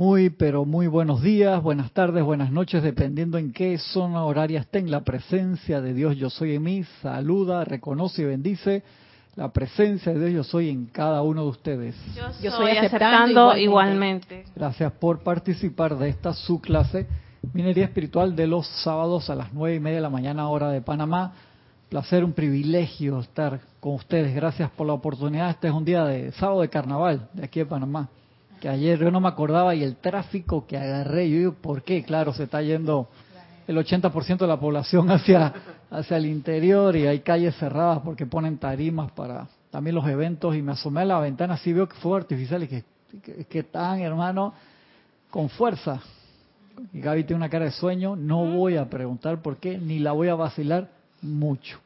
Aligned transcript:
Muy, 0.00 0.30
pero 0.30 0.64
muy 0.64 0.86
buenos 0.86 1.20
días, 1.20 1.62
buenas 1.62 1.92
tardes, 1.92 2.24
buenas 2.24 2.50
noches, 2.50 2.82
dependiendo 2.82 3.36
en 3.36 3.52
qué 3.52 3.76
zona 3.76 4.24
horaria 4.24 4.60
estén. 4.60 4.90
La 4.90 5.02
presencia 5.02 5.82
de 5.82 5.92
Dios 5.92 6.16
Yo 6.16 6.30
Soy 6.30 6.54
en 6.54 6.62
mí 6.62 6.84
saluda, 7.02 7.66
reconoce 7.66 8.22
y 8.22 8.24
bendice 8.24 8.82
la 9.36 9.52
presencia 9.52 10.14
de 10.14 10.18
Dios 10.20 10.32
Yo 10.32 10.44
Soy 10.44 10.70
en 10.70 10.86
cada 10.86 11.20
uno 11.20 11.42
de 11.42 11.48
ustedes. 11.50 11.94
Yo, 12.40 12.50
soy 12.50 12.78
aceptando 12.78 13.54
igualmente. 13.58 14.46
Gracias 14.56 14.90
por 14.92 15.22
participar 15.22 15.98
de 15.98 16.08
esta 16.08 16.32
su 16.32 16.62
clase, 16.62 17.06
Minería 17.52 17.84
Espiritual, 17.84 18.34
de 18.34 18.46
los 18.46 18.66
sábados 18.82 19.28
a 19.28 19.34
las 19.34 19.52
nueve 19.52 19.76
y 19.76 19.80
media 19.80 19.96
de 19.96 20.02
la 20.02 20.08
mañana, 20.08 20.48
hora 20.48 20.70
de 20.70 20.80
Panamá. 20.80 21.34
Placer, 21.90 22.24
un 22.24 22.32
privilegio 22.32 23.20
estar 23.20 23.60
con 23.80 23.96
ustedes. 23.96 24.34
Gracias 24.34 24.70
por 24.70 24.86
la 24.86 24.94
oportunidad. 24.94 25.50
Este 25.50 25.68
es 25.68 25.74
un 25.74 25.84
día 25.84 26.06
de 26.06 26.32
sábado 26.32 26.62
de 26.62 26.70
carnaval 26.70 27.28
de 27.34 27.44
aquí 27.44 27.60
de 27.60 27.66
Panamá 27.66 28.08
que 28.60 28.68
ayer 28.68 28.98
yo 28.98 29.10
no 29.10 29.20
me 29.20 29.28
acordaba 29.28 29.74
y 29.74 29.82
el 29.82 29.96
tráfico 29.96 30.66
que 30.66 30.76
agarré, 30.76 31.28
yo 31.28 31.38
digo, 31.38 31.52
¿por 31.54 31.82
qué? 31.82 32.04
Claro, 32.04 32.32
se 32.32 32.44
está 32.44 32.62
yendo 32.62 33.08
el 33.66 33.76
80% 33.76 34.38
de 34.38 34.46
la 34.46 34.60
población 34.60 35.10
hacia, 35.10 35.52
hacia 35.90 36.16
el 36.16 36.26
interior 36.26 36.94
y 36.94 37.06
hay 37.06 37.20
calles 37.20 37.56
cerradas 37.56 38.00
porque 38.04 38.26
ponen 38.26 38.58
tarimas 38.58 39.10
para 39.12 39.48
también 39.70 39.94
los 39.94 40.06
eventos 40.06 40.54
y 40.54 40.62
me 40.62 40.72
asomé 40.72 41.02
a 41.02 41.04
la 41.04 41.20
ventana, 41.20 41.54
así 41.54 41.72
veo 41.72 41.88
que 41.88 41.96
fue 41.96 42.18
artificial 42.18 42.62
y 42.64 42.68
que, 42.68 42.84
que, 43.22 43.44
que 43.44 43.58
están, 43.60 44.00
hermano, 44.00 44.52
con 45.30 45.48
fuerza. 45.48 46.00
Y 46.92 47.00
Gaby 47.00 47.24
tiene 47.24 47.38
una 47.38 47.48
cara 47.48 47.66
de 47.66 47.70
sueño, 47.70 48.16
no 48.16 48.44
voy 48.44 48.76
a 48.76 48.88
preguntar 48.88 49.42
por 49.42 49.58
qué, 49.58 49.78
ni 49.78 49.98
la 49.98 50.12
voy 50.12 50.28
a 50.28 50.34
vacilar 50.34 50.88
mucho 51.22 51.78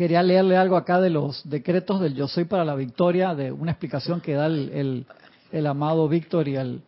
quería 0.00 0.22
leerle 0.22 0.56
algo 0.56 0.78
acá 0.78 0.98
de 0.98 1.10
los 1.10 1.46
decretos 1.46 2.00
del 2.00 2.14
Yo 2.14 2.26
Soy 2.26 2.46
para 2.46 2.64
la 2.64 2.74
Victoria, 2.74 3.34
de 3.34 3.52
una 3.52 3.72
explicación 3.72 4.22
que 4.22 4.32
da 4.32 4.46
el, 4.46 5.04
el, 5.52 5.66
amado 5.66 6.08
Víctor 6.08 6.48
y 6.48 6.56
al, 6.56 6.80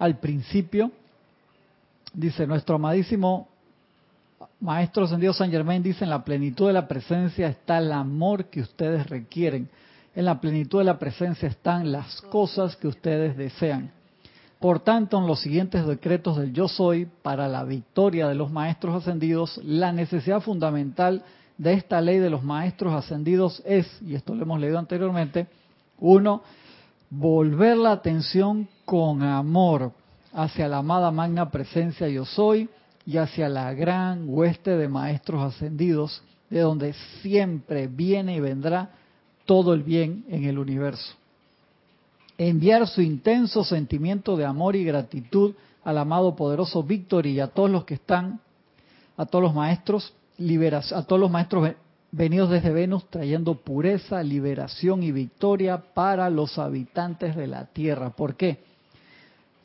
al 0.00 0.18
principio. 0.18 0.90
Dice, 2.12 2.44
nuestro 2.44 2.74
amadísimo 2.74 3.46
Maestro 4.58 5.04
Ascendido 5.04 5.32
San 5.32 5.52
Germain 5.52 5.80
dice, 5.80 6.02
en 6.02 6.10
la 6.10 6.24
plenitud 6.24 6.66
de 6.66 6.72
la 6.72 6.88
presencia 6.88 7.46
está 7.46 7.78
el 7.78 7.92
amor 7.92 8.46
que 8.46 8.62
ustedes 8.62 9.08
requieren. 9.08 9.68
En 10.16 10.24
la 10.24 10.40
plenitud 10.40 10.80
de 10.80 10.86
la 10.86 10.98
presencia 10.98 11.48
están 11.48 11.92
las 11.92 12.20
cosas 12.20 12.74
que 12.74 12.88
ustedes 12.88 13.36
desean. 13.36 13.92
Por 14.58 14.80
tanto, 14.80 15.18
en 15.18 15.28
los 15.28 15.38
siguientes 15.38 15.86
decretos 15.86 16.36
del 16.36 16.52
Yo 16.52 16.66
Soy, 16.66 17.06
para 17.22 17.46
la 17.46 17.62
victoria 17.62 18.26
de 18.26 18.34
los 18.34 18.50
Maestros 18.50 18.96
Ascendidos, 18.96 19.56
la 19.62 19.92
necesidad 19.92 20.40
fundamental 20.40 21.22
de 21.58 21.72
esta 21.72 22.00
ley 22.00 22.18
de 22.18 22.30
los 22.30 22.42
maestros 22.42 22.94
ascendidos 22.94 23.62
es, 23.64 23.86
y 24.02 24.14
esto 24.14 24.34
lo 24.34 24.42
hemos 24.42 24.60
leído 24.60 24.78
anteriormente, 24.78 25.46
uno, 25.98 26.42
volver 27.08 27.76
la 27.76 27.92
atención 27.92 28.68
con 28.84 29.22
amor 29.22 29.92
hacia 30.32 30.68
la 30.68 30.78
amada 30.78 31.10
magna 31.10 31.50
presencia 31.50 32.08
yo 32.08 32.24
soy 32.24 32.68
y 33.06 33.16
hacia 33.16 33.48
la 33.48 33.72
gran 33.72 34.24
hueste 34.28 34.76
de 34.76 34.88
maestros 34.88 35.42
ascendidos, 35.42 36.22
de 36.50 36.60
donde 36.60 36.92
siempre 37.22 37.86
viene 37.86 38.36
y 38.36 38.40
vendrá 38.40 38.90
todo 39.46 39.72
el 39.72 39.82
bien 39.82 40.24
en 40.28 40.44
el 40.44 40.58
universo. 40.58 41.14
Enviar 42.36 42.86
su 42.86 43.00
intenso 43.00 43.64
sentimiento 43.64 44.36
de 44.36 44.44
amor 44.44 44.76
y 44.76 44.84
gratitud 44.84 45.54
al 45.84 45.98
amado 45.98 46.36
poderoso 46.36 46.82
Víctor 46.82 47.26
y 47.26 47.40
a 47.40 47.46
todos 47.46 47.70
los 47.70 47.84
que 47.84 47.94
están, 47.94 48.40
a 49.16 49.24
todos 49.24 49.44
los 49.44 49.54
maestros 49.54 50.12
a 50.38 51.02
todos 51.02 51.20
los 51.20 51.30
maestros 51.30 51.72
venidos 52.12 52.50
desde 52.50 52.70
Venus 52.70 53.08
trayendo 53.10 53.54
pureza, 53.54 54.22
liberación 54.22 55.02
y 55.02 55.12
victoria 55.12 55.78
para 55.94 56.30
los 56.30 56.58
habitantes 56.58 57.36
de 57.36 57.46
la 57.46 57.66
Tierra. 57.66 58.10
¿Por 58.10 58.36
qué? 58.36 58.58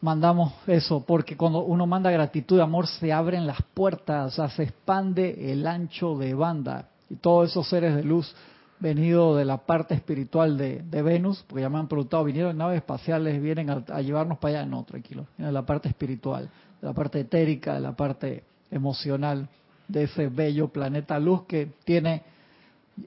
Mandamos 0.01 0.53
eso, 0.65 1.05
porque 1.05 1.37
cuando 1.37 1.59
uno 1.63 1.85
manda 1.85 2.09
gratitud 2.09 2.57
y 2.57 2.61
amor 2.61 2.87
se 2.87 3.13
abren 3.13 3.45
las 3.45 3.61
puertas, 3.73 4.33
sea, 4.33 4.49
se 4.49 4.63
expande 4.63 5.51
el 5.51 5.67
ancho 5.67 6.17
de 6.17 6.33
banda. 6.33 6.89
Y 7.09 7.15
todos 7.15 7.51
esos 7.51 7.69
seres 7.69 7.95
de 7.95 8.03
luz 8.03 8.33
venidos 8.79 9.37
de 9.37 9.45
la 9.45 9.57
parte 9.57 9.93
espiritual 9.93 10.57
de, 10.57 11.01
Venus, 11.03 11.43
porque 11.47 11.61
ya 11.61 11.69
me 11.69 11.77
han 11.77 11.87
preguntado, 11.87 12.23
vinieron 12.23 12.51
en 12.51 12.57
naves 12.57 12.77
espaciales, 12.77 13.39
vienen 13.39 13.69
a, 13.69 14.01
llevarnos 14.01 14.39
para 14.39 14.61
allá, 14.61 14.65
no, 14.69 14.83
tranquilo, 14.83 15.27
de 15.37 15.51
la 15.51 15.65
parte 15.65 15.87
espiritual, 15.87 16.49
de 16.81 16.87
la 16.87 16.93
parte 16.93 17.19
etérica, 17.19 17.75
de 17.75 17.81
la 17.81 17.95
parte 17.95 18.43
emocional 18.71 19.47
de 19.91 20.03
ese 20.03 20.27
bello 20.27 20.69
planeta 20.69 21.19
luz 21.19 21.43
que 21.43 21.69
tiene 21.83 22.23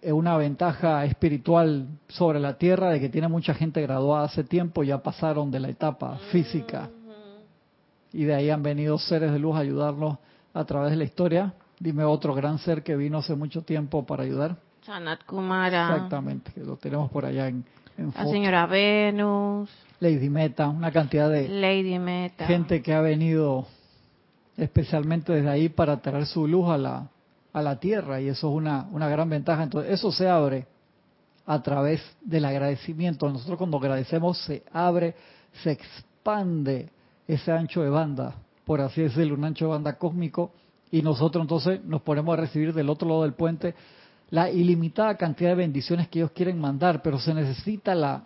eh, 0.03 0.13
una 0.13 0.37
ventaja 0.37 1.05
espiritual 1.05 1.87
sobre 2.09 2.41
la 2.41 2.59
Tierra 2.59 2.91
de 2.91 3.01
que 3.01 3.09
tiene 3.09 3.29
mucha 3.29 3.55
gente 3.55 3.81
graduada 3.83 4.25
hace 4.25 4.45
tiempo, 4.45 4.83
ya 4.83 5.03
pasaron 5.03 5.51
de 5.51 5.61
la 5.61 5.69
etapa 5.69 6.19
física 6.31 6.91
y 8.15 8.25
de 8.25 8.35
ahí 8.35 8.49
han 8.49 8.63
venido 8.63 8.97
seres 8.97 9.33
de 9.33 9.41
luz 9.41 9.57
a 9.57 9.59
ayudarnos 9.59 10.19
a 10.55 10.65
través 10.65 10.93
de 10.93 10.97
la 10.97 11.05
historia. 11.05 11.53
Dime 11.81 12.05
otro 12.05 12.33
gran 12.33 12.59
ser 12.59 12.85
que 12.85 12.95
vino 12.95 13.19
hace 13.19 13.35
mucho 13.35 13.63
tiempo 13.63 14.07
para 14.07 14.23
ayudar. 14.23 14.57
Sanat 14.87 15.25
Kumara. 15.25 15.89
Exactamente, 15.95 16.53
que 16.53 16.61
lo 16.61 16.77
tenemos 16.77 17.11
por 17.11 17.25
allá 17.25 17.49
en, 17.49 17.65
en 17.99 18.13
La 18.15 18.27
señora 18.27 18.67
Venus. 18.67 19.69
Lady 19.99 20.31
Meta, 20.31 20.69
una 20.69 20.93
cantidad 20.93 21.29
de 21.29 21.49
Lady 21.49 21.99
Meta. 21.99 22.47
gente 22.47 22.83
que 22.83 22.95
ha 22.95 23.01
venido 23.01 23.67
especialmente 24.57 25.33
desde 25.33 25.51
ahí 25.51 25.69
para 25.69 26.01
traer 26.01 26.27
su 26.27 26.47
luz 26.47 26.69
a 26.69 26.79
la, 26.79 27.09
a 27.53 27.63
la 27.63 27.79
tierra 27.79 28.21
y 28.21 28.29
eso 28.29 28.49
es 28.49 28.57
una, 28.57 28.89
una 28.93 29.09
gran 29.09 29.29
ventaja. 29.29 29.63
Entonces 29.63 29.93
eso 29.93 30.13
se 30.13 30.29
abre 30.29 30.67
a 31.47 31.63
través 31.63 32.01
del 32.23 32.45
agradecimiento. 32.45 33.29
Nosotros 33.29 33.59
cuando 33.59 33.79
agradecemos 33.79 34.39
se 34.45 34.63
abre, 34.73 35.15
se 35.63 35.73
expande 35.73 36.89
ese 37.27 37.53
ancho 37.53 37.83
de 37.83 37.91
banda, 37.91 38.35
por 38.65 38.81
así 38.81 39.03
decirlo, 39.03 39.35
un 39.35 39.45
ancho 39.45 39.67
de 39.67 39.71
banda 39.73 39.99
cósmico 39.99 40.53
y 40.91 41.03
nosotros 41.03 41.43
entonces 41.43 41.85
nos 41.85 42.03
ponemos 42.03 42.33
a 42.35 42.41
recibir 42.41 42.73
del 42.73 42.89
otro 42.89 43.09
lado 43.09 43.23
del 43.23 43.35
puente 43.35 43.75
la 44.31 44.51
ilimitada 44.51 45.17
cantidad 45.17 45.51
de 45.51 45.57
bendiciones 45.57 46.09
que 46.09 46.19
ellos 46.19 46.33
quieren 46.33 46.59
mandar, 46.59 47.03
pero 47.03 47.19
se 47.19 47.35
necesita 47.35 47.95
la, 47.95 48.25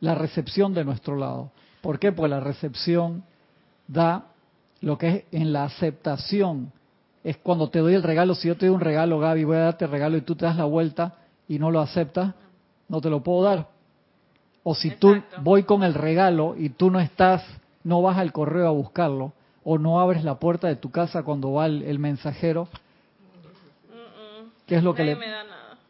la 0.00 0.14
recepción 0.14 0.72
de 0.74 0.84
nuestro 0.84 1.16
lado. 1.16 1.52
¿Por 1.82 1.98
qué? 1.98 2.10
Pues 2.10 2.30
la 2.30 2.40
recepción 2.40 3.22
da 3.86 4.29
lo 4.80 4.98
que 4.98 5.08
es 5.08 5.24
en 5.32 5.52
la 5.52 5.64
aceptación 5.64 6.72
es 7.22 7.36
cuando 7.36 7.68
te 7.68 7.80
doy 7.80 7.94
el 7.94 8.02
regalo. 8.02 8.34
Si 8.34 8.48
yo 8.48 8.56
te 8.56 8.66
doy 8.66 8.74
un 8.74 8.80
regalo, 8.80 9.18
Gaby, 9.18 9.44
voy 9.44 9.56
a 9.56 9.60
darte 9.60 9.84
el 9.84 9.90
regalo 9.90 10.16
y 10.16 10.22
tú 10.22 10.34
te 10.34 10.46
das 10.46 10.56
la 10.56 10.64
vuelta 10.64 11.16
y 11.48 11.58
no 11.58 11.70
lo 11.70 11.80
aceptas, 11.80 12.34
no 12.88 13.00
te 13.00 13.10
lo 13.10 13.22
puedo 13.22 13.42
dar. 13.42 13.68
O 14.62 14.74
si 14.74 14.90
tú 14.90 15.22
voy 15.42 15.64
con 15.64 15.82
el 15.82 15.94
regalo 15.94 16.54
y 16.56 16.70
tú 16.70 16.90
no 16.90 17.00
estás, 17.00 17.42
no 17.82 18.02
vas 18.02 18.18
al 18.18 18.32
correo 18.32 18.68
a 18.68 18.70
buscarlo, 18.70 19.32
o 19.64 19.78
no 19.78 20.00
abres 20.00 20.24
la 20.24 20.38
puerta 20.38 20.68
de 20.68 20.76
tu 20.76 20.90
casa 20.90 21.22
cuando 21.22 21.52
va 21.52 21.66
el, 21.66 21.98
mensajero, 21.98 22.68
¿qué 24.66 24.76
es 24.76 24.82
lo 24.82 24.94
que 24.94 25.04
le... 25.04 25.18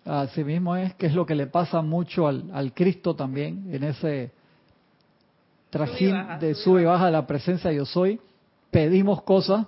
Así 0.04 0.42
mismo 0.44 0.76
es, 0.76 0.94
que 0.94 1.06
es 1.06 1.14
lo 1.14 1.26
que 1.26 1.34
le 1.34 1.46
pasa 1.46 1.82
mucho 1.82 2.26
al, 2.26 2.50
al 2.54 2.72
Cristo 2.72 3.14
también, 3.14 3.68
en 3.70 3.84
ese 3.84 4.32
trajín 5.68 6.16
de 6.40 6.54
sube 6.54 6.82
y 6.82 6.84
baja 6.84 7.06
de 7.06 7.12
la 7.12 7.26
presencia 7.26 7.70
yo 7.70 7.84
soy, 7.84 8.18
pedimos 8.70 9.22
cosas, 9.22 9.66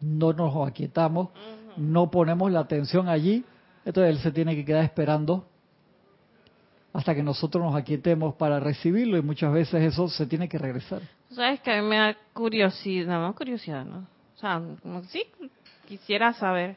no 0.00 0.32
nos 0.32 0.68
aquietamos, 0.68 1.30
no 1.76 2.10
ponemos 2.10 2.50
la 2.50 2.60
atención 2.60 3.08
allí, 3.08 3.44
entonces 3.84 4.16
él 4.16 4.22
se 4.22 4.32
tiene 4.32 4.54
que 4.54 4.64
quedar 4.64 4.84
esperando 4.84 5.46
hasta 6.92 7.14
que 7.14 7.22
nosotros 7.22 7.62
nos 7.62 7.74
aquietemos 7.74 8.34
para 8.36 8.58
recibirlo 8.58 9.18
y 9.18 9.22
muchas 9.22 9.52
veces 9.52 9.82
eso 9.82 10.08
se 10.08 10.26
tiene 10.26 10.48
que 10.48 10.58
regresar. 10.58 11.02
Sabes 11.30 11.60
que 11.60 11.70
a 11.70 11.82
mí 11.82 11.88
me 11.88 11.96
da 11.98 12.16
curiosidad, 12.32 13.20
no 13.20 13.34
curiosidad, 13.34 13.84
¿no? 13.84 14.06
O 14.34 14.38
sea, 14.38 14.62
sí 15.08 15.24
quisiera 15.86 16.32
saber 16.32 16.76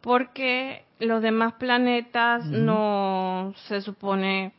por 0.00 0.32
qué 0.32 0.84
los 1.00 1.22
demás 1.22 1.54
planetas 1.54 2.46
no 2.46 3.52
se 3.68 3.82
supone 3.82 4.52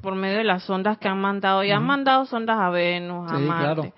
por 0.00 0.14
medio 0.14 0.38
de 0.38 0.44
las 0.44 0.62
sondas 0.62 0.98
que 0.98 1.08
han 1.08 1.20
mandado, 1.20 1.62
y 1.64 1.70
han 1.70 1.84
mandado 1.84 2.24
sondas 2.26 2.58
a 2.58 2.70
Venus, 2.70 3.30
a 3.30 3.38
Marte 3.38 3.92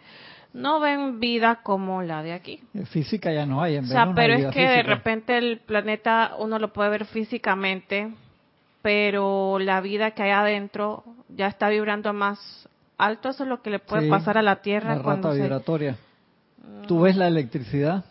no 0.53 0.81
ven 0.81 1.19
vida 1.19 1.61
como 1.63 2.03
la 2.03 2.23
de 2.23 2.33
aquí. 2.33 2.61
Física 2.91 3.33
ya 3.33 3.47
no 3.47 3.63
hay. 3.63 3.77
En 3.77 3.85
o 3.85 3.89
sea, 3.89 4.13
pero 4.15 4.35
es 4.35 4.55
que 4.55 4.61
de 4.61 4.83
repente 4.83 5.39
el 5.39 5.59
planeta 5.59 6.33
uno 6.39 6.59
lo 6.59 6.73
puede 6.73 6.91
ver 6.91 7.07
físicamente, 7.07 8.13
pero 8.83 9.59
la 9.59 9.81
vida 9.81 10.11
que 10.13 10.23
hay 10.23 10.31
adentro 10.31 11.05
ya 11.29 11.47
está 11.47 11.69
vibrando 11.69 12.13
más 12.13 12.69
alto. 12.99 13.31
Eso 13.31 13.45
es 13.45 13.49
lo 13.49 13.63
que 13.63 13.71
le 13.71 13.79
puede 13.79 14.09
pasar 14.09 14.37
a 14.37 14.43
la 14.43 14.57
Tierra. 14.57 14.97
La 14.97 15.03
rata 15.03 15.33
vibratoria. 15.33 15.97
¿Tú 16.87 17.01
ves 17.01 17.17
la 17.17 17.29
electricidad? 17.29 18.05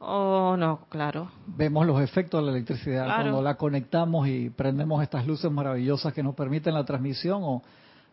Oh, 0.00 0.56
no, 0.56 0.86
claro. 0.88 1.30
Vemos 1.46 1.84
los 1.84 2.00
efectos 2.00 2.40
de 2.40 2.46
la 2.46 2.52
electricidad 2.52 3.06
cuando 3.06 3.42
la 3.42 3.56
conectamos 3.56 4.28
y 4.28 4.48
prendemos 4.48 5.02
estas 5.02 5.26
luces 5.26 5.50
maravillosas 5.50 6.14
que 6.14 6.22
nos 6.22 6.36
permiten 6.36 6.74
la 6.74 6.84
transmisión 6.84 7.40
o 7.42 7.62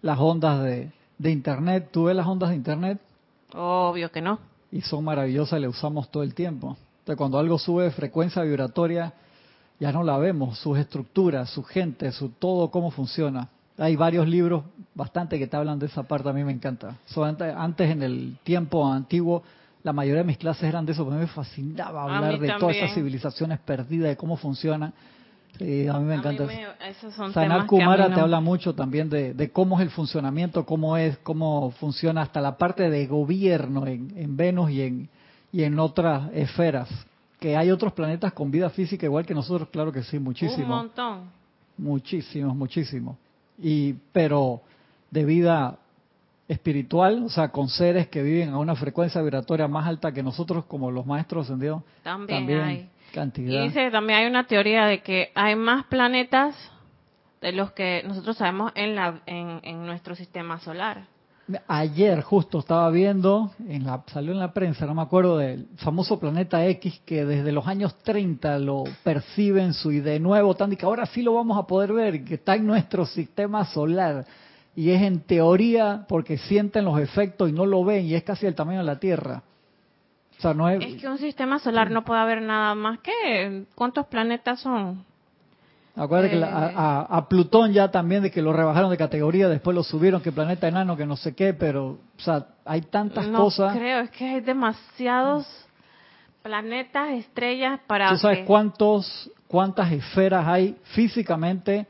las 0.01 0.17
ondas 0.19 0.63
de, 0.63 0.91
de 1.17 1.31
Internet. 1.31 1.89
¿Tú 1.91 2.05
ves 2.05 2.15
las 2.15 2.27
ondas 2.27 2.49
de 2.49 2.55
Internet? 2.55 2.99
Obvio 3.53 4.11
que 4.11 4.21
no. 4.21 4.39
Y 4.71 4.81
son 4.81 5.03
maravillosas, 5.03 5.59
le 5.59 5.67
usamos 5.67 6.09
todo 6.09 6.23
el 6.23 6.33
tiempo. 6.33 6.77
Entonces, 6.99 7.17
cuando 7.17 7.39
algo 7.39 7.57
sube 7.59 7.83
de 7.83 7.91
frecuencia 7.91 8.41
vibratoria, 8.41 9.13
ya 9.79 9.91
no 9.91 10.03
la 10.03 10.17
vemos, 10.17 10.57
sus 10.59 10.77
estructuras, 10.77 11.49
su 11.49 11.63
gente, 11.63 12.11
su 12.11 12.29
todo, 12.29 12.71
cómo 12.71 12.91
funciona. 12.91 13.49
Hay 13.77 13.95
varios 13.95 14.27
libros, 14.27 14.63
bastante 14.93 15.37
que 15.37 15.47
te 15.47 15.57
hablan 15.57 15.79
de 15.79 15.87
esa 15.87 16.03
parte, 16.03 16.29
a 16.29 16.33
mí 16.33 16.43
me 16.43 16.53
encanta. 16.53 16.95
antes, 17.55 17.91
en 17.91 18.03
el 18.03 18.37
tiempo 18.43 18.87
antiguo, 18.87 19.43
la 19.83 19.93
mayoría 19.93 20.21
de 20.21 20.27
mis 20.27 20.37
clases 20.37 20.63
eran 20.63 20.85
de 20.85 20.93
eso, 20.93 21.03
porque 21.03 21.19
me 21.19 21.27
fascinaba 21.27 22.03
hablar 22.03 22.39
de 22.39 22.53
todas 22.57 22.75
esas 22.77 22.93
civilizaciones 22.93 23.59
perdidas, 23.59 24.09
de 24.09 24.17
cómo 24.17 24.37
funcionan. 24.37 24.93
Sí, 25.57 25.87
a 25.87 25.93
mí 25.99 26.05
me 26.05 26.15
encanta. 26.15 26.47
Sanat 27.33 27.65
Kumara 27.67 28.13
te 28.13 28.19
habla 28.19 28.39
mucho 28.39 28.73
también 28.73 29.09
de, 29.09 29.49
cómo 29.51 29.77
es 29.77 29.83
el 29.83 29.89
funcionamiento, 29.89 30.65
cómo 30.65 30.97
es, 30.97 31.17
cómo 31.19 31.71
funciona 31.71 32.21
hasta 32.21 32.41
la 32.41 32.57
parte 32.57 32.89
de 32.89 33.07
gobierno 33.07 33.85
en, 33.87 34.11
en 34.15 34.35
Venus 34.35 34.71
y 34.71 34.81
en, 34.81 35.09
y 35.51 35.63
en 35.63 35.79
otras 35.79 36.31
esferas. 36.33 36.89
Que 37.39 37.55
hay 37.55 37.69
otros 37.69 37.93
planetas 37.93 38.33
con 38.33 38.49
vida 38.49 38.69
física 38.69 39.05
igual 39.05 39.25
que 39.25 39.33
nosotros, 39.33 39.69
claro 39.69 39.91
que 39.91 40.03
sí, 40.03 40.19
muchísimo. 40.19 40.63
Un 40.63 40.69
montón. 40.69 41.19
Muchísimos, 41.77 42.55
muchísimos. 42.55 43.17
Y, 43.57 43.93
pero 44.11 44.61
de 45.11 45.25
vida 45.25 45.77
espiritual, 46.47 47.23
o 47.23 47.29
sea, 47.29 47.49
con 47.49 47.69
seres 47.69 48.07
que 48.07 48.21
viven 48.21 48.49
a 48.49 48.59
una 48.59 48.75
frecuencia 48.75 49.21
vibratoria 49.21 49.67
más 49.67 49.87
alta 49.87 50.11
que 50.11 50.21
nosotros, 50.21 50.65
como 50.65 50.91
los 50.91 51.05
maestros 51.05 51.45
ascendidos. 51.45 51.83
También, 52.03 52.61
hay. 52.61 52.89
Cantidad. 53.15 53.63
Y 53.63 53.67
dice, 53.69 53.89
también 53.89 54.19
hay 54.19 54.27
una 54.27 54.45
teoría 54.45 54.85
de 54.85 55.01
que 55.01 55.31
hay 55.33 55.55
más 55.55 55.85
planetas 55.85 56.55
de 57.41 57.53
los 57.53 57.71
que 57.71 58.03
nosotros 58.05 58.37
sabemos 58.37 58.71
en, 58.75 58.95
la, 58.95 59.21
en 59.25 59.85
nuestro 59.85 60.15
sistema 60.15 60.59
solar. 60.59 61.07
Ayer 61.67 62.23
justo 62.23 62.57
estaba 62.57 62.89
viendo, 62.89 63.51
en 63.69 63.85
la, 63.85 64.03
salió 64.07 64.31
en 64.31 64.39
la 64.39 64.51
prensa, 64.51 64.87
no 64.87 64.95
me 64.95 65.03
acuerdo 65.03 65.37
del 65.37 65.67
famoso 65.77 66.19
planeta 66.19 66.65
X 66.65 67.03
que 67.05 67.23
desde 67.23 67.51
los 67.51 67.67
años 67.67 67.95
30 67.99 68.57
lo 68.57 68.83
perciben 69.03 69.73
su 69.73 69.91
y 69.91 69.99
de 69.99 70.19
nuevo 70.19 70.55
tan 70.55 70.75
que 70.75 70.85
ahora 70.85 71.05
sí 71.05 71.21
lo 71.21 71.35
vamos 71.35 71.55
a 71.59 71.67
poder 71.67 71.93
ver, 71.93 72.23
que 72.23 72.35
está 72.35 72.55
en 72.55 72.65
nuestro 72.65 73.05
sistema 73.05 73.63
solar 73.63 74.25
y 74.75 74.89
es 74.89 75.03
en 75.03 75.19
teoría 75.19 76.07
porque 76.09 76.39
sienten 76.39 76.83
los 76.83 76.99
efectos 76.99 77.47
y 77.47 77.53
no 77.53 77.67
lo 77.67 77.85
ven 77.85 78.05
y 78.05 78.15
es 78.15 78.23
casi 78.23 78.47
el 78.47 78.55
tamaño 78.55 78.79
de 78.79 78.85
la 78.85 78.99
Tierra. 78.99 79.43
O 80.37 80.41
sea, 80.41 80.53
no 80.53 80.69
es... 80.69 80.83
es 80.83 81.01
que 81.01 81.07
un 81.07 81.17
sistema 81.17 81.59
solar 81.59 81.91
no 81.91 82.03
puede 82.03 82.19
haber 82.19 82.41
nada 82.41 82.75
más 82.75 82.99
que 82.99 83.65
cuántos 83.75 84.07
planetas 84.07 84.59
son. 84.59 85.05
Acuérdate 85.95 86.31
que 86.31 86.41
eh. 86.41 86.45
a, 86.45 87.25
Plutón 87.29 87.71
ya 87.71 87.89
también 87.89 88.23
de 88.23 88.31
que 88.31 88.41
lo 88.41 88.51
rebajaron 88.51 88.91
de 88.91 88.97
categoría, 88.97 89.47
después 89.47 89.73
lo 89.73 89.83
subieron, 89.83 90.21
que 90.21 90.31
planeta 90.31 90.67
enano, 90.67 90.97
que 90.97 91.05
no 91.05 91.15
sé 91.15 91.33
qué, 91.33 91.53
pero, 91.53 91.87
o 91.87 91.99
sea, 92.17 92.47
hay 92.65 92.81
tantas 92.81 93.27
no 93.27 93.39
cosas. 93.39 93.73
creo, 93.73 94.01
es 94.01 94.09
que 94.11 94.25
hay 94.25 94.41
demasiados 94.41 95.47
planetas, 96.43 97.11
estrellas 97.11 97.79
para. 97.87 98.09
¿Tú 98.09 98.17
sabes 98.17 98.45
cuántos, 98.45 99.31
cuántas 99.47 99.91
esferas 99.91 100.45
hay 100.45 100.75
físicamente 100.83 101.87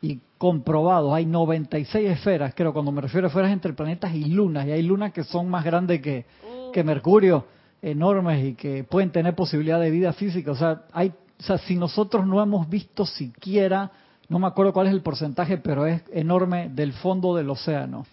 y 0.00 0.20
comprobados? 0.38 1.12
Hay 1.12 1.26
96 1.26 2.08
esferas, 2.08 2.54
creo, 2.54 2.72
cuando 2.72 2.92
me 2.92 3.00
refiero 3.00 3.26
a 3.26 3.28
esferas 3.28 3.50
entre 3.50 3.72
planetas 3.72 4.14
y 4.14 4.26
lunas, 4.26 4.64
y 4.66 4.70
hay 4.70 4.82
lunas 4.82 5.12
que 5.12 5.24
son 5.24 5.50
más 5.50 5.64
grandes 5.64 6.00
que, 6.00 6.24
que 6.72 6.84
Mercurio, 6.84 7.46
enormes 7.82 8.44
y 8.44 8.54
que 8.54 8.84
pueden 8.84 9.10
tener 9.10 9.34
posibilidad 9.34 9.80
de 9.80 9.90
vida 9.90 10.12
física. 10.12 10.50
O 10.52 10.56
sea, 10.56 10.82
hay 10.92 11.12
o 11.40 11.42
sea, 11.42 11.56
si 11.56 11.74
nosotros 11.74 12.26
no 12.26 12.42
hemos 12.42 12.68
visto 12.68 13.06
siquiera, 13.06 13.90
no 14.28 14.38
me 14.38 14.46
acuerdo 14.46 14.74
cuál 14.74 14.88
es 14.88 14.92
el 14.92 15.00
porcentaje, 15.00 15.56
pero 15.56 15.86
es 15.86 16.02
enorme 16.12 16.68
del 16.68 16.92
fondo 16.92 17.34
del 17.34 17.48
océano. 17.48 18.04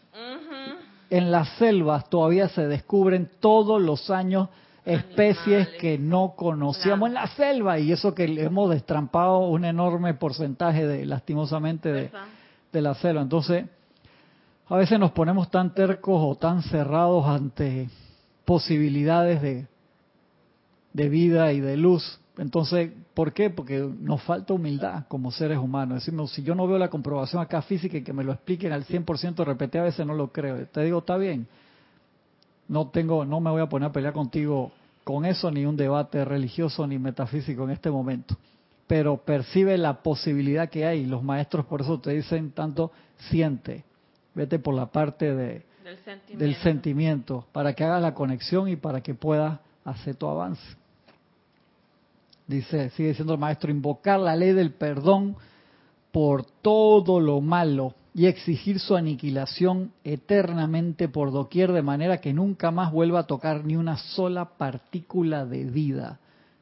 En 1.09 1.29
las 1.29 1.49
selvas 1.57 2.09
todavía 2.09 2.47
se 2.47 2.67
descubren 2.67 3.29
todos 3.41 3.81
los 3.81 4.09
años 4.09 4.47
especies 4.85 5.67
que 5.79 5.97
no 5.97 6.35
conocíamos 6.37 7.09
en 7.09 7.15
la 7.15 7.27
selva 7.27 7.79
y 7.79 7.91
eso 7.91 8.15
que 8.15 8.23
hemos 8.23 8.69
destrampado 8.69 9.39
un 9.39 9.65
enorme 9.65 10.13
porcentaje 10.13 10.87
de 10.87 11.05
lastimosamente 11.05 11.91
de, 11.91 12.11
de 12.71 12.81
la 12.81 12.93
selva. 12.95 13.21
Entonces, 13.21 13.65
a 14.69 14.77
veces 14.77 14.97
nos 14.99 15.11
ponemos 15.11 15.51
tan 15.51 15.73
tercos 15.73 16.21
o 16.23 16.35
tan 16.35 16.61
cerrados 16.63 17.25
ante 17.25 17.89
posibilidades 18.47 19.43
de, 19.43 19.67
de 20.93 21.09
vida 21.09 21.53
y 21.53 21.59
de 21.59 21.77
luz 21.77 22.19
entonces, 22.37 22.91
¿por 23.13 23.33
qué? 23.33 23.49
Porque 23.49 23.79
nos 23.99 24.21
falta 24.21 24.53
humildad 24.53 25.05
como 25.07 25.31
seres 25.31 25.57
humanos. 25.57 26.05
Decimos, 26.05 26.31
si 26.31 26.43
yo 26.43 26.53
no 26.53 26.67
veo 26.67 26.77
la 26.77 26.89
comprobación 26.89 27.41
acá 27.41 27.63
física 27.63 27.97
y 27.97 28.03
que 28.03 28.13
me 28.13 28.23
lo 28.23 28.31
expliquen 28.31 28.71
al 28.71 28.85
100% 28.85 29.43
repetí, 29.43 29.77
a 29.77 29.83
veces 29.83 30.05
no 30.05 30.13
lo 30.13 30.31
creo. 30.31 30.67
Te 30.67 30.83
digo, 30.83 30.99
está 30.99 31.17
bien. 31.17 31.47
No 32.67 32.89
tengo, 32.89 33.25
no 33.25 33.39
me 33.39 33.49
voy 33.49 33.61
a 33.61 33.69
poner 33.69 33.89
a 33.89 33.91
pelear 33.91 34.13
contigo 34.13 34.71
con 35.03 35.25
eso, 35.25 35.49
ni 35.49 35.65
un 35.65 35.77
debate 35.77 36.23
religioso 36.25 36.85
ni 36.85 36.99
metafísico 36.99 37.63
en 37.63 37.71
este 37.71 37.89
momento. 37.89 38.37
Pero 38.85 39.17
percibe 39.17 39.77
la 39.77 40.03
posibilidad 40.03 40.69
que 40.69 40.85
hay. 40.85 41.05
Los 41.05 41.23
maestros 41.23 41.65
por 41.65 41.81
eso 41.81 41.99
te 41.99 42.11
dicen 42.11 42.51
tanto, 42.51 42.91
siente. 43.29 43.83
Vete 44.35 44.59
por 44.59 44.75
la 44.75 44.85
parte 44.85 45.33
de, 45.33 45.65
del, 46.37 46.55
sentimiento. 46.55 47.45
para 47.51 47.73
que 47.73 47.83
hagas 47.83 48.01
la 48.01 48.13
conexión 48.13 48.67
y 48.67 48.75
para 48.75 49.01
que 49.01 49.13
puedas 49.13 49.59
hacer 49.85 50.15
tu 50.15 50.27
avance 50.27 50.77
dice, 52.47 52.89
sigue 52.91 53.13
siendo 53.13 53.33
el 53.33 53.39
maestro, 53.39 53.69
invocar 53.69 54.19
la 54.19 54.35
ley 54.35 54.53
del 54.53 54.71
perdón 54.71 55.35
por 56.11 56.45
todo 56.45 57.19
lo 57.19 57.41
malo 57.41 57.93
y 58.13 58.25
exigir 58.25 58.79
su 58.79 58.95
aniquilación 58.95 59.91
eternamente 60.03 61.07
por 61.07 61.31
doquier 61.31 61.71
de 61.71 61.83
manera 61.83 62.19
que 62.19 62.33
nunca 62.33 62.71
más 62.71 62.91
vuelva 62.91 63.19
a 63.19 63.27
tocar 63.27 63.63
ni 63.65 63.75
una 63.75 63.97
sola 63.97 64.57
partícula 64.57 65.45
de 65.45 65.65
vida. 65.65 66.19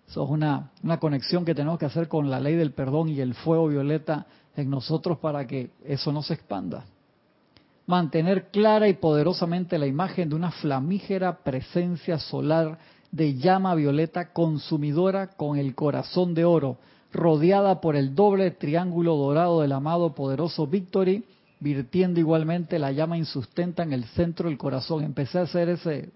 Eso 0.08 0.24
es 0.24 0.30
una, 0.30 0.72
una 0.84 1.00
conexión 1.00 1.46
que 1.46 1.56
tenemos 1.56 1.80
que 1.80 1.86
hacer 1.86 2.08
con 2.08 2.30
la 2.30 2.40
ley 2.40 2.56
del 2.56 2.72
perdón 2.72 3.10
y 3.10 3.22
el 3.22 3.34
fuego 3.34 3.68
violeta 3.68 4.26
en 4.56 4.70
nosotros 4.70 5.20
para 5.20 5.48
que 5.48 5.72
eso 5.86 6.12
no 6.12 6.22
se 6.22 6.34
expanda. 6.34 6.86
Mantener 7.88 8.50
clara 8.50 8.88
y 8.88 8.94
poderosamente 8.94 9.78
la 9.78 9.86
imagen 9.86 10.30
de 10.30 10.36
una 10.36 10.52
flamígera 10.52 11.44
presencia 11.44 12.18
solar 12.18 12.80
de 13.12 13.36
llama 13.36 13.76
violeta 13.76 14.34
consumidora 14.34 15.28
con 15.28 15.58
el 15.58 15.76
corazón 15.76 16.34
de 16.34 16.46
oro, 16.46 16.78
rodeada 17.14 17.80
por 17.82 17.96
el 17.96 18.16
doble 18.16 18.52
triángulo 18.52 19.16
dorado 19.16 19.62
del 19.62 19.72
amado 19.72 20.16
poderoso 20.16 20.68
Victory, 20.68 21.24
virtiendo 21.60 22.20
igualmente 22.20 22.80
la 22.80 22.92
llama 22.92 23.18
insustenta 23.18 23.84
en 23.84 23.94
el 23.94 24.06
centro 24.06 24.50
del 24.50 24.58
corazón. 24.58 25.04
Empecé 25.04 25.40
a 25.40 25.44
hacer 25.44 25.70
ese, 25.70 26.10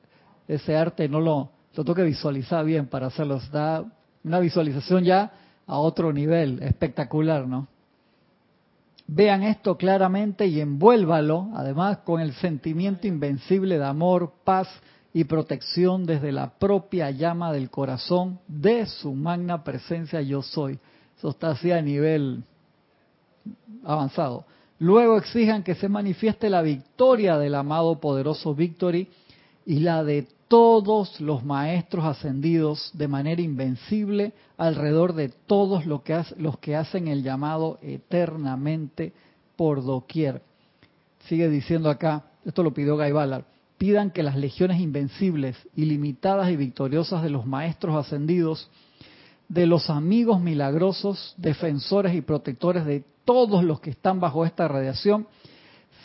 ese 0.47 0.75
arte, 0.75 1.07
no 1.07 1.21
lo, 1.21 1.51
lo 1.75 1.83
tengo 1.83 1.95
que 1.95 2.03
visualizar 2.03 2.65
bien 2.65 2.87
para 2.87 3.07
hacerlo. 3.07 3.39
Da 3.51 3.85
una 4.23 4.39
visualización 4.39 5.03
ya 5.03 5.31
a 5.67 5.77
otro 5.77 6.11
nivel, 6.11 6.61
espectacular, 6.63 7.47
¿no? 7.47 7.67
Vean 9.11 9.41
esto 9.41 9.75
claramente 9.75 10.45
y 10.45 10.61
envuélvalo, 10.61 11.49
además, 11.55 11.97
con 12.05 12.21
el 12.21 12.31
sentimiento 12.33 13.07
invencible 13.07 13.79
de 13.79 13.85
amor, 13.85 14.33
paz 14.43 14.67
y 15.11 15.23
protección 15.23 16.05
desde 16.05 16.31
la 16.31 16.51
propia 16.59 17.09
llama 17.09 17.51
del 17.51 17.71
corazón 17.71 18.39
de 18.47 18.85
su 18.85 19.15
magna 19.15 19.63
presencia 19.63 20.21
yo 20.21 20.43
soy. 20.43 20.77
Eso 21.17 21.29
está 21.29 21.49
así 21.49 21.71
a 21.71 21.81
nivel 21.81 22.43
avanzado. 23.83 24.45
Luego 24.77 25.17
exijan 25.17 25.63
que 25.63 25.73
se 25.73 25.89
manifieste 25.89 26.47
la 26.47 26.61
victoria 26.61 27.39
del 27.39 27.55
amado 27.55 27.99
poderoso 27.99 28.53
Victory 28.53 29.09
y 29.65 29.79
la 29.79 30.03
de 30.03 30.27
todos 30.49 31.21
los 31.21 31.45
maestros 31.45 32.03
ascendidos 32.05 32.89
de 32.93 33.07
manera 33.07 33.39
invencible 33.41 34.33
alrededor 34.57 35.13
de 35.13 35.29
todos 35.29 35.85
los 35.85 36.01
que, 36.01 36.75
hacen 36.75 37.07
el 37.07 37.23
llamado 37.23 37.77
eternamente 37.83 39.13
por 39.55 39.83
doquier. 39.85 40.41
Sigue 41.27 41.49
diciendo 41.49 41.89
acá, 41.89 42.25
esto 42.43 42.63
lo 42.63 42.73
pidió 42.73 42.97
Guy 42.97 43.11
Ballard, 43.11 43.45
pidan 43.77 44.09
que 44.09 44.23
las 44.23 44.35
legiones 44.35 44.81
invencibles, 44.81 45.55
ilimitadas 45.75 46.49
y 46.49 46.55
victoriosas 46.55 47.21
de 47.21 47.29
los 47.29 47.45
maestros 47.45 47.95
ascendidos, 47.95 48.71
de 49.49 49.67
los 49.67 49.91
amigos 49.91 50.41
milagrosos, 50.41 51.35
defensores 51.37 52.15
y 52.15 52.21
protectores 52.21 52.85
de 52.85 53.03
todos 53.23 53.63
los 53.63 53.81
que 53.81 53.91
están 53.91 54.19
bajo 54.19 54.45
esta 54.45 54.67
radiación, 54.67 55.27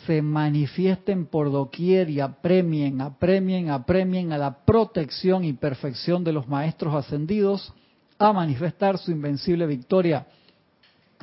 se 0.05 0.21
manifiesten 0.21 1.25
por 1.25 1.51
doquier 1.51 2.09
y 2.09 2.19
apremien, 2.19 3.01
apremien, 3.01 3.69
apremien 3.69 4.33
a 4.33 4.37
la 4.37 4.65
protección 4.65 5.43
y 5.43 5.53
perfección 5.53 6.23
de 6.23 6.33
los 6.33 6.47
maestros 6.47 6.93
ascendidos, 6.95 7.73
a 8.17 8.31
manifestar 8.31 8.97
su 8.97 9.11
invencible 9.11 9.65
victoria, 9.65 10.27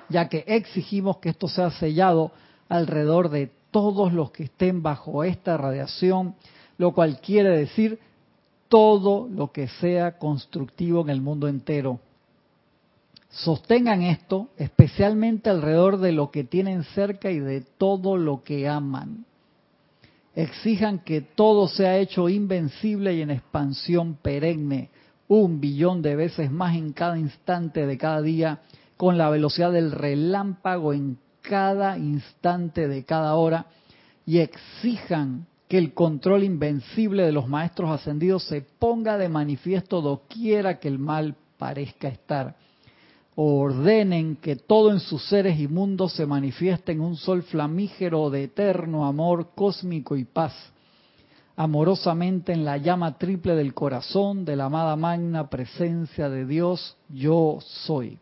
ya 0.08 0.28
que 0.28 0.44
exigimos 0.46 1.18
que 1.18 1.30
esto 1.30 1.48
sea 1.48 1.70
sellado 1.70 2.32
alrededor 2.68 3.30
de 3.30 3.50
todos 3.70 4.12
los 4.12 4.30
que 4.30 4.44
estén 4.44 4.82
bajo 4.82 5.24
esta 5.24 5.56
radiación, 5.56 6.34
lo 6.76 6.92
cual 6.92 7.20
quiere 7.20 7.50
decir 7.56 7.98
todo 8.68 9.28
lo 9.28 9.52
que 9.52 9.68
sea 9.68 10.18
constructivo 10.18 11.00
en 11.02 11.10
el 11.10 11.20
mundo 11.20 11.48
entero. 11.48 12.00
Sostengan 13.32 14.02
esto 14.02 14.50
especialmente 14.58 15.48
alrededor 15.48 15.98
de 15.98 16.12
lo 16.12 16.30
que 16.30 16.44
tienen 16.44 16.84
cerca 16.84 17.30
y 17.30 17.40
de 17.40 17.62
todo 17.62 18.18
lo 18.18 18.42
que 18.42 18.68
aman. 18.68 19.24
Exijan 20.34 20.98
que 20.98 21.22
todo 21.22 21.66
sea 21.66 21.96
hecho 21.96 22.28
invencible 22.28 23.14
y 23.14 23.22
en 23.22 23.30
expansión 23.30 24.16
perenne, 24.20 24.90
un 25.28 25.60
billón 25.60 26.02
de 26.02 26.14
veces 26.14 26.50
más 26.50 26.76
en 26.76 26.92
cada 26.92 27.18
instante 27.18 27.86
de 27.86 27.96
cada 27.96 28.20
día, 28.20 28.60
con 28.98 29.16
la 29.16 29.30
velocidad 29.30 29.72
del 29.72 29.92
relámpago 29.92 30.92
en 30.92 31.16
cada 31.40 31.96
instante 31.96 32.86
de 32.86 33.04
cada 33.04 33.34
hora 33.34 33.66
y 34.26 34.38
exijan 34.38 35.46
que 35.68 35.78
el 35.78 35.94
control 35.94 36.44
invencible 36.44 37.24
de 37.24 37.32
los 37.32 37.48
maestros 37.48 37.90
ascendidos 37.90 38.44
se 38.44 38.60
ponga 38.60 39.16
de 39.16 39.30
manifiesto 39.30 40.02
doquiera 40.02 40.78
que 40.78 40.88
el 40.88 40.98
mal 40.98 41.34
parezca 41.56 42.08
estar. 42.08 42.56
Ordenen 43.34 44.36
que 44.36 44.56
todo 44.56 44.90
en 44.90 45.00
sus 45.00 45.26
seres 45.28 45.58
y 45.58 45.66
mundos 45.66 46.12
se 46.12 46.26
manifieste 46.26 46.92
en 46.92 47.00
un 47.00 47.16
sol 47.16 47.42
flamígero 47.42 48.28
de 48.28 48.44
eterno 48.44 49.06
amor 49.06 49.50
cósmico 49.54 50.16
y 50.16 50.24
paz, 50.24 50.52
amorosamente 51.56 52.52
en 52.52 52.64
la 52.64 52.76
llama 52.76 53.16
triple 53.16 53.54
del 53.54 53.72
corazón 53.72 54.44
de 54.44 54.56
la 54.56 54.66
amada 54.66 54.96
magna 54.96 55.48
presencia 55.48 56.28
de 56.28 56.44
Dios, 56.44 56.96
yo 57.08 57.58
soy. 57.60 58.18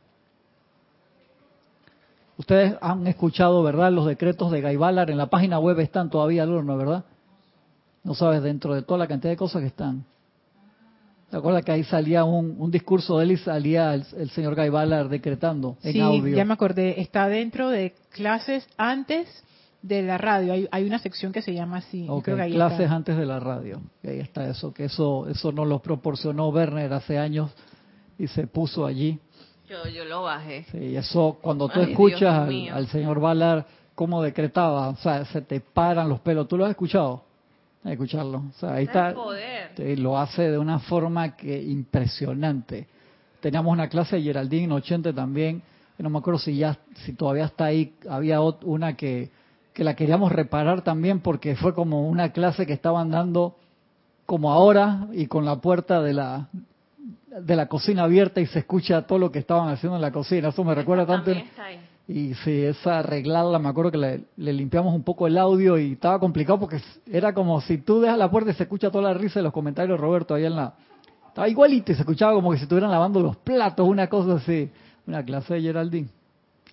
Ustedes 2.37 2.77
han 2.81 3.07
escuchado, 3.07 3.63
¿verdad? 3.63 3.93
Los 3.93 4.07
decretos 4.07 4.51
de 4.51 4.61
Gaibalar 4.61 5.11
en 5.11 5.19
la 5.19 5.29
página 5.29 5.59
web 5.59 5.79
están 5.81 6.09
todavía, 6.09 6.47
¿no? 6.47 6.77
¿verdad? 6.77 7.05
No 8.03 8.15
sabes, 8.15 8.43
dentro 8.43 8.75
de 8.75 8.83
toda 8.83 8.99
la 8.99 9.09
cantidad 9.09 9.33
de 9.33 9.37
cosas 9.37 9.61
que 9.61 9.67
están. 9.67 10.07
¿Te 11.31 11.37
acuerdas 11.37 11.65
que 11.65 11.71
ahí 11.71 11.85
salía 11.85 12.25
un, 12.25 12.71
discurso 12.73 13.19
de 13.19 13.25
él 13.25 13.33
y 13.33 13.37
salía 13.37 13.95
el, 13.95 14.31
señor 14.31 14.57
Gaibalar 14.57 15.09
decretando 15.09 15.77
en 15.85 16.01
audio? 16.01 16.25
Sí, 16.25 16.33
ya 16.33 16.45
me 16.45 16.55
acordé. 16.55 17.01
Está 17.01 17.29
dentro 17.29 17.71
de 17.71 17.95
clases 18.11 18.67
antes 18.77 19.29
de 19.81 20.03
la 20.03 20.19
radio. 20.19 20.69
Hay, 20.73 20.85
una 20.85 20.99
sección 20.99 21.31
que 21.33 21.41
se 21.41 21.55
llama 21.55 21.79
así. 21.79 22.09
clases 22.25 22.91
antes 22.91 23.17
de 23.17 23.27
la 23.27 23.39
radio. 23.39 23.81
ahí 24.03 24.19
está 24.19 24.49
eso, 24.49 24.75
que 24.75 24.87
eso, 24.87 25.29
eso 25.29 25.53
nos 25.53 25.69
lo 25.69 25.79
proporcionó 25.79 26.49
Werner 26.49 26.93
hace 26.93 27.17
años 27.17 27.53
y 28.19 28.27
se 28.27 28.49
puso 28.49 28.85
allí. 28.85 29.21
Yo, 29.69 29.89
yo 29.89 30.05
lo 30.05 30.23
bajé. 30.23 30.67
Sí, 30.73 30.97
eso 30.97 31.39
cuando 31.41 31.69
tú 31.69 31.81
escuchas 31.81 32.49
al, 32.49 32.69
al, 32.71 32.89
señor 32.89 33.21
Valar 33.21 33.67
cómo 33.95 34.21
decretaba, 34.21 34.89
o 34.89 34.97
sea, 34.97 35.25
se 35.27 35.43
te 35.43 35.61
paran 35.61 36.09
los 36.09 36.19
pelos. 36.21 36.49
¿Tú 36.49 36.57
lo 36.57 36.65
has 36.65 36.71
escuchado? 36.71 37.30
Escucharlo. 37.85 38.45
O 38.51 38.53
sea, 38.59 38.75
ahí 38.75 38.85
está. 38.85 39.15
lo 39.97 40.19
hace 40.19 40.51
de 40.51 40.59
una 40.59 40.79
forma 40.81 41.37
que 41.37 41.63
impresionante. 41.63 42.87
Teníamos 43.41 43.73
una 43.73 43.89
clase 43.89 44.17
de 44.17 44.23
Geraldine 44.23 44.65
en 44.65 44.73
80 44.73 45.13
también. 45.13 45.63
No 45.99 46.11
me 46.11 46.19
acuerdo 46.19 46.39
si 46.39 46.57
ya, 46.57 46.79
si 47.05 47.13
todavía 47.15 47.47
está 47.47 47.67
ahí. 47.67 47.95
Había 48.09 48.41
una 48.41 48.97
que, 48.97 49.31
que 49.73 49.85
la 49.85 49.95
queríamos 49.95 50.33
reparar 50.33 50.83
también 50.83 51.21
porque 51.21 51.57
fue 51.57 51.75
como 51.75 52.09
una 52.09 52.33
clase 52.33 52.67
que 52.67 52.73
estaban 52.73 53.11
dando 53.11 53.57
como 54.27 54.53
ahora 54.53 55.09
y 55.13 55.27
con 55.27 55.45
la 55.45 55.57
puerta 55.57 56.01
de 56.03 56.13
la 56.13 56.49
de 57.31 57.57
la 57.57 57.67
cocina 57.67 58.05
abierta 58.05 58.41
y 58.41 58.47
se 58.47 58.61
escucha 58.61 59.03
todo 59.07 59.19
lo 59.19 59.31
que 59.31 59.39
estaban 59.39 59.69
haciendo 59.69 59.97
en 59.97 60.03
la 60.03 60.11
cocina. 60.11 60.49
Eso 60.49 60.65
me 60.65 60.75
recuerda 60.75 61.07
tanto. 61.07 61.33
Y 62.13 62.35
sí, 62.43 62.65
esa 62.65 62.99
arreglarla, 62.99 63.61
me 63.61 63.69
acuerdo 63.69 63.93
que 63.93 63.99
le, 63.99 64.53
limpiamos 64.53 64.93
un 64.93 65.05
poco 65.05 65.29
el 65.29 65.39
audio 65.39 65.79
y 65.79 65.93
estaba 65.93 66.19
complicado 66.19 66.59
porque 66.59 66.83
era 67.07 67.33
como 67.33 67.61
si 67.61 67.79
tú 67.79 68.01
dejas 68.01 68.19
la 68.19 68.29
puerta 68.29 68.51
y 68.51 68.55
se 68.55 68.65
escucha 68.65 68.91
toda 68.91 69.13
la 69.13 69.15
risa 69.15 69.39
de 69.39 69.45
los 69.45 69.53
comentarios 69.53 69.97
de 69.97 70.03
Roberto 70.03 70.35
ahí 70.35 70.45
en 70.45 70.57
la... 70.57 70.75
Estaba 71.29 71.49
igualito 71.49 71.93
y 71.93 71.95
se 71.95 72.01
escuchaba 72.01 72.33
como 72.33 72.51
que 72.51 72.57
si 72.57 72.65
estuvieran 72.65 72.91
lavando 72.91 73.21
los 73.21 73.37
platos, 73.37 73.87
una 73.87 74.09
cosa 74.09 74.35
así. 74.35 74.73
Una 75.07 75.25
clase 75.25 75.55
de 75.55 75.61
Geraldine. 75.61 76.09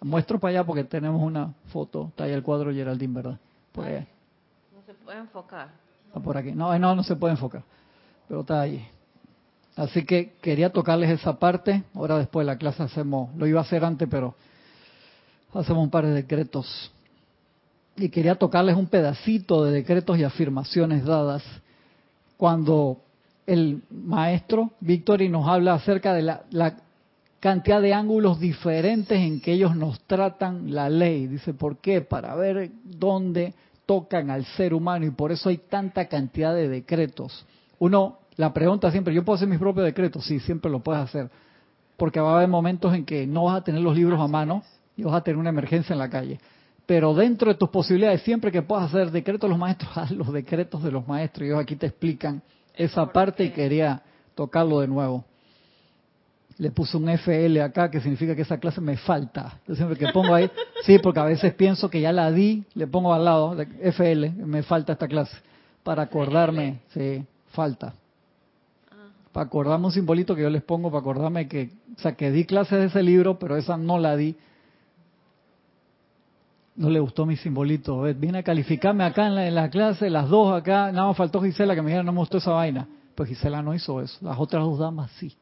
Muestro 0.02 0.40
para 0.40 0.54
allá 0.54 0.64
porque 0.66 0.84
tenemos 0.86 1.22
una 1.22 1.54
foto. 1.68 2.08
Está 2.08 2.24
ahí 2.24 2.32
el 2.32 2.42
cuadro 2.42 2.72
de 2.72 2.78
Geraldine, 2.78 3.14
¿verdad? 3.14 3.38
Por 3.74 3.86
No 3.86 4.82
se 4.88 4.94
puede 4.96 5.20
enfocar. 5.20 5.68
Ah, 6.16 6.20
por 6.20 6.36
aquí. 6.36 6.52
No, 6.54 6.80
no, 6.80 6.96
no 6.96 7.04
se 7.04 7.16
puede 7.16 7.34
enfocar. 7.34 7.62
Pero 8.28 8.40
está 8.40 8.62
ahí. 8.62 8.88
Así 9.76 10.04
que 10.04 10.34
quería 10.42 10.72
tocarles 10.72 11.12
esa 11.12 11.38
parte. 11.38 11.84
Ahora 11.94 12.18
después 12.18 12.44
de 12.44 12.52
la 12.52 12.58
clase 12.58 12.82
hacemos, 12.82 13.36
lo 13.36 13.46
iba 13.46 13.60
a 13.60 13.64
hacer 13.64 13.86
antes, 13.86 14.08
pero 14.10 14.34
hacemos 15.54 15.84
un 15.84 15.90
par 15.90 16.06
de 16.06 16.14
decretos. 16.14 16.92
Y 17.96 18.10
quería 18.10 18.36
tocarles 18.36 18.76
un 18.76 18.88
pedacito 18.88 19.64
de 19.64 19.72
decretos 19.72 20.18
y 20.18 20.24
afirmaciones 20.24 21.04
dadas 21.04 21.44
cuando 22.38 23.00
el 23.46 23.82
maestro 23.90 24.72
Victory 24.82 25.30
nos 25.30 25.48
habla 25.48 25.74
acerca 25.74 26.14
de 26.14 26.22
la, 26.22 26.44
la, 26.52 26.76
cantidad 27.40 27.82
de 27.82 27.94
ángulos 27.94 28.40
diferentes 28.40 29.18
en 29.18 29.40
que 29.40 29.54
ellos 29.54 29.76
nos 29.76 30.00
tratan 30.02 30.74
la 30.74 30.90
ley. 30.90 31.28
Dice, 31.28 31.54
¿por 31.54 31.78
qué? 31.78 32.02
Para 32.02 32.36
ver 32.36 32.72
dónde 32.84 33.54
tocan 33.86 34.30
al 34.30 34.44
ser 34.46 34.74
humano 34.74 35.06
y 35.06 35.12
por 35.12 35.32
eso 35.32 35.50
hay 35.50 35.58
tanta 35.58 36.08
cantidad 36.08 36.54
de 36.54 36.68
decretos. 36.68 37.46
Uno, 37.80 38.18
la 38.36 38.54
pregunta 38.54 38.92
siempre, 38.92 39.14
¿yo 39.14 39.24
puedo 39.24 39.36
hacer 39.36 39.48
mis 39.48 39.60
propios 39.60 39.86
decretos? 39.86 40.26
Sí, 40.26 40.40
siempre 40.40 40.70
lo 40.70 40.80
puedes 40.80 41.04
hacer. 41.04 41.30
Porque 41.96 42.20
va 42.20 42.34
a 42.34 42.36
haber 42.38 42.50
momentos 42.50 42.94
en 42.94 43.06
que 43.06 43.26
no 43.26 43.46
vas 43.46 43.58
a 43.58 43.64
tener 43.64 43.82
los 43.82 43.96
libros 43.96 44.20
a 44.20 44.28
mano 44.28 44.64
y 44.98 45.04
vas 45.04 45.14
a 45.14 45.22
tener 45.22 45.38
una 45.38 45.50
emergencia 45.50 45.94
en 45.94 46.00
la 46.00 46.10
calle. 46.10 46.40
Pero 46.88 47.14
dentro 47.14 47.52
de 47.52 47.58
tus 47.58 47.70
posibilidades, 47.70 48.22
siempre 48.24 48.52
que 48.52 48.64
puedas 48.64 48.86
hacer 48.86 49.12
decretos 49.12 49.48
de 49.48 49.50
los 49.50 49.60
maestros, 49.60 49.92
haz 49.96 50.12
los 50.12 50.34
decretos 50.34 50.84
de 50.84 50.92
los 50.92 51.08
maestros. 51.08 51.44
Y 51.44 51.50
ellos 51.50 51.62
aquí 51.62 51.76
te 51.76 51.86
explican 51.86 52.42
esa 52.74 53.06
parte 53.06 53.46
y 53.46 53.52
quería 53.52 54.02
tocarlo 54.34 54.80
de 54.80 54.88
nuevo. 54.88 55.24
Le 56.58 56.72
puse 56.72 56.98
un 56.98 57.08
FL 57.08 57.62
acá, 57.62 57.92
que 57.92 58.02
significa 58.02 58.36
que 58.36 58.42
esa 58.42 58.58
clase 58.58 58.82
me 58.82 58.98
falta. 58.98 59.60
Yo 59.68 59.76
siempre 59.76 59.96
que 59.96 60.12
pongo 60.12 60.34
ahí, 60.34 60.50
sí, 60.84 60.98
porque 60.98 61.20
a 61.20 61.26
veces 61.26 61.54
pienso 61.54 61.88
que 61.90 62.02
ya 62.02 62.12
la 62.12 62.32
di, 62.32 62.64
le 62.74 62.88
pongo 62.88 63.14
al 63.14 63.26
lado, 63.26 63.56
FL, 63.82 64.32
me 64.44 64.64
falta 64.64 64.94
esta 64.94 65.08
clase. 65.08 65.38
Para 65.84 66.04
acordarme, 66.04 66.80
sí, 66.94 67.24
falta. 67.50 67.94
Ah. 68.90 69.10
Para 69.32 69.46
acordarme 69.46 69.86
un 69.86 69.92
simbolito 69.92 70.36
que 70.36 70.42
yo 70.42 70.50
les 70.50 70.64
pongo, 70.64 70.90
para 70.90 71.02
acordarme 71.02 71.48
que, 71.48 71.70
o 71.96 72.00
sea, 72.00 72.14
que 72.14 72.32
di 72.32 72.46
clases 72.46 72.80
de 72.80 72.86
ese 72.86 73.04
libro, 73.04 73.38
pero 73.38 73.56
esa 73.56 73.78
no 73.78 74.00
la 74.00 74.16
di 74.16 74.36
no 76.78 76.90
le 76.90 77.00
gustó 77.00 77.26
mi 77.26 77.36
simbolito. 77.36 78.04
Viene 78.16 78.40
a 78.40 78.44
calificarme 78.44 79.04
acá 79.04 79.28
en 79.28 79.56
la, 79.56 79.70
clase, 79.70 80.10
las 80.10 80.30
dos 80.30 80.56
acá. 80.56 80.92
Nada 80.92 81.08
más 81.08 81.18
faltó 81.18 81.42
Gisela 81.42 81.76
que 81.76 81.82
me 81.82 81.88
dijera 81.88 82.04
no 82.04 82.14
me 82.14 82.20
gustó 82.20 82.38
esa 82.38 82.52
vaina. 82.52 82.88
Pues 83.16 83.30
Gisela 83.30 83.62
no 83.64 83.74
hizo 83.74 84.00
eso. 84.00 84.18
Las 84.22 84.40
otras 84.40 84.64
dos 84.64 84.78
damas 84.78 85.12
sí. 85.20 85.36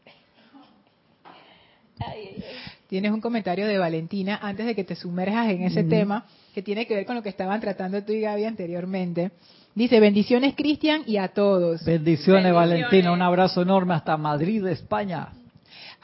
Tienes 2.88 3.12
un 3.12 3.20
comentario 3.20 3.68
de 3.68 3.78
Valentina 3.78 4.40
antes 4.42 4.66
de 4.66 4.76
que 4.76 4.84
te 4.84 4.96
sumerjas 4.96 5.50
en 5.50 5.64
ese 5.64 5.84
tema 5.84 6.26
que 6.54 6.62
tiene 6.62 6.88
que 6.88 6.96
ver 6.96 7.06
con 7.06 7.16
lo 7.16 7.24
que 7.24 7.30
estaban 7.30 7.60
tratando 7.60 8.02
tú 8.04 8.14
y 8.14 8.22
Gaby 8.22 8.46
anteriormente. 8.46 9.32
Dice, 9.74 10.00
bendiciones 10.00 10.56
Cristian 10.56 11.04
y 11.06 11.18
a 11.18 11.30
todos. 11.30 11.84
bendiciones, 11.84 12.54
Valentina, 12.54 13.12
un 13.12 13.22
abrazo 13.22 13.62
enorme 13.62 13.94
hasta 13.94 14.16
Madrid, 14.16 14.66
España. 14.68 15.30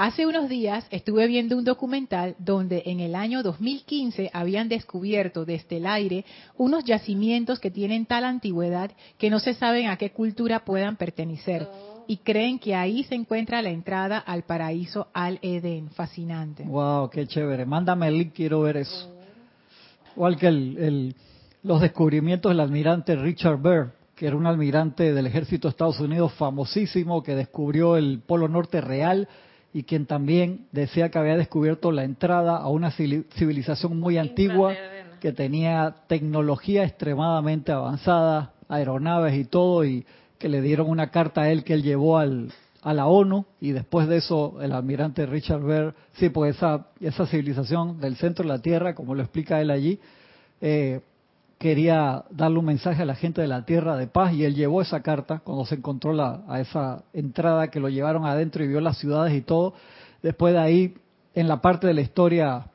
Hace 0.03 0.25
unos 0.25 0.49
días 0.49 0.83
estuve 0.89 1.27
viendo 1.27 1.55
un 1.55 1.63
documental 1.63 2.35
donde 2.39 2.81
en 2.87 3.01
el 3.01 3.13
año 3.13 3.43
2015 3.43 4.31
habían 4.33 4.67
descubierto 4.67 5.45
desde 5.45 5.77
el 5.77 5.85
aire 5.85 6.25
unos 6.57 6.85
yacimientos 6.85 7.59
que 7.59 7.69
tienen 7.69 8.07
tal 8.07 8.23
antigüedad 8.23 8.89
que 9.19 9.29
no 9.29 9.37
se 9.37 9.53
saben 9.53 9.89
a 9.89 9.97
qué 9.97 10.09
cultura 10.09 10.65
puedan 10.65 10.95
pertenecer 10.95 11.67
y 12.07 12.17
creen 12.17 12.57
que 12.57 12.73
ahí 12.73 13.03
se 13.03 13.13
encuentra 13.13 13.61
la 13.61 13.69
entrada 13.69 14.17
al 14.17 14.41
paraíso 14.41 15.09
al 15.13 15.37
Edén. 15.43 15.91
Fascinante. 15.91 16.63
Wow, 16.63 17.11
qué 17.11 17.27
chévere. 17.27 17.67
Mándame 17.67 18.07
el 18.07 18.17
link, 18.17 18.33
quiero 18.33 18.61
ver 18.61 18.77
eso. 18.77 19.07
Igual 20.15 20.35
que 20.35 20.47
el, 20.47 21.15
los 21.61 21.79
descubrimientos 21.79 22.49
del 22.49 22.61
almirante 22.61 23.15
Richard 23.15 23.61
Byrd, 23.61 23.91
que 24.15 24.25
era 24.25 24.35
un 24.35 24.47
almirante 24.47 25.13
del 25.13 25.27
ejército 25.27 25.67
de 25.67 25.73
Estados 25.73 25.99
Unidos 25.99 26.33
famosísimo 26.33 27.21
que 27.21 27.35
descubrió 27.35 27.97
el 27.97 28.23
Polo 28.25 28.47
Norte 28.47 28.81
real 28.81 29.29
y 29.73 29.83
quien 29.83 30.05
también 30.05 30.67
decía 30.71 31.09
que 31.09 31.17
había 31.17 31.37
descubierto 31.37 31.91
la 31.91 32.03
entrada 32.03 32.57
a 32.57 32.67
una 32.67 32.91
civilización 32.91 33.99
muy 33.99 34.17
antigua 34.17 34.73
que 35.19 35.31
tenía 35.31 35.95
tecnología 36.07 36.83
extremadamente 36.83 37.71
avanzada, 37.71 38.53
aeronaves 38.67 39.35
y 39.35 39.45
todo, 39.45 39.85
y 39.85 40.05
que 40.37 40.49
le 40.49 40.61
dieron 40.61 40.89
una 40.89 41.11
carta 41.11 41.43
a 41.43 41.51
él 41.51 41.63
que 41.63 41.73
él 41.73 41.83
llevó 41.83 42.17
al, 42.17 42.51
a 42.81 42.93
la 42.93 43.05
ONU 43.05 43.45
y 43.59 43.71
después 43.71 44.07
de 44.07 44.17
eso 44.17 44.57
el 44.61 44.71
almirante 44.71 45.25
Richard 45.25 45.61
Byrd, 45.61 45.93
sí, 46.13 46.29
pues 46.29 46.55
esa, 46.55 46.87
esa 46.99 47.27
civilización 47.27 47.99
del 48.01 48.15
centro 48.17 48.43
de 48.43 48.49
la 48.49 48.59
Tierra, 48.59 48.95
como 48.95 49.13
lo 49.13 49.21
explica 49.21 49.61
él 49.61 49.69
allí, 49.69 49.99
eh, 50.59 51.01
quería 51.61 52.25
darle 52.31 52.57
un 52.57 52.65
mensaje 52.65 53.03
a 53.03 53.05
la 53.05 53.13
gente 53.13 53.39
de 53.39 53.47
la 53.47 53.65
tierra 53.65 53.95
de 53.95 54.07
paz 54.07 54.33
y 54.33 54.43
él 54.43 54.55
llevó 54.55 54.81
esa 54.81 55.03
carta 55.03 55.41
cuando 55.43 55.63
se 55.63 55.75
encontró 55.75 56.11
la, 56.11 56.41
a 56.47 56.59
esa 56.59 57.03
entrada 57.13 57.69
que 57.69 57.79
lo 57.79 57.87
llevaron 57.87 58.25
adentro 58.25 58.63
y 58.63 58.67
vio 58.67 58.81
las 58.81 58.97
ciudades 58.97 59.35
y 59.35 59.41
todo. 59.41 59.75
Después 60.23 60.55
de 60.55 60.59
ahí, 60.59 60.95
en 61.35 61.47
la 61.47 61.61
parte 61.61 61.85
de 61.85 61.93
la 61.93 62.01
historia 62.01 62.65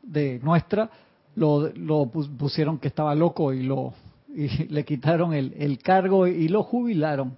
de 0.00 0.38
nuestra, 0.44 0.88
lo, 1.34 1.68
lo 1.74 2.06
pusieron 2.06 2.78
que 2.78 2.86
estaba 2.86 3.16
loco 3.16 3.52
y 3.52 3.64
lo 3.64 3.94
y 4.32 4.46
le 4.68 4.84
quitaron 4.84 5.34
el, 5.34 5.52
el 5.58 5.78
cargo 5.78 6.28
y 6.28 6.46
lo 6.46 6.62
jubilaron 6.62 7.36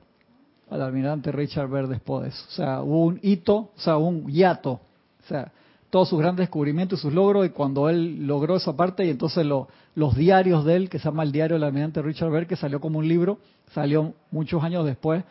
al 0.68 0.82
almirante 0.82 1.32
Richard 1.32 1.70
de 1.88 1.96
eso. 1.96 2.44
O 2.48 2.50
sea, 2.50 2.82
hubo 2.82 3.06
un 3.06 3.18
hito, 3.22 3.56
o 3.56 3.80
sea, 3.80 3.96
un 3.96 4.26
hiato. 4.26 4.72
O 4.72 5.26
sea, 5.26 5.50
todos 5.90 6.08
sus 6.08 6.18
grandes 6.18 6.44
descubrimientos 6.44 6.98
y 6.98 7.02
sus 7.02 7.14
logros 7.14 7.46
y 7.46 7.50
cuando 7.50 7.88
él 7.88 8.26
logró 8.26 8.56
esa 8.56 8.76
parte 8.76 9.04
y 9.06 9.10
entonces 9.10 9.46
los 9.46 10.16
diarios 10.16 10.64
de 10.64 10.76
él, 10.76 10.90
que 10.90 10.98
se 10.98 11.06
llama 11.06 11.22
el 11.22 11.32
diario 11.32 11.56
del 11.56 11.64
almirante 11.64 12.02
Richard 12.02 12.30
Bell, 12.30 12.46
que 12.46 12.56
salió 12.56 12.80
como 12.80 12.98
un 12.98 13.08
libro, 13.08 13.38
salió 13.72 14.14
muchos 14.30 14.62
años 14.62 14.84
después 14.84 15.24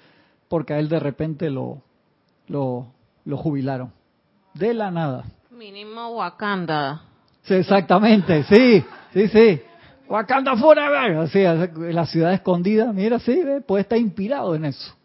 porque 0.47 0.73
a 0.73 0.79
él 0.79 0.89
de 0.89 0.99
repente 0.99 1.49
lo, 1.49 1.81
lo, 2.47 2.87
jubilaron. 3.37 3.91
De 4.53 4.73
la 4.73 4.89
nada. 4.89 5.25
Mínimo 5.51 6.09
Wakanda. 6.09 7.01
Sí, 7.43 7.55
exactamente, 7.55 8.43
sí, 8.43 8.83
sí, 9.13 9.27
sí. 9.27 9.61
Wakanda 10.09 10.55
Forever, 10.55 11.17
así, 11.17 11.43
la 11.43 12.05
ciudad 12.05 12.33
escondida, 12.33 12.93
mira, 12.93 13.19
sí, 13.19 13.41
puede 13.65 13.81
estar 13.81 13.97
inspirado 13.97 14.55
en 14.55 14.65
eso. 14.65 14.96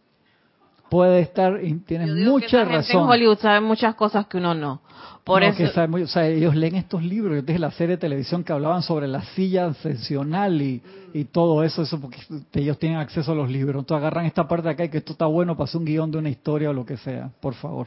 Puede 0.93 1.21
estar, 1.21 1.59
tiene 1.87 2.05
mucha 2.07 2.67
razón. 2.67 3.05
en 3.05 3.09
Hollywood 3.09 3.39
sabe 3.39 3.63
muchas 3.63 3.95
cosas 3.95 4.27
que 4.27 4.37
uno 4.37 4.55
no. 4.55 4.83
Por 5.25 5.43
eso. 5.43 5.65
o 5.65 6.07
sea, 6.07 6.29
ellos 6.29 6.55
leen 6.55 6.75
estos 6.75 7.03
libros. 7.03 7.35
Yo 7.37 7.41
dije 7.41 7.59
la 7.59 7.71
serie 7.71 7.97
de 7.97 8.01
televisión 8.01 8.45
que 8.45 8.53
hablaban 8.53 8.83
sobre 8.83 9.09
la 9.09 9.23
silla 9.23 9.69
ascensional 9.69 10.61
y, 10.61 10.83
y 11.15 11.25
todo 11.25 11.65
eso, 11.65 11.81
eso 11.81 11.99
porque 11.99 12.19
ellos 12.53 12.79
tienen 12.79 12.99
acceso 12.99 13.33
a 13.33 13.35
los 13.35 13.51
libros. 13.51 13.81
Entonces 13.81 14.03
agarran 14.03 14.27
esta 14.27 14.47
parte 14.47 14.65
de 14.65 14.75
acá 14.75 14.85
y 14.85 14.91
que 14.91 14.99
esto 14.99 15.13
está 15.13 15.25
bueno 15.25 15.57
para 15.57 15.65
hacer 15.65 15.79
un 15.79 15.87
guion 15.87 16.11
de 16.11 16.19
una 16.19 16.29
historia 16.29 16.69
o 16.69 16.75
lo 16.75 16.85
que 16.85 16.99
sea, 16.99 17.31
por 17.41 17.55
favor. 17.55 17.87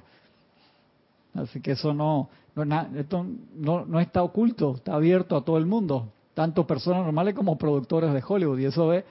Así 1.36 1.62
que 1.62 1.74
eso 1.74 1.94
no, 1.94 2.28
no, 2.56 2.88
esto 2.96 3.24
no, 3.56 3.86
no 3.86 4.00
está 4.00 4.24
oculto, 4.24 4.78
está 4.78 4.96
abierto 4.96 5.38
a 5.38 5.46
todo 5.46 5.60
el 5.60 5.68
mundo, 5.68 6.08
tanto 6.34 6.66
personas 6.66 7.04
normales 7.04 7.36
como 7.36 7.56
productores 7.56 8.12
de 8.12 8.24
Hollywood. 8.28 8.58
Y 8.58 8.66
eso 8.66 8.88
ve, 8.88 9.06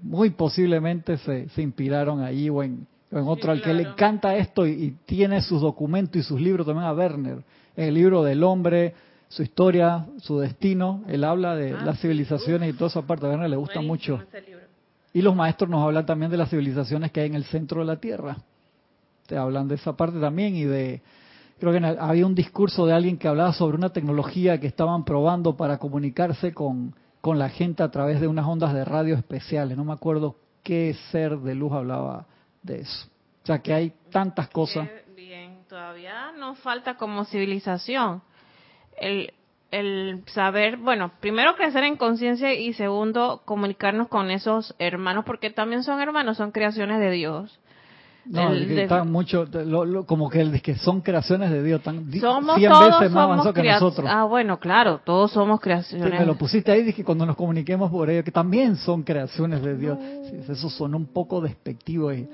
muy 0.00 0.30
posiblemente 0.30 1.18
se, 1.18 1.50
se 1.50 1.60
inspiraron 1.60 2.22
ahí 2.22 2.48
o 2.48 2.62
en, 2.62 2.86
en 3.10 3.26
otro 3.26 3.52
al 3.52 3.62
que 3.62 3.72
le 3.72 3.84
encanta 3.84 4.36
esto 4.36 4.66
y, 4.66 4.96
tiene 5.06 5.40
sus 5.40 5.60
documentos 5.60 6.16
y 6.16 6.22
sus 6.22 6.40
libros 6.40 6.66
también 6.66 6.86
a 6.86 6.92
Werner. 6.92 7.42
el 7.76 7.94
libro 7.94 8.22
del 8.22 8.42
hombre, 8.44 8.94
su 9.28 9.42
historia, 9.42 10.06
su 10.18 10.38
destino, 10.38 11.02
él 11.06 11.24
habla 11.24 11.54
de 11.54 11.72
ah, 11.72 11.82
las 11.84 12.00
civilizaciones 12.00 12.70
y 12.70 12.72
toda 12.72 12.88
esa 12.88 13.02
parte. 13.02 13.26
A 13.26 13.30
Werner 13.30 13.50
le 13.50 13.56
gusta 13.56 13.80
mucho. 13.80 14.22
Y 15.12 15.22
los 15.22 15.34
maestros 15.34 15.70
nos 15.70 15.82
hablan 15.82 16.04
también 16.04 16.30
de 16.30 16.36
las 16.36 16.50
civilizaciones 16.50 17.10
que 17.12 17.20
hay 17.20 17.28
en 17.28 17.34
el 17.34 17.44
centro 17.44 17.80
de 17.80 17.86
la 17.86 17.96
Tierra. 17.96 18.36
Te 19.26 19.36
hablan 19.36 19.68
de 19.68 19.76
esa 19.76 19.96
parte 19.96 20.20
también 20.20 20.54
y 20.54 20.64
de 20.64 21.02
creo 21.58 21.72
que 21.72 21.84
había 21.84 22.26
un 22.26 22.34
discurso 22.34 22.86
de 22.86 22.92
alguien 22.92 23.18
que 23.18 23.26
hablaba 23.26 23.52
sobre 23.52 23.76
una 23.76 23.90
tecnología 23.90 24.60
que 24.60 24.66
estaban 24.66 25.04
probando 25.04 25.56
para 25.56 25.78
comunicarse 25.78 26.54
con, 26.54 26.94
con 27.20 27.38
la 27.38 27.48
gente 27.48 27.82
a 27.82 27.90
través 27.90 28.20
de 28.20 28.28
unas 28.28 28.46
ondas 28.46 28.72
de 28.74 28.84
radio 28.84 29.16
especiales. 29.16 29.76
No 29.76 29.84
me 29.84 29.92
acuerdo 29.92 30.36
qué 30.62 30.94
ser 31.10 31.38
de 31.38 31.54
luz 31.54 31.72
hablaba 31.72 32.26
de 32.62 32.80
eso. 32.80 33.08
O 33.42 33.46
sea 33.46 33.60
que 33.60 33.72
hay 33.72 33.92
tantas 34.10 34.48
cosas. 34.48 34.88
Bien, 35.14 35.60
todavía 35.68 36.32
nos 36.32 36.58
falta 36.58 36.96
como 36.96 37.24
civilización 37.24 38.22
el, 39.00 39.32
el 39.70 40.22
saber, 40.26 40.76
bueno, 40.76 41.12
primero 41.20 41.54
crecer 41.56 41.84
en 41.84 41.96
conciencia 41.96 42.54
y 42.54 42.72
segundo 42.72 43.42
comunicarnos 43.44 44.08
con 44.08 44.30
esos 44.30 44.74
hermanos, 44.78 45.24
porque 45.24 45.50
también 45.50 45.82
son 45.82 46.00
hermanos, 46.00 46.36
son 46.36 46.52
creaciones 46.52 47.00
de 47.00 47.10
Dios. 47.10 47.58
No, 48.24 48.52
están 48.52 49.10
mucho, 49.10 49.48
como 50.06 50.28
que, 50.28 50.42
el, 50.42 50.60
que 50.60 50.74
son 50.74 51.00
creaciones 51.00 51.50
de 51.50 51.62
Dios, 51.62 51.78
están 51.78 52.10
100 52.10 52.22
veces 52.22 53.10
más 53.10 53.24
avanzados 53.24 53.54
que 53.54 53.62
nosotros. 53.62 54.06
Ah, 54.10 54.24
bueno, 54.24 54.58
claro, 54.58 55.00
todos 55.02 55.30
somos 55.32 55.60
creaciones. 55.60 56.20
me 56.20 56.26
lo 56.26 56.36
pusiste 56.36 56.70
ahí, 56.70 56.82
dije 56.82 57.04
cuando 57.04 57.24
nos 57.24 57.36
comuniquemos 57.36 57.90
por 57.90 58.10
ellos, 58.10 58.24
que 58.24 58.30
también 58.30 58.76
son 58.76 59.02
creaciones 59.02 59.62
de 59.62 59.76
Dios. 59.78 59.98
eso 60.46 60.68
suena 60.68 60.98
un 60.98 61.06
poco 61.06 61.40
despectivo 61.40 62.12
y 62.12 62.28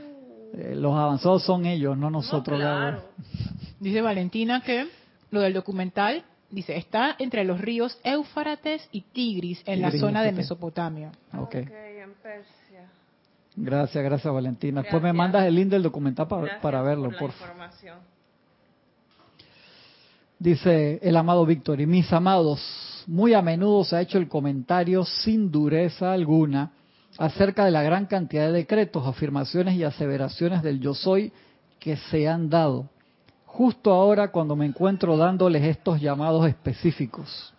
eh, 0.57 0.75
los 0.77 0.95
avanzados 0.95 1.43
son 1.43 1.67
ellos, 1.67 1.97
no 1.97 2.11
nosotros. 2.11 2.61
Dice 3.81 4.01
Valentina 4.01 4.61
que 4.63 4.87
lo 5.31 5.41
del 5.41 5.53
documental, 5.53 6.25
dice, 6.49 6.77
está 6.77 7.17
entre 7.19 7.45
los 7.45 7.61
ríos 7.61 7.99
Éufrates 8.05 8.89
y 8.93 9.01
Tigris 9.01 9.63
en 9.67 9.83
la 9.83 9.91
zona 9.91 10.23
de 10.23 10.33
Mesopotamia. 10.33 11.11
Okay. 11.37 11.67
Gracias, 13.57 14.05
gracias 14.05 14.33
Valentina. 14.33 14.83
Después 14.83 15.03
me 15.03 15.13
mandas 15.13 15.45
el 15.45 15.57
link 15.57 15.69
del 15.69 15.83
documental 15.83 16.29
para, 16.29 16.83
verlo, 16.83 17.11
por, 17.19 17.33
favor. 17.33 17.57
Dice 20.39 21.01
el 21.03 21.17
amado 21.17 21.45
Víctor, 21.45 21.81
y 21.81 21.87
mis 21.87 22.13
amados, 22.13 23.05
muy 23.07 23.35
a 23.35 23.43
menudo 23.43 23.85
se 23.85 23.97
ha 23.97 24.01
hecho 24.01 24.19
el 24.19 24.29
comentario 24.29 25.05
sin 25.05 25.51
dureza 25.51 26.13
alguna 26.13 26.71
acerca 27.19 27.65
de 27.65 27.71
la 27.71 27.83
gran 27.83 28.07
cantidad 28.07 28.47
de 28.47 28.53
decretos, 28.53 29.07
afirmaciones 29.07 29.75
y 29.75 29.85
aseveraciones 29.85 30.63
del 30.63 30.81
yo 30.81 30.95
soy 30.95 31.33
que 31.79 31.97
se 31.97 32.29
han 32.29 32.49
dado, 32.49 32.89
justo 33.47 33.93
ahora 33.93 34.29
cuando 34.29 34.57
me 34.57 34.67
encuentro 34.67 35.17
dándoles 35.17 35.63
estos 35.65 36.01
llamados 36.01 36.49
específicos 36.49 37.55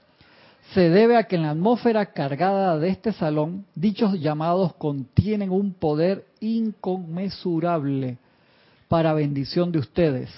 se 0.74 0.90
debe 0.90 1.18
a 1.18 1.26
que 1.26 1.36
en 1.36 1.44
la 1.44 1.52
atmósfera 1.52 2.08
cargada 2.08 2.78
de 2.80 2.90
este 2.90 3.14
salón, 3.14 3.66
dichos 3.76 4.20
llamados 4.20 4.74
contienen 4.76 5.52
un 5.52 5.74
poder 5.74 6.26
inconmensurable 6.40 8.18
para 8.88 9.14
bendición 9.14 9.72
de 9.72 9.80
ustedes. 9.80 10.32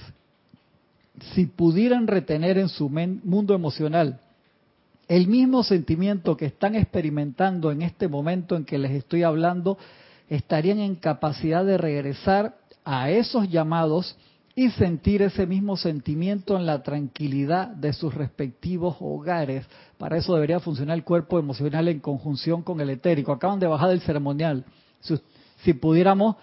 Si 1.34 1.46
pudieran 1.46 2.08
retener 2.08 2.58
en 2.58 2.70
su 2.70 2.90
mundo 2.90 3.56
emocional 3.56 4.20
el 5.08 5.28
mismo 5.28 5.64
sentimiento 5.64 6.36
que 6.36 6.46
están 6.46 6.76
experimentando 6.76 7.72
en 7.72 7.82
este 7.82 8.08
momento 8.08 8.56
en 8.56 8.66
que 8.66 8.78
les 8.78 8.92
estoy 8.92 9.24
hablando, 9.24 9.78
estarían 10.30 10.80
en 10.80 10.96
capacidad 10.96 11.64
de 11.66 11.78
regresar 11.78 12.58
a 12.84 13.10
esos 13.10 13.50
llamados 13.50 14.18
y 14.58 14.72
sentir 14.72 15.22
ese 15.22 15.46
mismo 15.46 15.78
sentimiento 15.78 16.58
en 16.58 16.66
la 16.66 16.82
tranquilidad 16.82 17.68
de 17.68 17.94
sus 17.94 18.14
respectivos 18.16 18.98
hogares. 19.00 19.68
Para 20.00 20.18
eso 20.18 20.34
debería 20.34 20.60
funcionar 20.60 20.98
el 20.98 21.04
cuerpo 21.04 21.38
emocional 21.38 21.88
en 21.88 22.00
conjunción 22.00 22.64
con 22.64 22.82
el 22.82 22.90
etérico. 22.90 23.32
Acaban 23.32 23.60
de 23.60 23.68
bajar 23.68 23.90
del 23.90 24.02
ceremonial. 24.02 24.66
Si, 25.64 25.74
pudiéramos, 25.74 26.38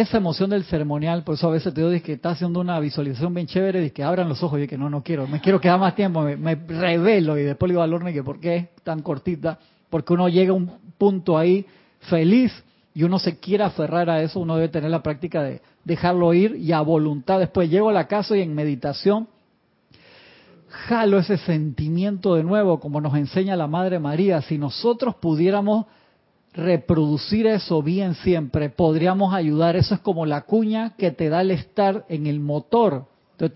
esa 0.00 0.16
emoción 0.16 0.50
del 0.50 0.64
ceremonial, 0.64 1.22
por 1.22 1.36
eso 1.36 1.46
a 1.46 1.52
veces 1.52 1.72
te 1.72 1.80
digo 1.80 2.02
que 2.02 2.14
está 2.14 2.30
haciendo 2.30 2.58
una 2.58 2.80
visualización 2.80 3.32
bien 3.32 3.46
chévere 3.46 3.84
y 3.84 3.90
que 3.92 4.02
abran 4.02 4.28
los 4.28 4.42
ojos 4.42 4.60
y 4.60 4.66
que 4.66 4.76
no, 4.76 4.90
no 4.90 5.04
quiero, 5.04 5.28
me 5.28 5.40
quiero 5.40 5.60
quedar 5.60 5.78
más 5.78 5.94
tiempo, 5.94 6.22
me, 6.22 6.56
revelo 6.56 7.38
y 7.38 7.44
después 7.44 7.68
le 7.68 7.74
digo 7.74 7.82
al 7.82 8.12
que 8.12 8.24
por 8.24 8.40
qué 8.40 8.56
es 8.56 8.68
tan 8.82 9.02
cortita, 9.02 9.56
porque 9.88 10.12
uno 10.12 10.28
llega 10.28 10.50
a 10.50 10.56
un 10.56 10.68
punto 10.98 11.38
ahí 11.38 11.64
feliz 12.00 12.52
y 12.92 13.04
uno 13.04 13.20
se 13.20 13.38
quiere 13.38 13.62
aferrar 13.62 14.10
a 14.10 14.20
eso, 14.20 14.40
uno 14.40 14.56
debe 14.56 14.68
tener 14.68 14.90
la 14.90 15.00
práctica 15.00 15.44
de 15.44 15.62
dejarlo 15.84 16.34
ir 16.34 16.56
y 16.56 16.72
a 16.72 16.80
voluntad. 16.80 17.38
Después 17.38 17.70
llego 17.70 17.88
a 17.88 17.92
la 17.92 18.08
casa 18.08 18.36
y 18.36 18.42
en 18.42 18.52
meditación 18.52 19.28
jalo 20.68 21.20
ese 21.20 21.38
sentimiento 21.38 22.34
de 22.34 22.42
nuevo, 22.42 22.80
como 22.80 23.00
nos 23.00 23.14
enseña 23.14 23.54
la 23.54 23.68
Madre 23.68 24.00
María. 24.00 24.42
Si 24.42 24.58
nosotros 24.58 25.14
pudiéramos 25.14 25.86
reproducir 26.54 27.46
eso 27.46 27.82
bien 27.82 28.14
siempre, 28.14 28.70
podríamos 28.70 29.34
ayudar. 29.34 29.76
Eso 29.76 29.94
es 29.94 30.00
como 30.00 30.24
la 30.24 30.42
cuña 30.42 30.94
que 30.96 31.10
te 31.10 31.28
da 31.28 31.40
el 31.40 31.50
estar 31.50 32.04
en 32.08 32.26
el 32.26 32.40
motor. 32.40 33.06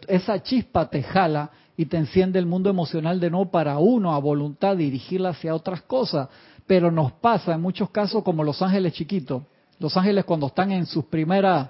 esa 0.09 0.43
chispa 0.43 0.91
te 0.91 1.03
jala 1.03 1.51
y 1.77 1.87
te 1.87 1.97
enciende 1.97 2.39
el 2.39 2.47
mundo 2.47 2.69
emocional 2.69 3.21
de 3.21 3.31
nuevo 3.31 3.51
para 3.51 3.79
uno, 3.79 4.13
a 4.13 4.19
voluntad, 4.19 4.77
dirigirla 4.77 5.31
hacia 5.31 5.55
otras 5.55 5.83
cosas. 5.83 6.29
Pero 6.67 6.91
nos 6.91 7.13
pasa 7.13 7.55
en 7.55 7.63
muchos 7.63 7.91
casos 7.91 8.23
como 8.23 8.45
los 8.45 8.61
ángeles 8.61 8.93
chiquitos. 8.93 9.43
Los 9.79 9.97
ángeles 9.97 10.25
cuando 10.25 10.49
están 10.49 10.73
en 10.73 10.85
sus 10.87 11.05
primeras 11.05 11.69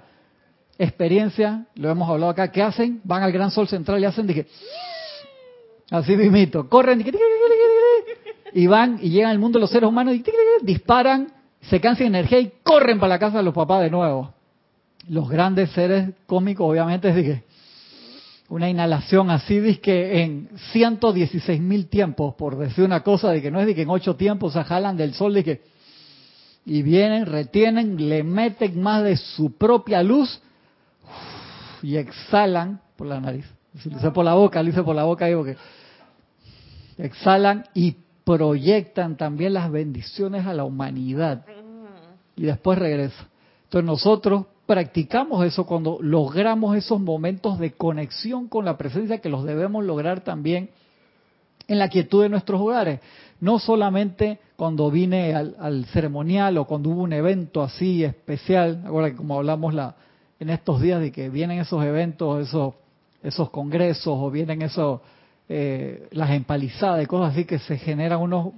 experiencia, 0.79 1.65
lo 1.75 1.89
hemos 1.89 2.09
hablado 2.09 2.31
acá, 2.31 2.51
¿qué 2.51 2.63
hacen? 2.63 3.01
Van 3.03 3.21
al 3.21 3.33
gran 3.33 3.51
sol 3.51 3.67
central 3.67 4.01
y 4.01 4.05
hacen, 4.05 4.25
dije, 4.25 4.47
así 5.91 6.15
mismito, 6.15 6.69
corren, 6.69 7.05
y 8.53 8.65
van 8.65 8.97
y 9.01 9.09
llegan 9.09 9.31
al 9.31 9.39
mundo 9.39 9.59
de 9.59 9.61
los 9.61 9.69
seres 9.69 9.89
humanos, 9.89 10.15
y 10.15 10.23
disparan, 10.61 11.31
se 11.61 11.79
cansan 11.81 12.07
energía 12.07 12.39
y 12.39 12.53
corren 12.63 12.99
para 12.99 13.15
la 13.15 13.19
casa 13.19 13.37
de 13.37 13.43
los 13.43 13.53
papás 13.53 13.81
de 13.81 13.89
nuevo. 13.89 14.33
Los 15.07 15.29
grandes 15.29 15.71
seres 15.71 16.11
cómicos, 16.25 16.69
obviamente, 16.69 17.13
dije, 17.13 17.43
una 18.49 18.69
inhalación 18.69 19.29
así, 19.29 19.77
que 19.77 20.23
en 20.23 20.49
116 20.71 21.61
mil 21.61 21.87
tiempos, 21.87 22.35
por 22.35 22.57
decir 22.57 22.83
una 22.83 23.01
cosa, 23.01 23.31
de 23.31 23.41
que 23.41 23.51
no 23.51 23.59
es 23.59 23.67
de 23.67 23.75
que 23.75 23.83
en 23.83 23.89
ocho 23.89 24.15
tiempos 24.15 24.53
se 24.53 24.63
jalan 24.63 24.97
del 24.97 25.13
sol, 25.13 25.43
que, 25.43 25.61
y 26.65 26.81
vienen, 26.81 27.25
retienen, 27.25 28.09
le 28.09 28.23
meten 28.23 28.81
más 28.81 29.03
de 29.03 29.17
su 29.17 29.57
propia 29.57 30.03
luz 30.03 30.41
y 31.81 31.97
exhalan 31.97 32.81
por 32.95 33.07
la 33.07 33.19
nariz. 33.19 33.45
Si 33.77 33.89
lo 33.89 34.13
por 34.13 34.25
la 34.25 34.33
boca, 34.33 34.61
lo 34.61 34.69
hice 34.69 34.83
por 34.83 34.95
la 34.95 35.03
boca 35.03 35.27
digo 35.27 35.43
que 35.43 35.55
exhalan 36.97 37.65
y 37.73 37.95
proyectan 38.37 39.17
también 39.17 39.55
las 39.55 39.71
bendiciones 39.71 40.45
a 40.45 40.53
la 40.53 40.63
humanidad. 40.63 41.45
Y 42.35 42.43
después 42.43 42.77
regresa. 42.77 43.27
Entonces 43.63 43.87
nosotros 43.87 44.45
practicamos 44.67 45.43
eso 45.43 45.65
cuando 45.65 45.97
logramos 45.99 46.77
esos 46.77 47.01
momentos 47.01 47.57
de 47.57 47.71
conexión 47.71 48.47
con 48.47 48.65
la 48.65 48.77
presencia 48.77 49.17
que 49.17 49.29
los 49.29 49.45
debemos 49.45 49.83
lograr 49.83 50.21
también 50.21 50.69
en 51.67 51.79
la 51.79 51.89
quietud 51.89 52.21
de 52.21 52.29
nuestros 52.29 52.61
hogares. 52.61 52.99
No 53.41 53.57
solamente 53.57 54.37
cuando 54.55 54.91
vine 54.91 55.33
al, 55.33 55.55
al 55.59 55.85
ceremonial 55.85 56.59
o 56.59 56.65
cuando 56.65 56.91
hubo 56.91 57.01
un 57.01 57.13
evento 57.13 57.63
así 57.63 58.03
especial, 58.03 58.83
ahora 58.85 59.09
que 59.09 59.15
como 59.15 59.37
hablamos 59.37 59.73
la, 59.73 59.95
en 60.39 60.51
estos 60.51 60.81
días 60.81 61.01
de 61.01 61.11
que 61.11 61.29
vienen 61.29 61.57
esos 61.57 61.83
eventos, 61.83 62.47
esos, 62.47 62.75
esos 63.23 63.49
congresos 63.49 64.13
o 64.15 64.29
vienen 64.29 64.61
esos, 64.61 65.01
eh, 65.49 66.07
las 66.11 66.29
empalizadas 66.29 67.03
y 67.03 67.07
cosas 67.07 67.33
así 67.33 67.45
que 67.45 67.57
se 67.59 67.77
generan 67.77 68.21
unos 68.21 68.53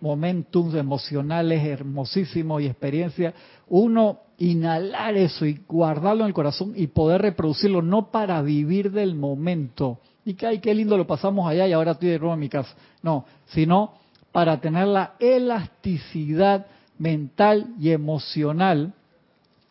momentos 0.00 0.74
emocionales 0.74 1.64
hermosísimos 1.64 2.60
y 2.60 2.66
experiencias, 2.66 3.32
uno 3.68 4.18
inhalar 4.38 5.16
eso 5.16 5.46
y 5.46 5.60
guardarlo 5.68 6.24
en 6.24 6.28
el 6.28 6.34
corazón 6.34 6.72
y 6.74 6.88
poder 6.88 7.22
reproducirlo, 7.22 7.80
no 7.80 8.10
para 8.10 8.42
vivir 8.42 8.90
del 8.90 9.14
momento, 9.14 10.00
y 10.24 10.34
que, 10.34 10.46
ay, 10.46 10.58
qué 10.58 10.74
lindo 10.74 10.96
lo 10.96 11.06
pasamos 11.06 11.48
allá 11.48 11.66
y 11.66 11.72
ahora 11.72 11.92
estoy 11.92 12.10
de. 12.10 12.64
No, 13.02 13.24
sino 13.46 13.92
para 14.32 14.60
tener 14.60 14.88
la 14.88 15.14
elasticidad 15.20 16.66
mental 16.98 17.74
y 17.78 17.90
emocional 17.90 18.92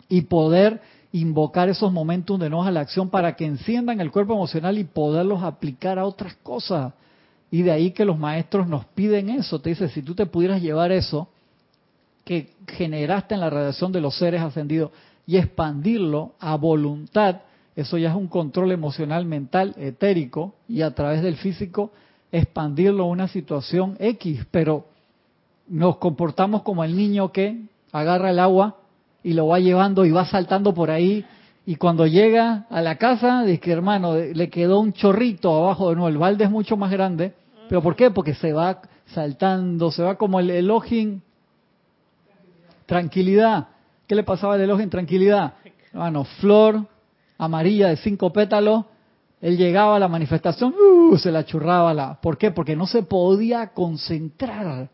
y 0.08 0.22
poder 0.22 0.82
invocar 1.12 1.70
esos 1.70 1.92
momentos 1.92 2.40
de 2.40 2.48
enojo 2.48 2.68
a 2.68 2.72
la 2.72 2.82
acción 2.82 3.10
para 3.10 3.36
que 3.36 3.46
enciendan 3.46 4.00
el 4.00 4.12
cuerpo 4.12 4.34
emocional 4.34 4.78
y 4.78 4.84
poderlos 4.84 5.44
aplicar 5.44 6.00
a 6.00 6.06
otras 6.06 6.36
cosas. 6.36 6.94
Y 7.50 7.64
de 7.64 7.72
ahí 7.72 7.92
que 7.92 8.06
los 8.06 8.18
maestros 8.18 8.68
nos 8.68 8.86
piden 8.86 9.30
eso. 9.30 9.60
Te 9.60 9.72
dice, 9.72 9.90
si 9.90 10.02
tú 10.02 10.16
te 10.16 10.26
pudieras 10.26 10.62
llevar 10.62 10.92
eso 10.92 11.28
que 12.24 12.54
generaste 12.68 13.34
en 13.34 13.42
la 13.42 13.50
radiación 13.50 13.92
de 13.92 14.00
los 14.00 14.18
seres 14.18 14.42
ascendidos 14.42 14.92
y 15.28 15.38
expandirlo 15.38 16.34
a 16.40 16.56
voluntad, 16.56 17.42
eso 17.76 17.98
ya 17.98 18.10
es 18.10 18.16
un 18.16 18.28
control 18.28 18.72
emocional, 18.72 19.26
mental, 19.26 19.74
etérico, 19.78 20.56
y 20.68 20.82
a 20.82 20.94
través 20.94 21.22
del 21.24 21.36
físico 21.36 21.92
expandirlo 22.32 23.04
a 23.04 23.08
una 23.08 23.28
situación 23.28 23.98
X, 24.00 24.46
pero 24.52 24.86
nos 25.68 25.98
comportamos 25.98 26.62
como 26.64 26.84
el 26.84 26.96
niño 26.96 27.32
que 27.32 27.66
agarra 27.92 28.30
el 28.32 28.40
agua 28.40 28.78
y 29.24 29.34
lo 29.34 29.48
va 29.48 29.60
llevando 29.60 30.06
y 30.06 30.12
va 30.12 30.26
saltando 30.26 30.74
por 30.74 30.90
ahí 30.90 31.26
y 31.66 31.76
cuando 31.76 32.08
llega 32.08 32.66
a 32.70 32.82
la 32.82 32.98
casa 32.98 33.44
dice 33.44 33.60
que 33.60 33.72
hermano 33.72 34.16
le 34.16 34.50
quedó 34.50 34.80
un 34.80 34.94
chorrito 34.94 35.54
abajo 35.56 35.90
de 35.90 35.96
nuevo, 35.96 36.10
el 36.10 36.18
balde 36.18 36.46
es 36.46 36.52
mucho 36.52 36.76
más 36.76 36.92
grande, 36.92 37.34
pero 37.70 37.82
¿por 37.82 37.96
qué? 37.96 38.10
Porque 38.10 38.34
se 38.34 38.52
va 38.52 38.82
saltando, 39.06 39.92
se 39.92 40.02
va 40.02 40.16
como 40.16 40.40
el 40.40 40.50
elogio 40.50 41.20
tranquilidad. 42.86 43.68
¿Qué 44.08 44.16
le 44.16 44.24
pasaba 44.24 44.56
al 44.56 44.62
elogio 44.62 44.90
tranquilidad? 44.90 45.54
Hermano, 45.94 46.24
flor 46.24 46.86
amarilla 47.38 47.90
de 47.90 47.98
cinco 47.98 48.32
pétalos, 48.34 48.86
él 49.40 49.58
llegaba 49.58 49.96
a 49.96 50.00
la 50.00 50.08
manifestación, 50.08 50.74
uh, 50.74 51.18
se 51.18 51.32
la 51.32 51.46
churraba 51.46 51.94
la. 51.94 52.20
¿Por 52.22 52.38
qué? 52.38 52.52
Porque 52.52 52.76
no 52.76 52.86
se 52.88 53.04
podía 53.04 53.68
concentrar 53.68 54.90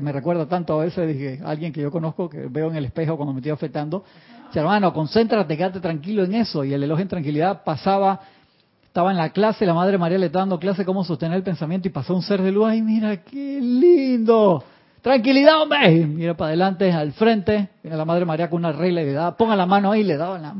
me 0.00 0.12
recuerda 0.12 0.46
tanto 0.46 0.80
a 0.80 0.84
veces, 0.84 1.08
dije, 1.08 1.40
alguien 1.44 1.72
que 1.72 1.80
yo 1.80 1.90
conozco, 1.90 2.28
que 2.28 2.46
veo 2.48 2.70
en 2.70 2.76
el 2.76 2.84
espejo 2.84 3.16
cuando 3.16 3.32
me 3.32 3.40
estoy 3.40 3.52
afectando, 3.52 4.04
dice, 4.46 4.60
hermano, 4.60 4.92
concéntrate, 4.92 5.56
quédate 5.56 5.80
tranquilo 5.80 6.24
en 6.24 6.34
eso. 6.34 6.64
Y 6.64 6.72
el 6.72 6.82
elogio 6.82 7.02
en 7.02 7.08
tranquilidad 7.08 7.64
pasaba, 7.64 8.20
estaba 8.84 9.10
en 9.10 9.16
la 9.16 9.30
clase, 9.30 9.66
la 9.66 9.74
Madre 9.74 9.98
María 9.98 10.18
le 10.18 10.26
estaba 10.26 10.42
dando 10.42 10.58
clase 10.58 10.84
cómo 10.84 11.04
sostener 11.04 11.36
el 11.36 11.42
pensamiento 11.42 11.88
y 11.88 11.90
pasó 11.90 12.14
un 12.14 12.22
ser 12.22 12.42
de 12.42 12.52
luz, 12.52 12.66
ay, 12.68 12.82
mira, 12.82 13.16
qué 13.18 13.60
lindo. 13.60 14.62
Tranquilidad, 15.00 15.60
hombre. 15.60 16.06
mira 16.06 16.36
para 16.36 16.48
adelante, 16.48 16.92
al 16.92 17.12
frente, 17.12 17.70
viene 17.82 17.96
la 17.96 18.04
Madre 18.04 18.24
María 18.24 18.48
con 18.48 18.60
una 18.60 18.70
regla 18.70 19.02
y 19.02 19.06
le 19.06 19.12
daba, 19.12 19.36
ponga 19.36 19.56
la 19.56 19.66
mano 19.66 19.90
ahí, 19.90 20.04
le 20.04 20.16
daba 20.16 20.38
la 20.38 20.54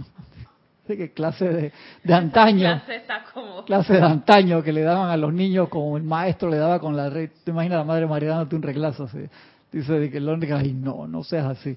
qué 0.97 1.13
clase 1.13 1.49
de, 1.49 1.73
de 2.03 2.15
antaño. 2.15 2.81
clase, 3.67 3.95
de 3.95 4.03
antaño 4.03 4.63
que 4.63 4.73
le 4.73 4.83
daban 4.83 5.11
a 5.11 5.17
los 5.17 5.33
niños 5.33 5.69
como 5.69 5.97
el 5.97 6.03
maestro 6.03 6.49
le 6.49 6.59
daba 6.59 6.79
con 6.79 6.97
la 6.97 7.11
red. 7.11 7.31
Te 7.45 7.51
imaginas 7.51 7.79
la 7.79 7.85
madre 7.85 8.07
María 8.07 8.31
dándote 8.31 8.57
un 8.57 8.63
reglazo 8.63 9.05
así. 9.05 9.29
Dice 9.71 9.93
de 9.95 10.11
que 10.11 10.19
el 10.19 10.29
hombre, 10.29 10.53
ay 10.53 10.73
no, 10.73 11.07
no 11.07 11.25
seas 11.25 11.47
así. 11.47 11.77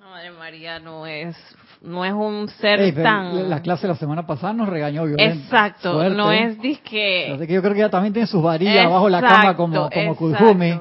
La 0.00 0.06
madre 0.06 0.30
María 0.32 0.78
no 0.78 1.06
es 1.06 1.36
no 1.82 2.04
es 2.04 2.12
un 2.12 2.48
ser 2.48 2.94
tan 3.02 3.48
la 3.48 3.60
clase 3.60 3.82
de 3.82 3.88
la 3.88 3.98
semana 3.98 4.26
pasada 4.26 4.52
nos 4.52 4.68
regañó 4.68 5.04
violento 5.04 5.44
exacto 5.44 6.08
no 6.10 6.32
es 6.32 6.60
disque 6.60 7.32
así 7.32 7.46
que 7.46 7.52
yo 7.52 7.60
creo 7.60 7.74
que 7.74 7.80
ella 7.80 7.90
también 7.90 8.12
tiene 8.12 8.26
sus 8.26 8.42
varillas 8.42 8.90
bajo 8.90 9.08
la 9.08 9.20
cama 9.20 9.56
como 9.56 9.90
como 9.90 10.16
Kuzumi 10.16 10.80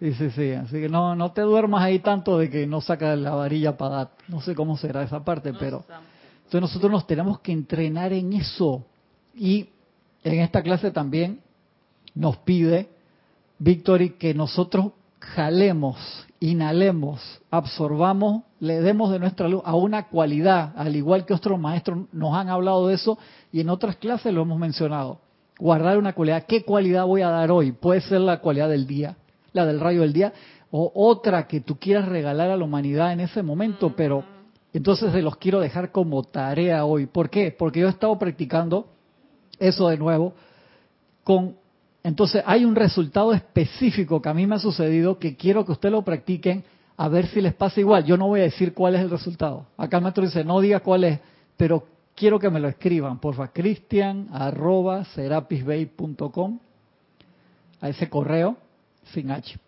sí 0.00 0.12
sí 0.14 0.30
sí 0.30 0.52
así 0.52 0.80
que 0.80 0.88
no 0.88 1.14
no 1.16 1.32
te 1.32 1.42
duermas 1.42 1.82
ahí 1.82 1.98
tanto 1.98 2.38
de 2.38 2.50
que 2.50 2.66
no 2.66 2.80
saca 2.80 3.16
la 3.16 3.34
varilla 3.34 3.76
para 3.76 3.96
dar 3.96 4.08
no 4.28 4.40
sé 4.40 4.54
cómo 4.54 4.76
será 4.76 5.02
esa 5.02 5.24
parte 5.24 5.52
pero 5.58 5.84
entonces 6.54 6.76
nosotros 6.76 6.92
nos 6.92 7.06
tenemos 7.08 7.40
que 7.40 7.50
entrenar 7.50 8.12
en 8.12 8.32
eso. 8.32 8.84
Y 9.34 9.70
en 10.22 10.40
esta 10.40 10.62
clase 10.62 10.92
también 10.92 11.40
nos 12.14 12.36
pide 12.38 12.90
Victory 13.58 14.10
que 14.10 14.34
nosotros 14.34 14.92
jalemos, 15.18 15.96
inhalemos, 16.38 17.40
absorbamos, 17.50 18.44
le 18.60 18.80
demos 18.82 19.10
de 19.10 19.18
nuestra 19.18 19.48
luz 19.48 19.62
a 19.64 19.74
una 19.74 20.06
cualidad, 20.08 20.72
al 20.76 20.94
igual 20.94 21.26
que 21.26 21.34
otros 21.34 21.58
maestros 21.58 22.06
nos 22.12 22.34
han 22.34 22.48
hablado 22.48 22.86
de 22.86 22.94
eso 22.94 23.18
y 23.50 23.60
en 23.60 23.68
otras 23.68 23.96
clases 23.96 24.32
lo 24.32 24.42
hemos 24.42 24.58
mencionado. 24.60 25.18
Guardar 25.58 25.98
una 25.98 26.12
cualidad, 26.12 26.44
¿qué 26.46 26.64
cualidad 26.64 27.04
voy 27.04 27.22
a 27.22 27.30
dar 27.30 27.50
hoy? 27.50 27.72
Puede 27.72 28.00
ser 28.00 28.20
la 28.20 28.38
cualidad 28.38 28.68
del 28.68 28.86
día, 28.86 29.16
la 29.52 29.66
del 29.66 29.80
rayo 29.80 30.02
del 30.02 30.12
día, 30.12 30.32
o 30.70 30.92
otra 30.94 31.48
que 31.48 31.60
tú 31.60 31.78
quieras 31.80 32.06
regalar 32.08 32.50
a 32.50 32.56
la 32.56 32.64
humanidad 32.64 33.12
en 33.12 33.20
ese 33.20 33.42
momento, 33.42 33.94
pero 33.96 34.33
entonces 34.74 35.12
se 35.12 35.22
los 35.22 35.36
quiero 35.36 35.60
dejar 35.60 35.92
como 35.92 36.22
tarea 36.24 36.84
hoy. 36.84 37.06
¿Por 37.06 37.30
qué? 37.30 37.54
Porque 37.56 37.80
yo 37.80 37.86
he 37.86 37.90
estado 37.90 38.18
practicando 38.18 38.88
eso 39.58 39.88
de 39.88 39.96
nuevo 39.96 40.34
con 41.22 41.56
entonces 42.02 42.42
hay 42.44 42.66
un 42.66 42.76
resultado 42.76 43.32
específico 43.32 44.20
que 44.20 44.28
a 44.28 44.34
mí 44.34 44.46
me 44.46 44.56
ha 44.56 44.58
sucedido 44.58 45.18
que 45.18 45.36
quiero 45.36 45.64
que 45.64 45.72
ustedes 45.72 45.92
lo 45.92 46.02
practiquen 46.02 46.62
a 46.98 47.08
ver 47.08 47.26
si 47.28 47.40
les 47.40 47.54
pasa 47.54 47.80
igual. 47.80 48.04
Yo 48.04 48.18
no 48.18 48.26
voy 48.26 48.40
a 48.40 48.44
decir 48.44 48.74
cuál 48.74 48.94
es 48.94 49.00
el 49.00 49.10
resultado. 49.10 49.66
Acá 49.78 49.96
el 49.96 50.02
maestro 50.02 50.22
dice, 50.22 50.44
no 50.44 50.60
diga 50.60 50.80
cuál 50.80 51.04
es, 51.04 51.20
pero 51.56 51.86
quiero 52.14 52.38
que 52.38 52.50
me 52.50 52.60
lo 52.60 52.68
escriban. 52.68 53.18
Porfa, 53.20 53.48
cristian 53.48 54.28
arroba 54.32 55.04
serapisbay.com 55.06 56.58
a 57.80 57.88
ese 57.88 58.10
correo 58.10 58.58
sin 59.12 59.30
H 59.30 59.58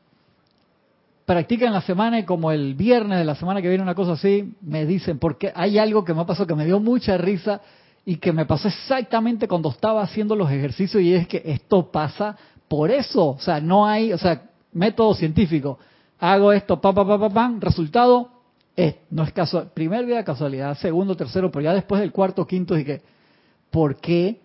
practican 1.26 1.72
la 1.72 1.82
semana 1.82 2.20
y 2.20 2.24
como 2.24 2.52
el 2.52 2.74
viernes 2.74 3.18
de 3.18 3.24
la 3.24 3.34
semana 3.34 3.60
que 3.60 3.68
viene 3.68 3.82
una 3.82 3.96
cosa 3.96 4.12
así, 4.12 4.54
me 4.62 4.86
dicen, 4.86 5.18
porque 5.18 5.52
hay 5.54 5.76
algo 5.76 6.04
que 6.04 6.14
me 6.14 6.24
pasó 6.24 6.46
que 6.46 6.54
me 6.54 6.64
dio 6.64 6.78
mucha 6.78 7.18
risa 7.18 7.60
y 8.04 8.16
que 8.16 8.32
me 8.32 8.46
pasó 8.46 8.68
exactamente 8.68 9.48
cuando 9.48 9.70
estaba 9.70 10.02
haciendo 10.02 10.36
los 10.36 10.48
ejercicios 10.50 11.02
y 11.02 11.12
es 11.12 11.26
que 11.26 11.42
esto 11.44 11.90
pasa 11.90 12.36
por 12.68 12.92
eso, 12.92 13.30
o 13.30 13.38
sea, 13.40 13.60
no 13.60 13.86
hay, 13.86 14.12
o 14.12 14.18
sea, 14.18 14.42
método 14.72 15.14
científico. 15.14 15.78
Hago 16.18 16.52
esto, 16.52 16.80
pa, 16.80 16.94
pa, 16.94 17.06
pa, 17.06 17.18
pa, 17.18 17.28
pam, 17.28 17.60
resultado, 17.60 18.30
es, 18.76 18.94
no 19.10 19.24
es 19.24 19.32
casual, 19.32 19.70
primer 19.74 20.06
día 20.06 20.24
casualidad, 20.24 20.78
segundo, 20.78 21.16
tercero, 21.16 21.50
pero 21.50 21.64
ya 21.64 21.74
después 21.74 22.00
del 22.00 22.12
cuarto, 22.12 22.46
quinto, 22.46 22.76
dije, 22.76 23.02
¿por 23.70 23.96
qué 23.96 24.40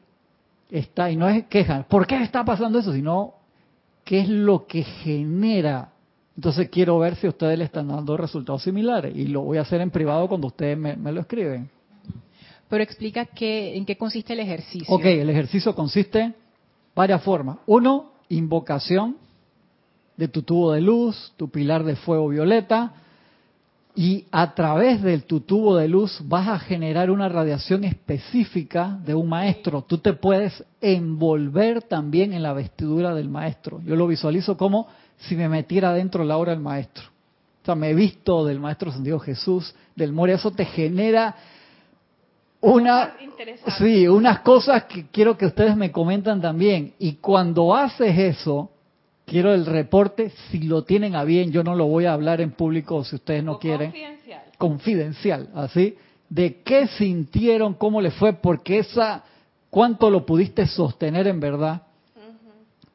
está? 0.71 1.11
Y 1.11 1.15
no 1.15 1.29
es 1.29 1.45
queja, 1.45 1.83
¿por 1.83 2.07
qué 2.07 2.23
está 2.23 2.43
pasando 2.43 2.79
eso? 2.79 2.91
Sino, 2.91 3.35
¿qué 4.03 4.21
es 4.21 4.29
lo 4.29 4.65
que 4.65 4.83
genera 4.83 5.90
entonces 6.41 6.69
quiero 6.69 6.97
ver 6.97 7.17
si 7.17 7.27
ustedes 7.27 7.55
le 7.55 7.65
están 7.65 7.89
dando 7.89 8.17
resultados 8.17 8.63
similares 8.63 9.15
y 9.15 9.27
lo 9.27 9.41
voy 9.41 9.59
a 9.59 9.61
hacer 9.61 9.79
en 9.79 9.91
privado 9.91 10.27
cuando 10.27 10.47
ustedes 10.47 10.75
me, 10.75 10.95
lo 11.11 11.21
escriben. 11.21 11.69
Pero 12.67 12.83
explica 12.83 13.27
qué, 13.27 13.77
en 13.77 13.85
qué 13.85 13.95
consiste 13.95 14.33
el 14.33 14.39
ejercicio. 14.39 14.91
Ok, 14.91 15.05
el 15.05 15.29
ejercicio 15.29 15.75
consiste 15.75 16.19
en 16.19 16.35
varias 16.95 17.21
formas. 17.21 17.57
Uno, 17.67 18.13
invocación 18.29 19.17
de 20.17 20.29
tu 20.29 20.41
tubo 20.41 20.71
de 20.71 20.81
luz, 20.81 21.31
tu 21.37 21.51
pilar 21.51 21.83
de 21.83 21.95
fuego 21.95 22.29
violeta, 22.29 22.91
y 23.95 24.25
a 24.31 24.55
través 24.55 25.03
de 25.03 25.19
tu 25.19 25.41
tubo 25.41 25.75
de 25.75 25.87
luz 25.87 26.23
vas 26.23 26.47
a 26.47 26.57
generar 26.57 27.11
una 27.11 27.29
radiación 27.29 27.83
específica 27.83 28.99
de 29.05 29.13
un 29.13 29.29
maestro. 29.29 29.83
Tú 29.83 29.99
te 29.99 30.13
puedes 30.13 30.63
envolver 30.81 31.83
también 31.83 32.33
en 32.33 32.41
la 32.41 32.53
vestidura 32.53 33.13
del 33.13 33.29
maestro. 33.29 33.79
Yo 33.85 33.95
lo 33.95 34.07
visualizo 34.07 34.57
como 34.57 34.87
si 35.21 35.35
me 35.35 35.49
metiera 35.49 35.93
dentro 35.93 36.23
la 36.23 36.37
obra 36.37 36.51
del 36.51 36.61
maestro. 36.61 37.03
O 37.61 37.65
sea, 37.65 37.75
me 37.75 37.91
he 37.91 37.93
visto 37.93 38.45
del 38.45 38.59
maestro 38.59 38.91
Santiago 38.91 39.19
Jesús, 39.19 39.73
del 39.95 40.13
Moria, 40.13 40.35
eso 40.35 40.51
te 40.51 40.65
genera 40.65 41.35
una, 42.61 43.15
sí, 43.77 44.07
unas 44.07 44.39
cosas 44.39 44.85
que 44.85 45.07
quiero 45.07 45.37
que 45.37 45.47
ustedes 45.47 45.75
me 45.75 45.91
comentan 45.91 46.41
también. 46.41 46.93
Y 46.99 47.13
cuando 47.13 47.75
haces 47.75 48.17
eso, 48.17 48.71
quiero 49.25 49.53
el 49.53 49.65
reporte, 49.65 50.31
si 50.49 50.63
lo 50.63 50.83
tienen 50.83 51.15
a 51.15 51.23
bien, 51.23 51.51
yo 51.51 51.63
no 51.63 51.75
lo 51.75 51.85
voy 51.85 52.05
a 52.05 52.13
hablar 52.13 52.41
en 52.41 52.51
público 52.51 53.03
si 53.03 53.15
ustedes 53.15 53.43
no 53.43 53.59
quieren. 53.59 53.91
Confidencial. 53.91 54.43
Confidencial, 54.57 55.49
así. 55.55 55.95
De 56.29 56.61
qué 56.63 56.87
sintieron, 56.87 57.73
cómo 57.73 58.01
le 58.01 58.11
fue, 58.11 58.33
porque 58.33 58.79
esa, 58.79 59.23
cuánto 59.69 60.09
lo 60.09 60.25
pudiste 60.25 60.65
sostener 60.65 61.27
en 61.27 61.39
verdad 61.39 61.83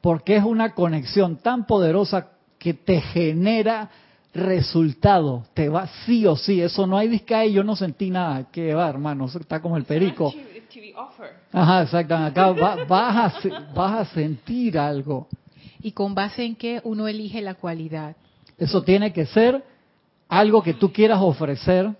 porque 0.07 0.37
es 0.37 0.43
una 0.45 0.73
conexión 0.73 1.35
tan 1.35 1.65
poderosa 1.65 2.29
que 2.57 2.73
te 2.73 3.01
genera 3.01 3.89
resultado, 4.33 5.43
te 5.53 5.67
va 5.67 5.85
sí 6.05 6.25
o 6.25 6.37
sí, 6.37 6.61
eso 6.61 6.87
no 6.87 6.97
hay 6.97 7.09
discae, 7.09 7.51
yo 7.51 7.61
no 7.61 7.75
sentí 7.75 8.09
nada, 8.09 8.45
que 8.49 8.73
va 8.73 8.87
hermano, 8.87 9.25
está 9.25 9.61
como 9.61 9.75
el 9.75 9.83
perico. 9.83 10.33
Ajá, 11.51 11.81
exactamente, 11.81 12.39
acá 12.39 12.51
vas, 12.87 13.45
a, 13.45 13.73
vas 13.75 13.93
a 13.99 14.13
sentir 14.13 14.79
algo. 14.79 15.27
¿Y 15.81 15.91
con 15.91 16.15
base 16.15 16.45
en 16.45 16.55
qué 16.55 16.79
uno 16.85 17.09
elige 17.09 17.41
la 17.41 17.55
cualidad? 17.55 18.15
Eso 18.57 18.83
tiene 18.83 19.11
que 19.11 19.25
ser 19.25 19.61
algo 20.29 20.63
que 20.63 20.73
tú 20.73 20.93
quieras 20.93 21.19
ofrecer, 21.21 21.93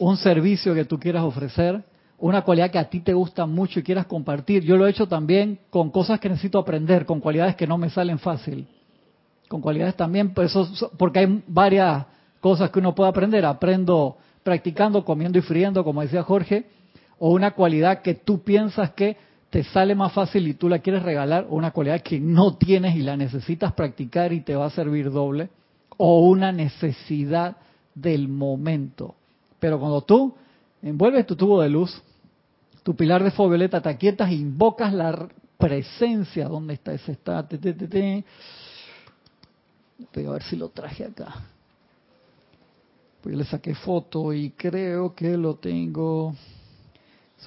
un 0.00 0.16
servicio 0.16 0.74
que 0.74 0.84
tú 0.84 0.98
quieras 0.98 1.22
ofrecer, 1.22 1.84
una 2.18 2.42
cualidad 2.42 2.70
que 2.70 2.78
a 2.78 2.90
ti 2.90 3.00
te 3.00 3.14
gusta 3.14 3.46
mucho 3.46 3.78
y 3.78 3.82
quieras 3.82 4.06
compartir. 4.06 4.64
Yo 4.64 4.76
lo 4.76 4.86
he 4.86 4.90
hecho 4.90 5.06
también 5.06 5.60
con 5.70 5.90
cosas 5.90 6.18
que 6.18 6.28
necesito 6.28 6.58
aprender, 6.58 7.06
con 7.06 7.20
cualidades 7.20 7.54
que 7.54 7.66
no 7.66 7.78
me 7.78 7.90
salen 7.90 8.18
fácil. 8.18 8.66
Con 9.48 9.60
cualidades 9.60 9.94
también, 9.96 10.34
pues 10.34 10.52
porque 10.98 11.20
hay 11.20 11.42
varias 11.46 12.06
cosas 12.40 12.70
que 12.70 12.80
uno 12.80 12.94
puede 12.94 13.10
aprender. 13.10 13.44
Aprendo 13.44 14.16
practicando, 14.42 15.04
comiendo 15.04 15.38
y 15.38 15.42
friendo, 15.42 15.84
como 15.84 16.02
decía 16.02 16.22
Jorge, 16.22 16.66
o 17.18 17.30
una 17.30 17.52
cualidad 17.52 18.02
que 18.02 18.14
tú 18.14 18.42
piensas 18.42 18.90
que 18.92 19.16
te 19.50 19.62
sale 19.64 19.94
más 19.94 20.12
fácil 20.12 20.46
y 20.48 20.54
tú 20.54 20.68
la 20.68 20.80
quieres 20.80 21.02
regalar, 21.02 21.46
o 21.48 21.56
una 21.56 21.70
cualidad 21.70 22.00
que 22.00 22.20
no 22.20 22.56
tienes 22.56 22.96
y 22.96 23.02
la 23.02 23.16
necesitas 23.16 23.72
practicar 23.72 24.32
y 24.32 24.40
te 24.40 24.56
va 24.56 24.66
a 24.66 24.70
servir 24.70 25.10
doble, 25.10 25.50
o 25.96 26.20
una 26.28 26.52
necesidad 26.52 27.56
del 27.94 28.28
momento. 28.28 29.14
Pero 29.58 29.78
cuando 29.78 30.02
tú 30.02 30.34
envuelves 30.82 31.26
tu 31.26 31.36
tubo 31.36 31.60
de 31.62 31.68
luz, 31.68 32.02
tu 32.82 32.94
pilar 32.94 33.22
de 33.22 33.30
fuego 33.30 33.50
violeta, 33.50 33.80
te 33.80 33.88
aquietas 33.88 34.30
e 34.30 34.34
invocas 34.34 34.92
la 34.92 35.28
presencia, 35.56 36.48
¿dónde 36.48 36.74
está 36.74 36.92
ese 36.92 37.12
está? 37.12 37.46
Voy 40.14 40.26
a 40.26 40.30
ver 40.30 40.42
si 40.42 40.56
lo 40.56 40.68
traje 40.68 41.04
acá. 41.04 41.34
Pues 43.20 43.36
le 43.36 43.44
saqué 43.44 43.74
foto 43.74 44.32
y 44.32 44.50
creo 44.50 45.14
que 45.14 45.36
lo 45.36 45.56
tengo. 45.56 46.34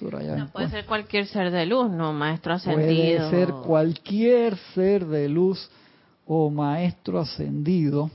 No, 0.02 0.48
puede 0.52 0.70
ser 0.70 0.86
cualquier 0.86 1.28
ser 1.28 1.52
de 1.52 1.66
luz, 1.66 1.92
no, 1.92 2.14
maestro 2.14 2.54
ascendido. 2.54 3.30
Puede 3.30 3.30
ser 3.30 3.52
cualquier 3.52 4.58
ser 4.74 5.06
de 5.06 5.28
luz 5.28 5.70
o 6.26 6.50
maestro 6.50 7.20
ascendido. 7.20 8.10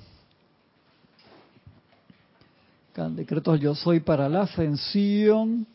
Decretos 2.94 3.60
yo 3.60 3.74
soy 3.74 4.00
para 4.00 4.26
la 4.28 4.42
ascensión. 4.42 5.66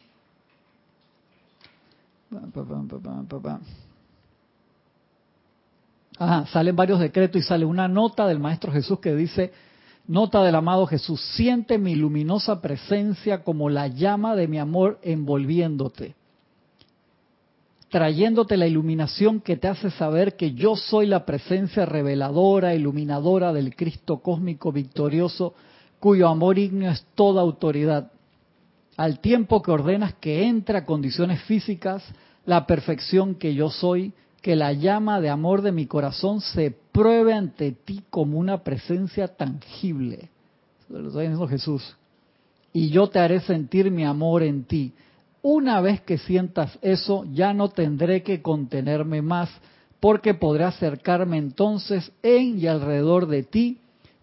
Ajá, 6.18 6.46
salen 6.48 6.76
varios 6.76 7.00
decretos 7.00 7.42
y 7.42 7.46
sale 7.46 7.66
una 7.66 7.88
nota 7.88 8.28
del 8.28 8.40
Maestro 8.40 8.72
Jesús 8.72 9.00
que 9.00 9.16
dice, 9.16 9.52
nota 10.08 10.44
del 10.44 10.56
amado 10.56 10.86
Jesús, 10.86 11.22
siente 11.36 11.78
mi 11.78 11.96
luminosa 11.96 12.62
presencia 12.62 13.44
como 13.44 13.70
la 13.70 13.88
llama 13.88 14.36
de 14.36 14.48
mi 14.48 14.60
amor 14.60 15.00
envolviéndote, 15.02 16.16
trayéndote 17.90 18.56
la 18.56 18.68
iluminación 18.68 19.42
que 19.42 19.58
te 19.58 19.68
hace 19.68 19.90
saber 19.92 20.36
que 20.38 20.54
yo 20.54 20.76
soy 20.76 21.08
la 21.08 21.26
presencia 21.26 21.86
reveladora, 21.86 22.76
iluminadora 22.76 23.52
del 23.52 23.76
Cristo 23.76 24.20
cósmico 24.20 24.72
victorioso, 24.72 25.54
cuyo 26.00 26.28
amor 26.28 26.58
ígneo 26.58 26.92
es 26.92 27.06
toda 27.16 27.42
autoridad, 27.42 28.12
al 29.02 29.20
tiempo 29.20 29.64
que 29.64 29.72
ordenas 29.72 30.14
que 30.22 30.44
entre 30.44 30.78
a 30.78 30.86
condiciones 30.86 31.42
físicas 31.46 32.04
la 32.46 32.68
perfección 32.68 33.34
que 33.34 33.56
yo 33.56 33.72
soy, 33.72 34.14
que 34.44 34.56
la 34.56 34.74
llama 34.74 35.20
de 35.20 35.32
amor 35.32 35.64
de 35.64 35.72
mi 35.72 35.88
corazón 35.88 36.40
se 36.40 36.70
pruebe 36.92 37.34
ante 37.34 37.72
ti 37.72 38.04
como 38.12 38.38
una 38.38 38.64
presencia 38.64 39.28
tangible. 39.28 40.30
Lo 40.88 41.08
está 41.08 41.22
diciendo 41.22 41.48
Jesús. 41.48 41.98
Y 42.74 42.90
yo 42.90 43.10
te 43.10 43.18
haré 43.18 43.40
sentir 43.40 43.90
mi 43.90 44.06
amor 44.06 44.44
en 44.44 44.66
ti. 44.66 44.94
Una 45.42 45.82
vez 45.82 46.02
que 46.02 46.20
sientas 46.20 46.78
eso, 46.84 47.26
ya 47.34 47.56
no 47.56 47.70
tendré 47.70 48.22
que 48.22 48.44
contenerme 48.44 49.24
más, 49.24 49.50
porque 50.00 50.36
podré 50.36 50.66
acercarme 50.66 51.40
entonces 51.40 52.12
en 52.22 52.60
y 52.60 52.68
alrededor 52.68 53.26
de 53.26 53.42
ti, 53.42 53.80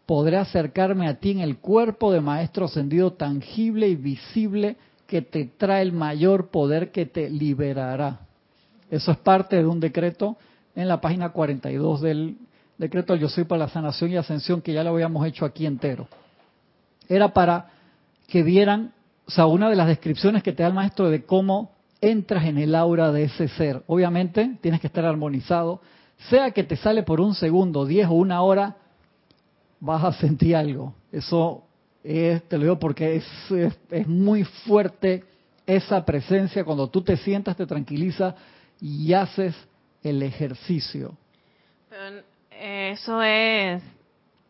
podré 0.09 0.39
acercarme 0.39 1.07
a 1.07 1.21
ti 1.21 1.33
en 1.33 1.41
el 1.41 1.59
cuerpo 1.59 2.11
de 2.11 2.23
Maestro 2.23 2.65
ascendido 2.65 3.13
tangible 3.13 3.91
y 3.91 3.95
visible 3.95 4.79
que 5.07 5.21
te 5.21 5.45
trae 5.45 5.83
el 5.83 5.93
mayor 5.93 6.49
poder 6.49 6.93
que 6.93 7.05
te 7.05 7.29
liberará. 7.29 8.21
Eso 8.91 9.13
es 9.13 9.19
parte 9.19 9.57
de 9.57 9.67
un 9.67 9.81
decreto 9.81 10.39
en 10.75 10.89
la 10.89 11.03
página 11.03 11.29
42 11.29 12.01
del 12.01 12.39
decreto 12.79 13.17
Yo 13.17 13.29
soy 13.29 13.45
para 13.45 13.67
la 13.67 13.69
sanación 13.69 14.11
y 14.11 14.17
ascensión 14.17 14.63
que 14.63 14.73
ya 14.73 14.83
lo 14.83 14.95
habíamos 14.95 15.27
hecho 15.27 15.45
aquí 15.45 15.67
entero. 15.67 16.09
Era 17.07 17.35
para 17.35 17.67
que 18.29 18.43
vieran, 18.43 18.95
o 19.27 19.31
sea, 19.31 19.45
una 19.45 19.69
de 19.69 19.77
las 19.77 19.89
descripciones 19.89 20.43
que 20.43 20.55
te 20.55 20.63
da 20.63 20.71
el 20.71 20.75
maestro 20.75 21.11
de 21.11 21.27
cómo 21.27 21.73
entras 22.01 22.47
en 22.47 22.57
el 22.57 22.75
aura 22.75 23.13
de 23.13 23.25
ese 23.25 23.49
ser. 23.49 23.83
Obviamente 23.87 24.57
tienes 24.63 24.81
que 24.81 24.87
estar 24.87 25.05
armonizado. 25.05 25.83
Sea 26.31 26.53
que 26.53 26.65
te 26.65 26.77
sale 26.77 27.03
por 27.03 27.21
un 27.21 27.35
segundo, 27.35 27.85
diez 27.85 28.07
o 28.09 28.13
una 28.13 28.41
hora, 28.41 28.77
vas 29.81 30.05
a 30.05 30.13
sentir 30.13 30.57
algo. 30.57 30.95
Eso 31.13 31.65
es, 32.03 32.43
te 32.45 32.57
lo 32.57 32.65
digo 32.65 32.79
porque 32.79 33.17
es, 33.17 33.27
es 33.91 34.07
muy 34.07 34.45
fuerte 34.45 35.25
esa 35.67 36.05
presencia. 36.05 36.65
Cuando 36.65 36.89
tú 36.89 37.03
te 37.03 37.17
sientas, 37.17 37.57
te 37.57 37.67
tranquiliza 37.67 38.35
y 38.81 39.13
haces 39.13 39.55
el 40.03 40.23
ejercicio. 40.23 41.17
Pero 41.89 42.23
eso 42.51 43.23
es, 43.23 43.83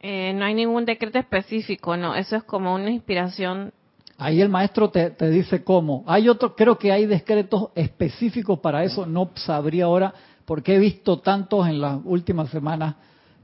eh, 0.00 0.32
no 0.34 0.44
hay 0.44 0.54
ningún 0.54 0.84
decreto 0.84 1.18
específico, 1.18 1.96
no, 1.96 2.14
eso 2.14 2.36
es 2.36 2.44
como 2.44 2.74
una 2.74 2.90
inspiración. 2.90 3.72
Ahí 4.16 4.40
el 4.40 4.48
maestro 4.48 4.90
te, 4.90 5.10
te 5.10 5.30
dice 5.30 5.62
cómo. 5.62 6.04
Hay 6.06 6.28
otro, 6.28 6.56
creo 6.56 6.78
que 6.78 6.90
hay 6.90 7.06
decretos 7.06 7.70
específicos 7.74 8.58
para 8.60 8.82
eso, 8.84 9.06
no 9.06 9.30
sabría 9.34 9.84
ahora, 9.84 10.12
porque 10.44 10.74
he 10.74 10.78
visto 10.78 11.20
tantos 11.20 11.68
en 11.68 11.80
las 11.80 12.00
últimas 12.04 12.50
semanas 12.50 12.96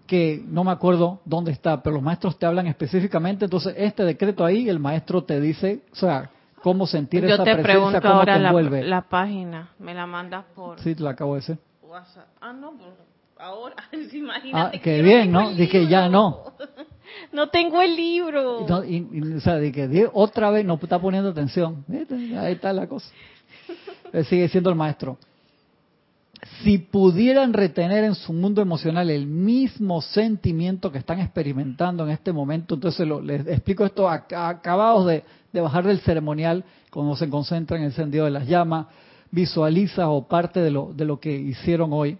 que 0.06 0.42
no 0.46 0.64
me 0.64 0.70
acuerdo 0.70 1.20
dónde 1.24 1.50
está, 1.52 1.82
pero 1.82 1.94
los 1.94 2.02
maestros 2.02 2.38
te 2.38 2.46
hablan 2.46 2.66
específicamente, 2.66 3.46
entonces 3.46 3.74
este 3.76 4.04
decreto 4.04 4.44
ahí, 4.44 4.68
el 4.68 4.78
maestro 4.78 5.24
te 5.24 5.40
dice, 5.40 5.80
o 5.92 5.96
sea, 5.96 6.30
cómo 6.62 6.86
sentir 6.86 7.22
Yo 7.26 7.28
esa 7.34 7.44
te 7.44 7.54
presencia, 7.54 7.72
pregunto 7.72 8.00
cómo 8.02 8.14
ahora 8.14 8.38
te 8.38 8.44
envuelve. 8.46 8.82
la 8.84 9.02
página, 9.02 9.70
me 9.78 9.94
la 9.94 10.06
mandas 10.06 10.44
por 10.54 10.78
Sí, 10.80 10.94
te 10.94 11.02
la 11.02 11.10
acabo 11.10 11.34
de 11.34 11.40
decir. 11.40 11.58
WhatsApp. 11.82 12.26
Ah, 12.40 12.52
no, 12.52 12.74
ahora, 13.38 13.76
Ah, 13.92 13.96
imagínate. 14.12 14.78
qué 14.80 14.96
que 14.96 15.02
bien, 15.02 15.30
¿no? 15.32 15.50
Dije, 15.52 15.86
ya 15.86 16.08
no. 16.08 16.52
No 17.32 17.48
tengo 17.50 17.80
el 17.82 17.94
libro. 17.94 18.66
No, 18.68 18.82
y- 18.82 19.06
y, 19.12 19.32
o 19.34 19.40
sea, 19.40 19.56
de 19.56 19.70
que 19.70 19.86
die- 19.88 20.08
otra 20.12 20.50
vez 20.50 20.64
no 20.64 20.78
está 20.82 20.98
poniendo 20.98 21.30
atención. 21.30 21.84
Ahí 22.38 22.52
está 22.54 22.72
la 22.72 22.86
cosa. 22.88 23.06
Él 24.12 24.24
sigue 24.24 24.48
siendo 24.48 24.70
el 24.70 24.76
maestro. 24.76 25.18
Si 26.62 26.78
pudieran 26.78 27.52
retener 27.52 28.04
en 28.04 28.14
su 28.14 28.32
mundo 28.32 28.60
emocional 28.60 29.08
el 29.10 29.26
mismo 29.26 30.02
sentimiento 30.02 30.92
que 30.92 30.98
están 30.98 31.20
experimentando 31.20 32.04
en 32.04 32.10
este 32.10 32.32
momento, 32.32 32.74
entonces 32.74 33.06
lo- 33.06 33.20
les 33.20 33.46
explico 33.46 33.84
esto 33.84 34.08
ac- 34.08 34.32
acabados 34.36 35.06
de, 35.06 35.24
bajar 35.60 35.86
del 35.86 36.00
ceremonial, 36.00 36.64
cuando 36.90 37.16
se 37.16 37.28
concentran 37.30 37.78
en 37.80 37.86
el 37.86 37.90
encendido 37.92 38.24
de 38.26 38.30
las 38.30 38.46
llamas, 38.46 38.86
visualiza 39.30 40.08
o 40.10 40.28
parte 40.28 40.60
de 40.60 40.70
lo, 40.70 40.92
de 40.94 41.04
lo 41.04 41.18
que 41.18 41.34
hicieron 41.34 41.92
hoy, 41.92 42.18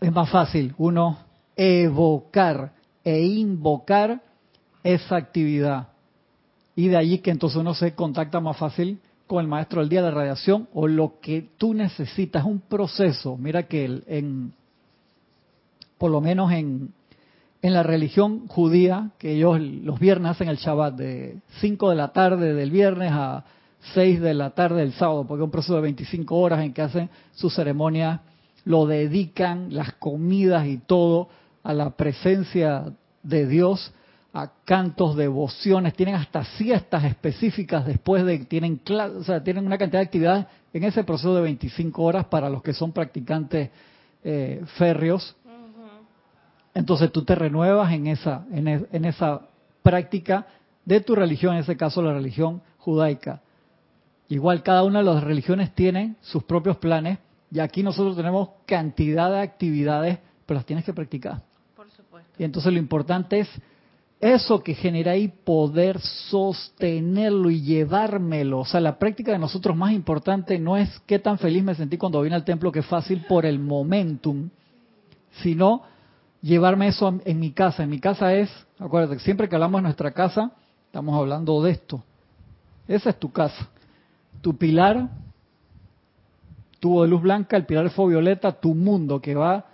es 0.00 0.12
más 0.12 0.30
fácil 0.30 0.74
uno 0.78 1.18
evocar 1.56 2.72
e 3.04 3.20
invocar 3.22 4.22
esa 4.82 5.16
actividad. 5.16 5.88
Y 6.76 6.88
de 6.88 6.96
allí 6.96 7.18
que 7.18 7.30
entonces 7.30 7.58
uno 7.58 7.74
se 7.74 7.94
contacta 7.94 8.40
más 8.40 8.56
fácil 8.56 8.98
con 9.30 9.42
el 9.42 9.46
maestro 9.48 9.78
del 9.80 9.88
día 9.88 10.02
de 10.02 10.10
radiación 10.10 10.66
o 10.74 10.88
lo 10.88 11.20
que 11.20 11.50
tú 11.56 11.72
necesitas, 11.72 12.44
un 12.44 12.58
proceso. 12.58 13.36
Mira 13.36 13.62
que 13.68 13.84
el- 13.84 14.02
en, 14.08 14.52
por 15.98 16.10
lo 16.10 16.20
menos 16.20 16.50
en, 16.50 16.90
en 17.62 17.72
la 17.72 17.84
religión 17.84 18.48
judía, 18.48 19.10
que 19.18 19.34
ellos 19.36 19.60
los 19.60 20.00
viernes 20.00 20.32
hacen 20.32 20.48
el 20.48 20.56
Shabbat 20.56 20.96
de 20.96 21.36
5 21.60 21.90
de 21.90 21.94
la 21.94 22.08
tarde 22.12 22.54
del 22.54 22.72
viernes 22.72 23.12
a 23.12 23.44
6 23.94 24.20
de 24.20 24.34
la 24.34 24.50
tarde 24.50 24.80
del 24.80 24.94
sábado, 24.94 25.24
porque 25.28 25.42
es 25.42 25.44
un 25.44 25.52
proceso 25.52 25.76
de 25.76 25.82
25 25.82 26.36
horas 26.36 26.64
en 26.64 26.72
que 26.72 26.82
hacen 26.82 27.08
su 27.30 27.50
ceremonia, 27.50 28.22
lo 28.64 28.84
dedican, 28.86 29.72
las 29.72 29.92
comidas 29.92 30.66
y 30.66 30.78
todo, 30.78 31.28
a 31.62 31.72
la 31.72 31.90
presencia 31.90 32.92
de 33.22 33.46
Dios, 33.46 33.92
a 34.32 34.50
cantos, 34.64 35.16
devociones, 35.16 35.94
tienen 35.94 36.14
hasta 36.14 36.44
siestas 36.44 37.04
específicas 37.04 37.84
después 37.84 38.24
de 38.24 38.38
tienen 38.40 38.82
cla- 38.84 39.14
o 39.16 39.24
sea, 39.24 39.42
tienen 39.42 39.66
una 39.66 39.76
cantidad 39.76 40.00
de 40.00 40.06
actividades 40.06 40.46
en 40.72 40.84
ese 40.84 41.02
proceso 41.02 41.34
de 41.34 41.42
25 41.42 42.02
horas 42.02 42.26
para 42.26 42.48
los 42.48 42.62
que 42.62 42.72
son 42.72 42.92
practicantes 42.92 43.70
eh, 44.22 44.62
férreos. 44.76 45.34
Entonces 46.74 47.10
tú 47.10 47.24
te 47.24 47.34
renuevas 47.34 47.92
en 47.92 48.06
esa, 48.06 48.44
en, 48.52 48.68
e- 48.68 48.86
en 48.92 49.04
esa 49.04 49.40
práctica 49.82 50.46
de 50.84 51.00
tu 51.00 51.14
religión, 51.16 51.54
en 51.54 51.60
ese 51.60 51.76
caso 51.76 52.00
la 52.02 52.12
religión 52.12 52.62
judaica. 52.78 53.40
Igual 54.28 54.62
cada 54.62 54.84
una 54.84 55.00
de 55.00 55.04
las 55.06 55.24
religiones 55.24 55.74
tiene 55.74 56.14
sus 56.20 56.44
propios 56.44 56.76
planes 56.76 57.18
y 57.50 57.58
aquí 57.58 57.82
nosotros 57.82 58.16
tenemos 58.16 58.50
cantidad 58.66 59.28
de 59.32 59.40
actividades, 59.40 60.18
pero 60.46 60.58
las 60.58 60.66
tienes 60.66 60.84
que 60.84 60.92
practicar. 60.94 61.42
Por 61.74 61.90
supuesto. 61.90 62.30
Y 62.38 62.44
entonces 62.44 62.72
lo 62.72 62.78
importante 62.78 63.40
es 63.40 63.48
eso 64.20 64.62
que 64.62 64.74
genera 64.74 65.12
ahí 65.12 65.28
poder 65.28 65.98
sostenerlo 65.98 67.48
y 67.48 67.62
llevármelo. 67.62 68.60
O 68.60 68.64
sea, 68.66 68.80
la 68.80 68.98
práctica 68.98 69.32
de 69.32 69.38
nosotros 69.38 69.74
más 69.74 69.92
importante 69.92 70.58
no 70.58 70.76
es 70.76 71.00
qué 71.06 71.18
tan 71.18 71.38
feliz 71.38 71.64
me 71.64 71.74
sentí 71.74 71.96
cuando 71.96 72.20
vine 72.20 72.36
al 72.36 72.44
templo, 72.44 72.70
que 72.70 72.82
fácil 72.82 73.24
por 73.26 73.46
el 73.46 73.58
momentum, 73.58 74.50
sino 75.42 75.82
llevarme 76.42 76.88
eso 76.88 77.18
en 77.24 77.40
mi 77.40 77.52
casa. 77.52 77.82
En 77.82 77.90
mi 77.90 77.98
casa 77.98 78.34
es, 78.34 78.50
acuérdate, 78.78 79.18
siempre 79.20 79.48
que 79.48 79.54
hablamos 79.54 79.78
de 79.78 79.84
nuestra 79.84 80.10
casa, 80.10 80.52
estamos 80.84 81.18
hablando 81.18 81.62
de 81.62 81.70
esto. 81.70 82.04
Esa 82.86 83.10
es 83.10 83.18
tu 83.18 83.32
casa. 83.32 83.70
Tu 84.42 84.54
pilar, 84.56 85.08
tubo 86.78 87.02
de 87.02 87.08
luz 87.08 87.22
blanca, 87.22 87.56
el 87.56 87.64
pilar 87.64 87.84
de 87.84 87.90
fuego 87.90 88.10
violeta, 88.10 88.52
tu 88.52 88.74
mundo 88.74 89.20
que 89.20 89.34
va 89.34 89.69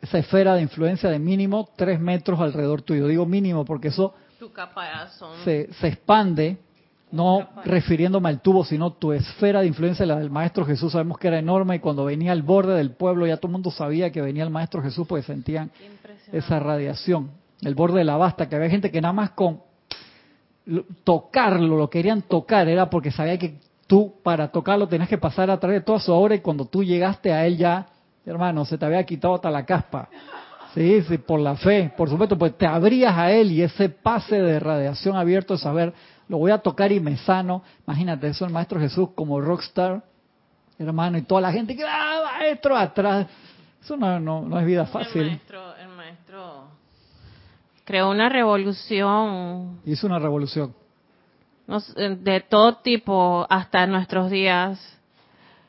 esa 0.00 0.18
esfera 0.18 0.54
de 0.54 0.62
influencia 0.62 1.10
de 1.10 1.18
mínimo 1.18 1.68
tres 1.76 2.00
metros 2.00 2.40
alrededor 2.40 2.82
tuyo. 2.82 3.06
Digo 3.06 3.26
mínimo 3.26 3.64
porque 3.64 3.88
eso 3.88 4.14
Tu 4.38 4.50
se, 5.44 5.72
se 5.74 5.88
expande 5.88 6.58
no 7.10 7.48
refiriéndome 7.64 8.28
al 8.28 8.40
tubo, 8.40 8.64
sino 8.64 8.92
tu 8.92 9.12
esfera 9.12 9.60
de 9.60 9.68
influencia, 9.68 10.04
la 10.04 10.18
del 10.18 10.30
Maestro 10.30 10.66
Jesús, 10.66 10.92
sabemos 10.92 11.18
que 11.18 11.28
era 11.28 11.38
enorme 11.38 11.76
y 11.76 11.78
cuando 11.78 12.04
venía 12.04 12.32
al 12.32 12.42
borde 12.42 12.74
del 12.74 12.90
pueblo 12.92 13.26
ya 13.26 13.36
todo 13.36 13.48
el 13.48 13.52
mundo 13.52 13.70
sabía 13.70 14.10
que 14.10 14.20
venía 14.20 14.42
el 14.42 14.50
Maestro 14.50 14.82
Jesús 14.82 15.06
porque 15.06 15.24
sentían 15.24 15.70
esa 16.32 16.58
radiación, 16.58 17.30
el 17.62 17.74
borde 17.74 17.98
de 17.98 18.04
la 18.04 18.16
basta, 18.16 18.48
que 18.48 18.56
había 18.56 18.68
gente 18.68 18.90
que 18.90 19.00
nada 19.00 19.12
más 19.12 19.30
con 19.30 19.60
tocarlo, 21.04 21.76
lo 21.76 21.88
querían 21.88 22.22
tocar, 22.22 22.68
era 22.68 22.90
porque 22.90 23.12
sabía 23.12 23.38
que 23.38 23.60
tú 23.86 24.14
para 24.24 24.48
tocarlo 24.48 24.88
tenías 24.88 25.08
que 25.08 25.18
pasar 25.18 25.48
a 25.48 25.60
través 25.60 25.80
de 25.80 25.84
toda 25.84 26.00
su 26.00 26.12
obra 26.12 26.34
y 26.34 26.40
cuando 26.40 26.64
tú 26.64 26.82
llegaste 26.82 27.32
a 27.32 27.46
él 27.46 27.56
ya, 27.56 27.86
hermano, 28.26 28.64
se 28.64 28.76
te 28.76 28.84
había 28.84 29.04
quitado 29.04 29.36
hasta 29.36 29.50
la 29.50 29.64
caspa. 29.64 30.08
Sí, 30.74 31.02
sí, 31.02 31.16
por 31.16 31.40
la 31.40 31.56
fe, 31.56 31.90
por 31.96 32.10
supuesto, 32.10 32.36
pues 32.36 32.58
te 32.58 32.66
abrías 32.66 33.16
a 33.16 33.30
él 33.30 33.50
y 33.50 33.62
ese 33.62 33.88
pase 33.88 34.42
de 34.42 34.60
radiación 34.60 35.16
abierto 35.16 35.54
de 35.54 35.60
saber, 35.60 35.94
lo 36.28 36.36
voy 36.36 36.50
a 36.50 36.58
tocar 36.58 36.92
y 36.92 37.00
me 37.00 37.16
sano. 37.16 37.62
Imagínate 37.86 38.28
eso, 38.28 38.44
el 38.44 38.52
Maestro 38.52 38.78
Jesús 38.78 39.08
como 39.14 39.40
rockstar, 39.40 40.02
hermano, 40.78 41.16
y 41.16 41.22
toda 41.22 41.40
la 41.40 41.52
gente 41.52 41.74
que, 41.74 41.82
ah, 41.82 42.20
maestro, 42.38 42.76
atrás. 42.76 43.26
Eso 43.80 43.96
no, 43.96 44.20
no, 44.20 44.42
no 44.42 44.58
es 44.60 44.66
vida 44.66 44.84
fácil. 44.84 45.22
El 45.22 45.28
maestro, 45.28 45.76
el 45.76 45.88
maestro 45.88 46.64
creó 47.86 48.10
una 48.10 48.28
revolución. 48.28 49.80
Hizo 49.86 50.06
una 50.06 50.18
revolución. 50.18 50.74
De 51.96 52.40
todo 52.40 52.76
tipo 52.76 53.46
hasta 53.48 53.86
nuestros 53.86 54.30
días. 54.30 54.95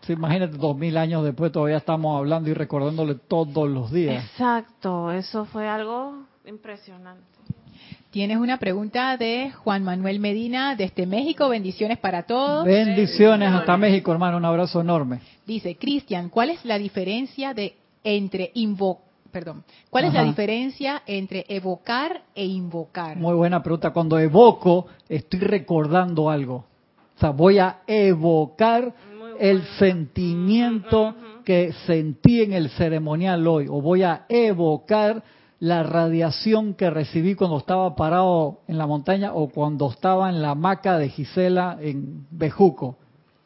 Sí, 0.07 0.13
imagínate, 0.13 0.55
dos 0.55 0.77
mil 0.77 0.95
años 0.95 1.21
después 1.25 1.51
todavía 1.51 1.75
estamos 1.75 2.17
hablando 2.17 2.49
y 2.49 2.53
recordándole 2.53 3.15
todos 3.15 3.69
los 3.69 3.91
días. 3.91 4.23
Exacto, 4.23 5.11
eso 5.11 5.43
fue 5.43 5.67
algo 5.67 6.23
impresionante. 6.45 7.25
Tienes 8.09 8.37
una 8.37 8.57
pregunta 8.57 9.17
de 9.17 9.51
Juan 9.51 9.83
Manuel 9.83 10.21
Medina 10.21 10.75
desde 10.77 11.05
México. 11.05 11.49
Bendiciones 11.49 11.97
para 11.97 12.23
todos. 12.23 12.63
Bendiciones 12.65 13.51
hasta 13.51 13.75
México, 13.75 14.13
hermano. 14.13 14.37
Un 14.37 14.45
abrazo 14.45 14.79
enorme. 14.79 15.19
Dice, 15.45 15.75
Cristian, 15.75 16.29
¿cuál 16.29 16.51
es 16.51 16.63
la 16.63 16.77
diferencia 16.77 17.53
de 17.53 17.75
entre 18.01 18.51
invocar 18.53 19.05
perdón, 19.29 19.65
¿cuál 19.89 20.05
es 20.05 20.13
la 20.13 20.23
diferencia 20.23 21.03
entre 21.05 21.45
evocar 21.49 22.23
e 22.33 22.45
invocar? 22.45 23.17
Muy 23.17 23.35
buena 23.35 23.61
pregunta. 23.61 23.91
Cuando 23.91 24.17
evoco, 24.17 24.87
estoy 25.09 25.41
recordando 25.41 26.29
algo. 26.29 26.65
O 27.17 27.19
sea, 27.19 27.31
voy 27.31 27.59
a 27.59 27.81
evocar 27.85 28.93
el 29.39 29.63
sentimiento 29.79 31.15
que 31.45 31.73
sentí 31.85 32.41
en 32.41 32.53
el 32.53 32.69
ceremonial 32.69 33.47
hoy, 33.47 33.67
o 33.69 33.81
voy 33.81 34.03
a 34.03 34.25
evocar 34.29 35.23
la 35.59 35.83
radiación 35.83 36.73
que 36.75 36.89
recibí 36.89 37.35
cuando 37.35 37.57
estaba 37.57 37.95
parado 37.95 38.59
en 38.67 38.77
la 38.77 38.85
montaña 38.85 39.33
o 39.33 39.49
cuando 39.49 39.89
estaba 39.89 40.29
en 40.29 40.41
la 40.41 40.51
hamaca 40.51 40.97
de 40.97 41.09
Gisela 41.09 41.77
en 41.81 42.27
Bejuco. 42.29 42.97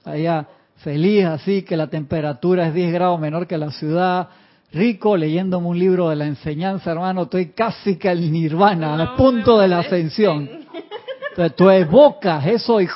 Allá 0.04 0.48
feliz 0.78 1.26
así, 1.26 1.62
que 1.62 1.78
la 1.78 1.88
temperatura 1.88 2.68
es 2.68 2.74
10 2.74 2.94
grados 2.94 3.20
menor 3.20 3.48
que 3.48 3.58
la 3.58 3.72
ciudad, 3.72 4.30
rico 4.74 5.16
leyéndome 5.16 5.68
un 5.68 5.80
libro 5.80 6.10
de 6.10 6.16
la 6.16 6.26
enseñanza, 6.26 6.92
hermano, 6.92 7.24
estoy 7.24 7.48
casi 7.52 7.98
que 7.98 8.10
al 8.10 8.32
nirvana, 8.32 8.96
al 8.96 9.16
punto 9.16 9.60
de 9.60 9.68
la 9.68 9.80
ascensión. 9.80 10.50
Entonces 11.30 11.56
tú 11.56 11.70
evocas 11.70 12.46
eso 12.46 12.82
y 12.82 12.88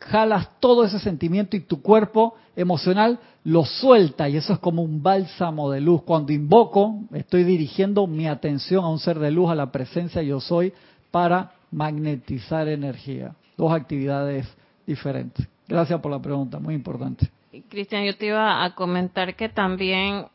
jalas 0.00 0.48
todo 0.60 0.84
ese 0.84 0.98
sentimiento 0.98 1.56
y 1.56 1.60
tu 1.60 1.82
cuerpo 1.82 2.34
emocional 2.56 3.18
lo 3.44 3.64
suelta 3.64 4.28
y 4.28 4.36
eso 4.36 4.52
es 4.52 4.58
como 4.58 4.82
un 4.82 5.02
bálsamo 5.02 5.70
de 5.70 5.80
luz. 5.80 6.02
Cuando 6.02 6.32
invoco, 6.32 7.00
estoy 7.12 7.44
dirigiendo 7.44 8.06
mi 8.06 8.26
atención 8.26 8.84
a 8.84 8.88
un 8.88 8.98
ser 8.98 9.18
de 9.18 9.30
luz, 9.30 9.50
a 9.50 9.54
la 9.54 9.72
presencia 9.72 10.22
yo 10.22 10.40
soy, 10.40 10.72
para 11.10 11.52
magnetizar 11.70 12.68
energía. 12.68 13.34
Dos 13.56 13.72
actividades 13.72 14.46
diferentes. 14.86 15.46
Gracias 15.66 16.00
por 16.00 16.10
la 16.10 16.20
pregunta, 16.20 16.58
muy 16.58 16.74
importante. 16.74 17.30
Cristian, 17.68 18.04
yo 18.04 18.16
te 18.16 18.26
iba 18.26 18.64
a 18.64 18.74
comentar 18.74 19.34
que 19.34 19.48
también 19.48 20.26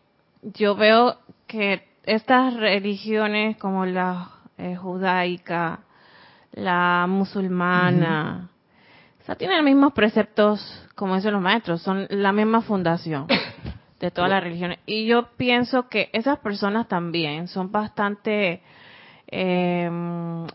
yo 0.41 0.75
veo 0.75 1.17
que 1.47 1.83
estas 2.03 2.55
religiones 2.55 3.57
como 3.57 3.85
la 3.85 4.29
eh, 4.57 4.75
judaica, 4.75 5.79
la 6.51 7.05
musulmana, 7.07 8.49
o 9.23 9.25
sea, 9.25 9.35
tienen 9.35 9.55
los 9.57 9.65
mismos 9.65 9.93
preceptos 9.93 10.83
como 10.95 11.15
dicen 11.15 11.31
los 11.31 11.41
maestros, 11.41 11.81
son 11.81 12.07
la 12.09 12.33
misma 12.33 12.61
fundación 12.61 13.27
de 14.01 14.11
todas 14.11 14.29
las 14.29 14.43
religiones. 14.43 14.79
Y 14.85 15.05
yo 15.05 15.29
pienso 15.37 15.87
que 15.87 16.09
esas 16.11 16.39
personas 16.39 16.89
también 16.89 17.47
son 17.47 17.71
bastante 17.71 18.61
em, 19.27 20.45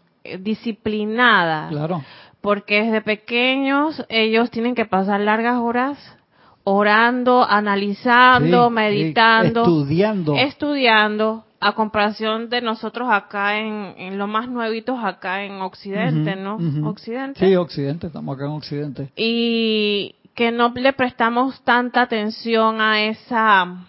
disciplinadas. 0.40 1.70
Claro. 1.70 2.04
Porque 2.42 2.82
desde 2.82 3.00
pequeños 3.00 4.04
ellos 4.10 4.50
tienen 4.50 4.74
que 4.74 4.84
pasar 4.84 5.20
largas 5.20 5.56
horas 5.56 6.16
orando, 6.62 7.42
analizando, 7.48 8.68
meditando, 8.68 9.62
estudiando. 9.62 10.36
Estudiando, 10.36 11.44
a 11.60 11.72
comparación 11.74 12.48
de 12.50 12.60
nosotros 12.60 13.08
acá 13.10 13.58
en, 13.58 13.94
en 13.98 14.18
lo 14.18 14.26
más 14.26 14.48
nuevitos 14.48 14.98
acá 15.02 15.42
en 15.44 15.60
Occidente, 15.60 16.36
¿no? 16.36 16.58
Occidente. 16.88 17.46
Sí, 17.46 17.56
Occidente, 17.56 18.06
estamos 18.06 18.36
acá 18.36 18.46
en 18.46 18.52
Occidente. 18.52 19.12
Y 19.16 20.14
que 20.34 20.52
no 20.52 20.72
le 20.74 20.92
prestamos 20.92 21.60
tanta 21.64 22.02
atención 22.02 22.80
a 22.80 23.02
esa 23.02 23.86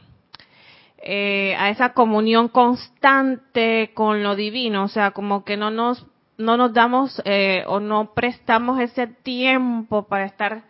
eh, 1.01 1.55
a 1.57 1.69
esa 1.69 1.93
comunión 1.93 2.49
constante 2.49 3.91
con 3.93 4.23
lo 4.23 4.35
divino, 4.35 4.83
o 4.83 4.87
sea, 4.87 5.11
como 5.11 5.45
que 5.45 5.55
no 5.55 5.69
nos 5.69 6.05
no 6.37 6.57
nos 6.57 6.73
damos 6.73 7.21
eh, 7.25 7.63
o 7.67 7.79
no 7.79 8.13
prestamos 8.13 8.79
ese 8.79 9.07
tiempo 9.07 10.07
para 10.07 10.25
estar 10.25 10.63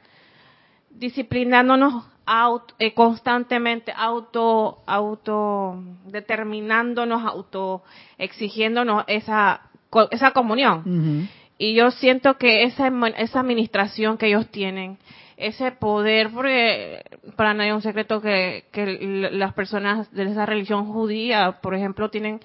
disciplinándonos 0.89 2.05
eh, 2.77 2.93
constantemente, 2.93 3.91
auto, 3.95 4.83
auto 4.85 5.81
determinándonos, 6.05 7.23
auto 7.25 7.83
exigiéndonos 8.17 9.03
esa, 9.07 9.61
esa 10.11 10.31
comunión. 10.31 11.27
Y 11.57 11.73
yo 11.73 11.89
siento 11.91 12.37
que 12.37 12.63
esa, 12.63 12.91
esa 13.17 13.39
administración 13.39 14.17
que 14.17 14.27
ellos 14.27 14.47
tienen, 14.49 14.99
ese 15.37 15.71
poder, 15.71 16.29
porque 16.29 17.03
para 17.35 17.53
nadie 17.53 17.69
es 17.69 17.75
un 17.75 17.81
secreto 17.81 18.21
que, 18.21 18.65
que 18.71 19.29
las 19.31 19.53
personas 19.53 20.11
de 20.13 20.23
esa 20.25 20.45
religión 20.45 20.85
judía, 20.85 21.59
por 21.61 21.73
ejemplo, 21.73 22.09
tienen 22.09 22.41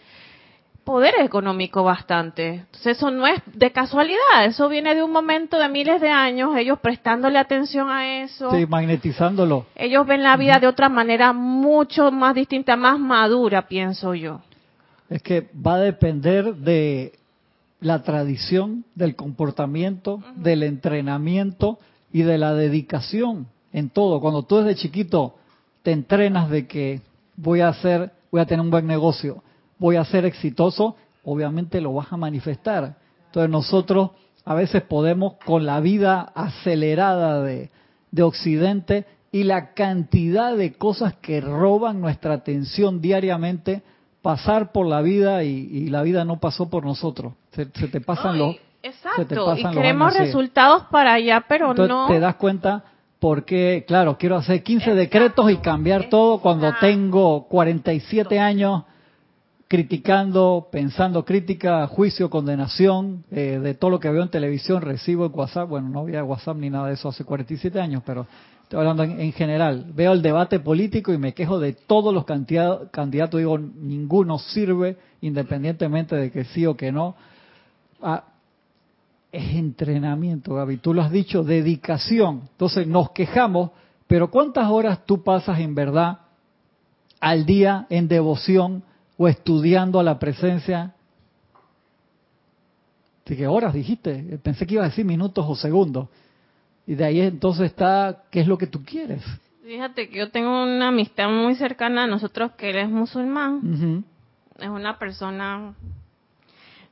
poder 0.85 1.15
económico 1.21 1.83
bastante. 1.83 2.49
Entonces 2.55 2.97
eso 2.99 3.11
no 3.11 3.27
es 3.27 3.41
de 3.47 3.73
casualidad, 3.73 4.45
eso 4.45 4.69
viene 4.69 4.95
de 4.95 5.03
un 5.03 5.11
momento 5.11 5.59
de 5.59 5.69
miles 5.69 6.01
de 6.01 6.11
años, 6.11 6.57
ellos 6.57 6.79
prestándole 6.81 7.39
atención 7.39 7.91
a 7.91 8.23
eso. 8.23 8.51
Sí, 8.51 8.67
magnetizándolo. 8.67 9.67
Ellos 9.75 10.07
ven 10.07 10.23
la 10.23 10.37
vida 10.37 10.59
de 10.61 10.67
otra 10.67 10.89
manera 10.89 11.33
mucho 11.33 12.11
más 12.13 12.35
distinta, 12.35 12.77
más 12.77 12.99
madura, 12.99 13.67
pienso 13.67 14.15
yo. 14.15 14.43
Es 15.09 15.23
que 15.23 15.49
va 15.55 15.75
a 15.75 15.81
depender 15.81 16.55
de 16.55 17.13
la 17.81 18.03
tradición, 18.03 18.85
del 18.95 19.17
comportamiento, 19.17 20.23
del 20.37 20.63
entrenamiento 20.63 21.79
y 22.13 22.23
de 22.23 22.39
la 22.39 22.55
dedicación 22.55 23.49
en 23.73 23.91
todo. 23.91 24.21
Cuando 24.21 24.45
tú 24.45 24.59
desde 24.59 24.81
chiquito 24.81 25.35
te 25.83 25.93
entrenas 25.93 26.49
de 26.49 26.67
que 26.67 27.01
voy 27.37 27.61
a 27.61 27.69
hacer, 27.69 28.13
voy 28.31 28.41
a 28.41 28.47
tener 28.47 28.61
un 28.61 28.71
buen 28.71 28.87
negocio, 28.87 29.43
voy 29.85 29.97
a 29.97 30.05
ser 30.07 30.25
exitoso, 30.25 30.97
obviamente 31.25 31.79
lo 31.83 31.93
vas 31.93 32.11
a 32.11 32.17
manifestar. 32.17 32.97
Entonces 33.27 33.51
nosotros 33.51 34.13
a 34.47 34.55
veces 34.55 34.81
podemos, 34.81 35.35
con 35.45 35.67
la 35.67 35.81
vida 35.81 36.23
acelerada 36.35 37.43
de, 37.43 37.71
Occidente 38.19 39.05
y 39.31 39.43
la 39.43 39.75
cantidad 39.75 40.57
de 40.57 40.73
cosas 40.73 41.17
que 41.17 41.43
roban 41.43 42.01
nuestra 42.01 42.33
atención 42.33 43.03
diariamente, 43.03 43.83
pasar 44.23 44.73
por 44.73 44.87
la 44.87 45.03
vida 45.03 45.45
y, 45.45 45.89
la 45.91 46.01
vida 46.03 46.25
no 46.25 46.41
pasó 46.41 46.71
por 46.71 46.87
nosotros. 46.87 47.35
Se, 47.51 47.67
te 47.67 48.01
pasan 48.01 48.39
los... 48.39 48.57
Exacto, 48.83 49.55
y 49.55 49.65
queremos 49.71 50.17
resultados 50.17 50.85
para 50.85 51.13
allá, 51.13 51.45
pero 51.47 51.75
no... 51.75 52.07
Te 52.07 52.21
das 52.21 52.37
cuenta 52.37 52.85
porque, 53.19 53.85
claro, 53.87 54.17
quiero 54.17 54.37
hacer 54.37 54.63
15 54.63 54.95
decretos 54.95 55.51
y 55.51 55.59
cambiar 55.59 56.09
todo 56.09 56.39
cuando 56.39 56.73
tengo 56.81 57.49
47 57.49 58.39
años 58.39 58.85
criticando, 59.69 60.69
pensando 60.71 61.25
crítica, 61.25 61.87
juicio, 61.87 62.31
condenación 62.31 63.25
eh, 63.31 63.59
de 63.63 63.75
todo 63.75 63.91
lo 63.91 64.01
que 64.01 64.11
veo 64.11 64.23
en 64.23 64.29
televisión, 64.29 64.83
recibo 64.83 65.27
en 65.27 65.33
WhatsApp, 65.35 65.69
bueno, 65.69 65.89
no 65.89 66.01
había 66.01 66.23
WhatsApp 66.23 66.57
ni 66.57 66.71
nada 66.71 66.89
de 66.89 66.95
eso 66.95 67.09
hace 67.09 67.25
47 67.25 67.81
años, 67.81 68.03
pero 68.05 68.27
estoy 68.63 68.79
hablando 68.79 69.03
en, 69.05 69.33
general. 69.33 69.87
Veo 69.95 70.13
el 70.13 70.23
debate 70.23 70.61
político 70.61 71.13
y 71.13 71.19
me 71.19 71.33
quejo 71.33 71.59
de 71.59 71.73
todos 71.73 72.13
los 72.13 72.25
candidatos, 72.25 73.39
digo, 73.39 73.59
ninguno 73.59 74.39
sirve, 74.39 74.97
independientemente 75.23 76.17
de 76.17 76.31
que 76.31 76.45
sí 76.45 76.67
o 76.67 76.77
que 76.77 76.93
no. 76.93 77.17
Ah, 78.03 78.25
es 79.33 79.55
entrenamiento, 79.57 80.55
Gaby, 80.55 80.77
tú 80.77 80.95
lo 80.95 81.03
has 81.03 81.11
dicho, 81.11 81.43
dedicación. 81.43 82.43
Entonces 82.53 82.87
nos 82.87 83.11
quejamos, 83.11 83.71
pero 84.07 84.31
¿cuántas 84.31 84.71
horas 84.71 85.05
tú 85.07 85.25
pasas 85.25 85.59
en 85.59 85.75
verdad 85.75 86.19
al 87.19 87.45
día 87.45 87.87
en 87.91 88.07
devoción? 88.07 88.85
O 89.25 89.29
estudiando 89.29 89.99
a 89.99 90.03
la 90.03 90.19
presencia. 90.19 90.93
¿De 93.25 93.37
qué 93.37 93.47
horas 93.47 93.73
dijiste? 93.73 94.39
Pensé 94.43 94.67
que 94.67 94.75
iba 94.75 94.85
a 94.85 94.89
decir 94.89 95.05
minutos 95.05 95.47
o 95.49 95.57
segundos. 95.57 96.09
Y 96.87 96.95
de 96.95 97.05
ahí 97.07 97.21
entonces 97.23 97.67
está, 97.67 98.25
¿qué 98.31 98.41
es 98.41 98.47
lo 98.47 98.59
que 98.59 98.67
tú 98.67 98.85
quieres? 98.85 99.23
Fíjate 99.65 100.11
que 100.11 100.19
yo 100.19 100.31
tengo 100.31 100.63
una 100.63 100.89
amistad 100.89 101.31
muy 101.31 101.55
cercana 101.55 102.05
a 102.05 102.07
nosotros 102.07 102.53
que 102.59 102.69
él 102.69 102.77
es 102.77 102.91
musulmán. 102.91 104.05
Es 104.59 104.69
una 104.69 104.99
persona 104.99 105.73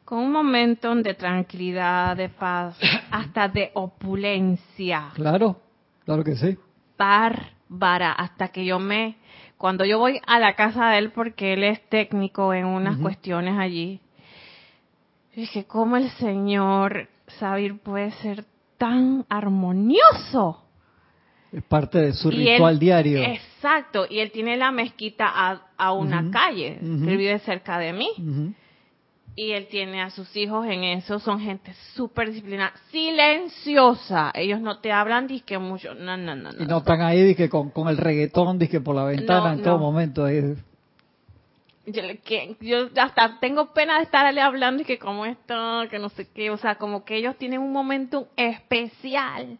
con 0.06 0.20
un 0.20 0.32
momento 0.32 0.94
de 0.94 1.12
tranquilidad, 1.12 2.16
de 2.16 2.30
paz, 2.30 2.78
hasta 3.10 3.48
de 3.48 3.72
opulencia. 3.74 5.10
Claro, 5.14 5.60
claro 6.06 6.24
que 6.24 6.36
sí. 6.36 6.56
bárbara 6.96 8.12
hasta 8.12 8.48
que 8.48 8.64
yo 8.64 8.78
me 8.78 9.16
cuando 9.62 9.84
yo 9.84 10.00
voy 10.00 10.20
a 10.26 10.40
la 10.40 10.56
casa 10.56 10.88
de 10.90 10.98
él 10.98 11.12
porque 11.12 11.52
él 11.52 11.62
es 11.62 11.80
técnico 11.88 12.52
en 12.52 12.64
unas 12.66 12.96
cuestiones 12.98 13.56
allí 13.56 14.00
dije 15.36 15.66
cómo 15.66 15.96
el 15.96 16.10
señor 16.10 17.06
Sabir 17.38 17.78
puede 17.78 18.10
ser 18.10 18.44
tan 18.76 19.24
armonioso 19.28 20.64
Es 21.52 21.62
parte 21.62 21.98
de 21.98 22.12
su 22.12 22.32
Y 22.32 22.40
él- 22.48 22.54
ritual 22.54 22.78
diario. 22.80 23.22
exacto 23.22 24.04
y 24.10 24.18
él 24.18 24.32
tiene 24.32 24.56
la 24.56 24.72
mezquita 24.72 25.26
a, 25.32 25.60
a 25.78 25.92
una 25.92 26.28
calle 26.32 26.78
Ujú. 26.82 27.08
él 27.08 27.16
vive 27.16 27.38
cerca 27.38 27.78
de 27.78 27.92
mí. 27.92 28.08
Y 29.34 29.52
él 29.52 29.66
tiene 29.68 30.02
a 30.02 30.10
sus 30.10 30.34
hijos 30.36 30.66
en 30.66 30.84
eso, 30.84 31.18
son 31.18 31.40
gente 31.40 31.72
súper 31.94 32.28
disciplinada, 32.30 32.74
silenciosa. 32.90 34.30
Ellos 34.34 34.60
no 34.60 34.78
te 34.80 34.92
hablan 34.92 35.26
disque 35.26 35.58
mucho, 35.58 35.94
no, 35.94 36.16
no, 36.16 36.34
no. 36.36 36.50
Y 36.58 36.66
no 36.66 36.78
están 36.78 37.00
ahí 37.00 37.22
dizque, 37.22 37.48
con, 37.48 37.70
con 37.70 37.88
el 37.88 37.96
reggaetón 37.96 38.58
dizque, 38.58 38.80
por 38.80 38.94
la 38.94 39.04
ventana 39.04 39.48
No, 39.48 39.52
en 39.54 39.62
todo 39.62 39.78
momento. 39.78 40.24
ahí. 40.24 40.54
Yo, 41.86 42.02
que, 42.24 42.56
yo 42.60 42.88
hasta 42.96 43.40
tengo 43.40 43.72
pena 43.72 43.96
de 43.96 44.04
estarle 44.04 44.40
hablando 44.40 44.82
y 44.82 44.84
que 44.84 44.98
cómo 44.98 45.24
está, 45.26 45.86
que 45.90 45.98
no 45.98 46.10
sé 46.10 46.28
qué, 46.32 46.50
o 46.50 46.56
sea, 46.56 46.76
como 46.76 47.04
que 47.04 47.16
ellos 47.16 47.36
tienen 47.38 47.60
un 47.60 47.72
momento 47.72 48.28
especial. 48.36 49.58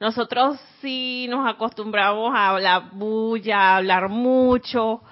Nosotros 0.00 0.58
sí 0.80 1.26
nos 1.30 1.48
acostumbramos 1.48 2.34
a 2.34 2.48
hablar 2.50 2.90
bulla, 2.92 3.58
a 3.60 3.76
hablar 3.76 4.08
mucho 4.08 5.02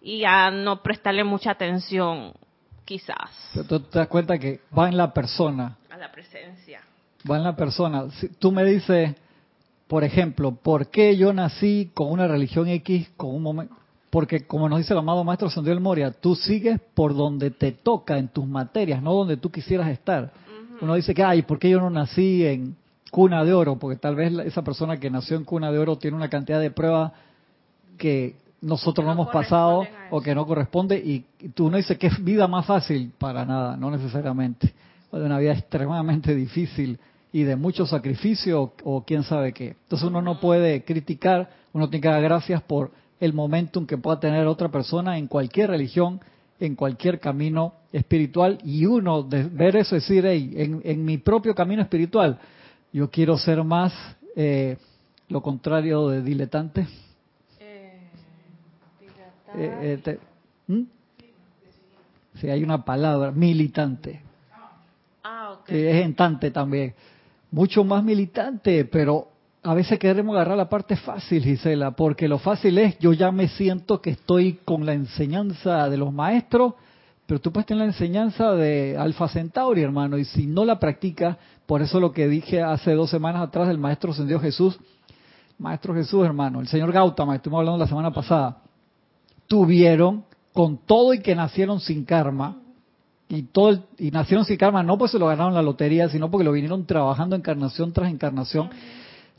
y 0.00 0.24
a 0.24 0.50
no 0.50 0.82
prestarle 0.82 1.24
mucha 1.24 1.50
atención, 1.50 2.32
quizás, 2.92 3.30
tú 3.68 3.80
te 3.80 3.98
das 3.98 4.08
cuenta 4.08 4.38
que 4.38 4.60
va 4.76 4.88
en 4.88 4.96
la 4.96 5.14
persona. 5.14 5.78
a 5.88 5.96
la 5.96 6.12
presencia. 6.12 6.80
Va 7.28 7.38
en 7.38 7.44
la 7.44 7.56
persona. 7.56 8.10
Si 8.20 8.28
tú 8.28 8.52
me 8.52 8.64
dices, 8.64 9.14
por 9.88 10.04
ejemplo, 10.04 10.52
¿por 10.52 10.88
qué 10.88 11.16
yo 11.16 11.32
nací 11.32 11.90
con 11.94 12.10
una 12.10 12.26
religión 12.28 12.68
X, 12.68 13.10
con 13.16 13.34
un 13.34 13.42
momento? 13.42 13.74
Porque 14.10 14.46
como 14.46 14.68
nos 14.68 14.78
dice 14.78 14.92
el 14.92 14.98
amado 14.98 15.24
maestro 15.24 15.48
Sandiel 15.48 15.80
Moria, 15.80 16.10
tú 16.10 16.34
sigues 16.34 16.78
por 16.94 17.14
donde 17.14 17.50
te 17.50 17.72
toca 17.72 18.18
en 18.18 18.28
tus 18.28 18.46
materias, 18.46 19.02
no 19.02 19.14
donde 19.14 19.38
tú 19.38 19.50
quisieras 19.50 19.88
estar. 19.88 20.30
Uno 20.82 20.94
dice 20.94 21.14
que, 21.14 21.22
ay, 21.22 21.42
¿por 21.42 21.58
qué 21.58 21.70
yo 21.70 21.80
no 21.80 21.88
nací 21.88 22.44
en 22.44 22.76
cuna 23.10 23.42
de 23.42 23.54
oro? 23.54 23.78
Porque 23.78 23.98
tal 23.98 24.16
vez 24.16 24.32
esa 24.44 24.62
persona 24.62 24.98
que 24.98 25.08
nació 25.08 25.38
en 25.38 25.44
cuna 25.44 25.72
de 25.72 25.78
oro 25.78 25.96
tiene 25.96 26.16
una 26.16 26.28
cantidad 26.28 26.60
de 26.60 26.70
pruebas 26.70 27.12
que 27.96 28.36
nosotros 28.62 29.04
no, 29.04 29.14
No 29.14 29.22
hemos 29.22 29.32
pasado 29.32 29.86
o 30.10 30.20
que 30.20 30.34
no 30.34 30.46
corresponde 30.46 30.96
y, 30.96 31.24
y 31.40 31.48
tú 31.50 31.70
no 31.70 31.76
dices 31.76 31.98
que 31.98 32.06
es 32.06 32.24
vida 32.24 32.46
más 32.48 32.64
fácil 32.64 33.12
para 33.18 33.44
nada, 33.44 33.76
no 33.76 33.90
necesariamente. 33.90 34.68
Es 34.68 35.20
una 35.20 35.38
vida 35.38 35.52
extremadamente 35.52 36.34
difícil 36.34 36.98
y 37.32 37.42
de 37.42 37.56
mucho 37.56 37.86
sacrificio 37.86 38.62
o, 38.62 38.72
o 38.84 39.04
quién 39.04 39.24
sabe 39.24 39.52
qué. 39.52 39.76
Entonces 39.82 40.08
uno 40.08 40.22
no 40.22 40.40
puede 40.40 40.84
criticar, 40.84 41.50
uno 41.72 41.90
tiene 41.90 42.02
que 42.02 42.08
dar 42.08 42.22
gracias 42.22 42.62
por 42.62 42.92
el 43.20 43.32
momentum 43.32 43.86
que 43.86 43.98
pueda 43.98 44.18
tener 44.18 44.46
otra 44.46 44.68
persona 44.68 45.18
en 45.18 45.26
cualquier 45.26 45.70
religión, 45.70 46.20
en 46.58 46.76
cualquier 46.76 47.20
camino 47.20 47.74
espiritual 47.92 48.58
y 48.64 48.86
uno 48.86 49.22
de 49.22 49.44
ver 49.44 49.76
eso 49.76 49.94
decir, 49.94 50.24
hey, 50.26 50.52
en, 50.56 50.80
en 50.84 51.04
mi 51.04 51.18
propio 51.18 51.54
camino 51.54 51.82
espiritual, 51.82 52.38
yo 52.92 53.10
quiero 53.10 53.36
ser 53.38 53.62
más 53.64 53.92
eh, 54.36 54.76
lo 55.28 55.42
contrario 55.42 56.08
de 56.08 56.22
diletante. 56.22 56.86
Eh, 59.56 59.78
eh, 59.82 60.00
te- 60.02 60.18
¿Mm? 60.66 60.82
Sí, 62.40 62.48
hay 62.48 62.62
una 62.62 62.84
palabra, 62.84 63.30
militante, 63.30 64.22
Ah, 65.24 65.58
que 65.66 65.90
es 65.90 66.04
entante 66.04 66.50
también. 66.50 66.94
Mucho 67.50 67.84
más 67.84 68.02
militante, 68.02 68.84
pero 68.86 69.28
a 69.62 69.74
veces 69.74 69.98
queremos 69.98 70.34
agarrar 70.34 70.56
la 70.56 70.68
parte 70.68 70.96
fácil, 70.96 71.44
Gisela, 71.44 71.92
porque 71.92 72.26
lo 72.26 72.38
fácil 72.38 72.78
es, 72.78 72.98
yo 72.98 73.12
ya 73.12 73.30
me 73.30 73.46
siento 73.48 74.00
que 74.00 74.10
estoy 74.10 74.54
con 74.64 74.84
la 74.86 74.94
enseñanza 74.94 75.88
de 75.88 75.96
los 75.98 76.12
maestros, 76.12 76.74
pero 77.26 77.40
tú 77.40 77.52
puedes 77.52 77.66
tener 77.66 77.82
la 77.82 77.92
enseñanza 77.92 78.52
de 78.52 78.96
Alfa 78.98 79.28
Centauri, 79.28 79.82
hermano, 79.82 80.18
y 80.18 80.24
si 80.24 80.46
no 80.46 80.64
la 80.64 80.80
practicas, 80.80 81.36
por 81.66 81.82
eso 81.82 82.00
lo 82.00 82.12
que 82.12 82.26
dije 82.26 82.62
hace 82.62 82.92
dos 82.94 83.10
semanas 83.10 83.42
atrás 83.42 83.68
del 83.68 83.78
Maestro 83.78 84.10
Ascendido 84.10 84.40
Jesús, 84.40 84.80
Maestro 85.58 85.94
Jesús, 85.94 86.24
hermano, 86.24 86.60
el 86.60 86.66
señor 86.66 86.90
Gautama, 86.90 87.36
estuvimos 87.36 87.60
hablando 87.60 87.78
la 87.78 87.86
semana 87.86 88.10
pasada, 88.10 88.61
tuvieron 89.46 90.24
con 90.52 90.78
todo 90.78 91.14
y 91.14 91.20
que 91.20 91.34
nacieron 91.34 91.80
sin 91.80 92.04
karma 92.04 92.56
y 93.28 93.44
todo 93.44 93.70
el- 93.70 93.82
y 93.98 94.10
nacieron 94.10 94.44
sin 94.44 94.56
karma 94.56 94.82
no 94.82 94.98
pues 94.98 95.10
se 95.10 95.18
lo 95.18 95.26
ganaron 95.26 95.54
la 95.54 95.62
lotería 95.62 96.08
sino 96.08 96.30
porque 96.30 96.44
lo 96.44 96.52
vinieron 96.52 96.84
trabajando 96.86 97.36
encarnación 97.36 97.92
tras 97.92 98.10
encarnación 98.10 98.70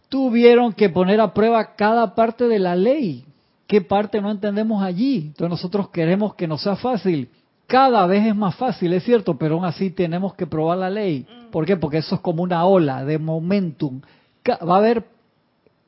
tuvieron 0.10 0.74
que 0.74 0.90
poner 0.90 1.20
a 1.22 1.34
prueba 1.34 1.76
cada 1.76 2.14
parte 2.14 2.48
de 2.48 2.60
la 2.60 2.76
ley. 2.76 3.26
Qué 3.66 3.82
parte 3.82 4.22
no 4.22 4.30
entendemos 4.30 4.84
allí 4.84 5.28
entonces 5.28 5.50
nosotros 5.50 5.90
queremos 5.90 6.36
que 6.36 6.48
nos 6.48 6.62
sea 6.62 6.76
fácil. 6.76 7.30
Cada 7.66 8.06
vez 8.06 8.26
es 8.28 8.36
más 8.36 8.56
fácil 8.56 8.94
es 8.94 9.04
cierto 9.04 9.38
pero 9.38 9.56
aún 9.56 9.66
así 9.66 9.90
tenemos 9.92 10.34
que 10.36 10.48
probar 10.48 10.78
la 10.80 10.90
ley. 10.90 11.26
¿por 11.52 11.66
qué? 11.66 11.78
porque 11.78 11.98
eso 11.98 12.16
es 12.16 12.22
como 12.22 12.44
una 12.44 12.66
ola 12.66 13.06
de 13.06 13.20
momentum. 13.20 14.02
Va 14.48 14.76
a 14.76 14.78
haber 14.78 15.06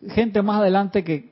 gente 0.10 0.42
más 0.42 0.62
adelante 0.62 1.04
que 1.04 1.32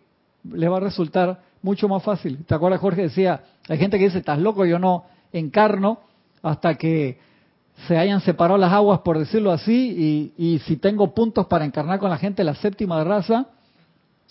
le 0.52 0.68
va 0.68 0.78
a 0.78 0.82
resultar 0.82 1.42
mucho 1.64 1.88
más 1.88 2.04
fácil. 2.04 2.46
¿Te 2.46 2.54
acuerdas, 2.54 2.80
Jorge? 2.80 3.04
Decía, 3.04 3.42
hay 3.68 3.78
gente 3.80 3.98
que 3.98 4.06
dice, 4.06 4.20
estás 4.20 4.38
loco, 4.38 4.66
yo 4.66 4.78
no 4.78 5.06
encarno 5.32 6.00
hasta 6.44 6.76
que 6.76 7.18
se 7.88 7.98
hayan 7.98 8.22
separado 8.22 8.60
las 8.60 8.72
aguas, 8.72 9.00
por 9.00 9.18
decirlo 9.18 9.52
así, 9.52 10.32
y, 10.38 10.46
y 10.54 10.60
si 10.60 10.78
tengo 10.78 11.16
puntos 11.16 11.48
para 11.48 11.66
encarnar 11.66 11.98
con 11.98 12.12
la 12.12 12.18
gente 12.18 12.42
de 12.42 12.46
la 12.46 12.54
séptima 12.56 13.04
raza, 13.04 13.48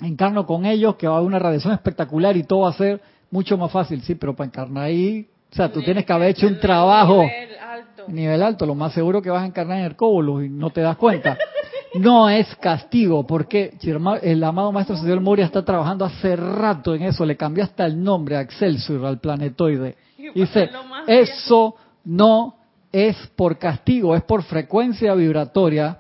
encarno 0.01 0.47
con 0.47 0.65
ellos, 0.65 0.95
que 0.97 1.09
va 1.09 1.15
a 1.15 1.17
haber 1.17 1.27
una 1.27 1.39
radiación 1.41 1.73
espectacular 1.73 2.37
y 2.37 2.45
todo 2.45 2.61
va 2.61 2.69
a 2.69 2.75
ser 2.75 3.01
mucho 3.31 3.57
más 3.59 3.73
fácil. 3.73 4.03
Sí, 4.03 4.15
pero 4.15 4.37
para 4.37 4.47
encarnar 4.47 4.85
ahí, 4.85 5.27
o 5.51 5.55
sea, 5.55 5.73
tú 5.73 5.83
tienes 5.83 6.05
que 6.07 6.13
haber 6.13 6.31
hecho 6.31 6.47
un 6.47 6.61
trabajo 6.61 7.23
Nivel 7.23 7.59
alto. 7.59 8.05
nivel 8.09 8.43
alto, 8.43 8.67
lo 8.67 8.75
más 8.75 8.93
seguro 8.93 9.21
que 9.21 9.31
vas 9.31 9.43
a 9.43 9.47
encarnar 9.47 9.79
en 9.79 9.85
Hercóbulos 9.85 10.45
y 10.45 10.49
no 10.49 10.71
te 10.71 10.81
das 10.83 10.97
cuenta. 10.97 11.37
No 11.95 12.29
es 12.31 12.55
castigo, 12.57 13.27
porque 13.27 13.75
el 13.83 14.01
ma- 14.01 14.17
el 14.17 14.43
amado 14.45 14.73
maestro 14.73 14.97
señor 14.97 15.21
Moria 15.21 15.45
está 15.45 15.65
trabajando 15.65 16.05
hace 16.05 16.37
rato 16.37 16.95
en 16.95 17.03
eso, 17.03 17.25
le 17.27 17.37
cambió 17.37 17.65
hasta 17.65 17.85
el 17.85 18.03
nombre 18.03 18.37
a 18.37 18.41
Excelsior, 18.41 19.05
al 19.05 19.19
planetoide. 19.21 19.97
Dice, 20.35 20.71
eso 21.07 21.75
no 22.05 22.55
es 22.91 23.17
por 23.37 23.59
castigo, 23.59 24.15
es 24.17 24.23
por 24.23 24.43
frecuencia 24.43 25.15
vibratoria 25.15 25.99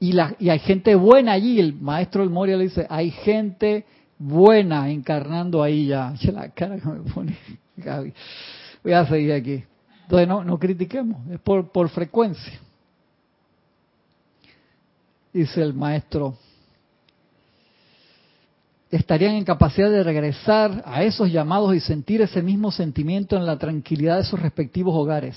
y, 0.00 0.12
la, 0.12 0.34
y 0.38 0.48
hay 0.48 0.58
gente 0.60 0.94
buena 0.94 1.32
allí. 1.32 1.60
El 1.60 1.74
maestro 1.74 2.24
Moria 2.30 2.56
le 2.56 2.64
dice, 2.64 2.86
hay 2.88 3.10
gente 3.10 3.84
buena 4.18 4.88
encarnando 4.90 5.62
ahí 5.62 5.86
ya. 5.88 6.14
La 6.32 6.48
cara 6.50 6.78
que 6.78 6.88
me 6.88 7.10
pone 7.12 7.36
Gaby. 7.76 8.12
Voy 8.82 8.92
a 8.92 9.04
seguir 9.06 9.32
aquí. 9.32 9.64
Entonces 10.04 10.28
no, 10.28 10.44
no 10.44 10.58
critiquemos, 10.58 11.18
es 11.30 11.40
por, 11.40 11.70
por 11.72 11.88
frecuencia. 11.90 12.60
Dice 15.36 15.60
el 15.60 15.74
maestro, 15.74 16.34
estarían 18.90 19.34
en 19.34 19.44
capacidad 19.44 19.90
de 19.90 20.02
regresar 20.02 20.82
a 20.86 21.02
esos 21.02 21.30
llamados 21.30 21.74
y 21.74 21.80
sentir 21.80 22.22
ese 22.22 22.40
mismo 22.40 22.70
sentimiento 22.70 23.36
en 23.36 23.44
la 23.44 23.58
tranquilidad 23.58 24.16
de 24.16 24.24
sus 24.24 24.40
respectivos 24.40 24.94
hogares, 24.94 25.36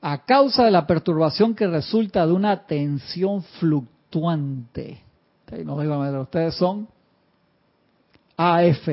a 0.00 0.24
causa 0.24 0.64
de 0.64 0.70
la 0.70 0.86
perturbación 0.86 1.54
que 1.54 1.66
resulta 1.66 2.26
de 2.26 2.32
una 2.32 2.64
tensión 2.64 3.42
fluctuante. 3.60 5.02
Nos 5.66 5.82
digo, 5.82 6.20
ustedes 6.22 6.54
son 6.54 6.88
AF, 8.38 8.88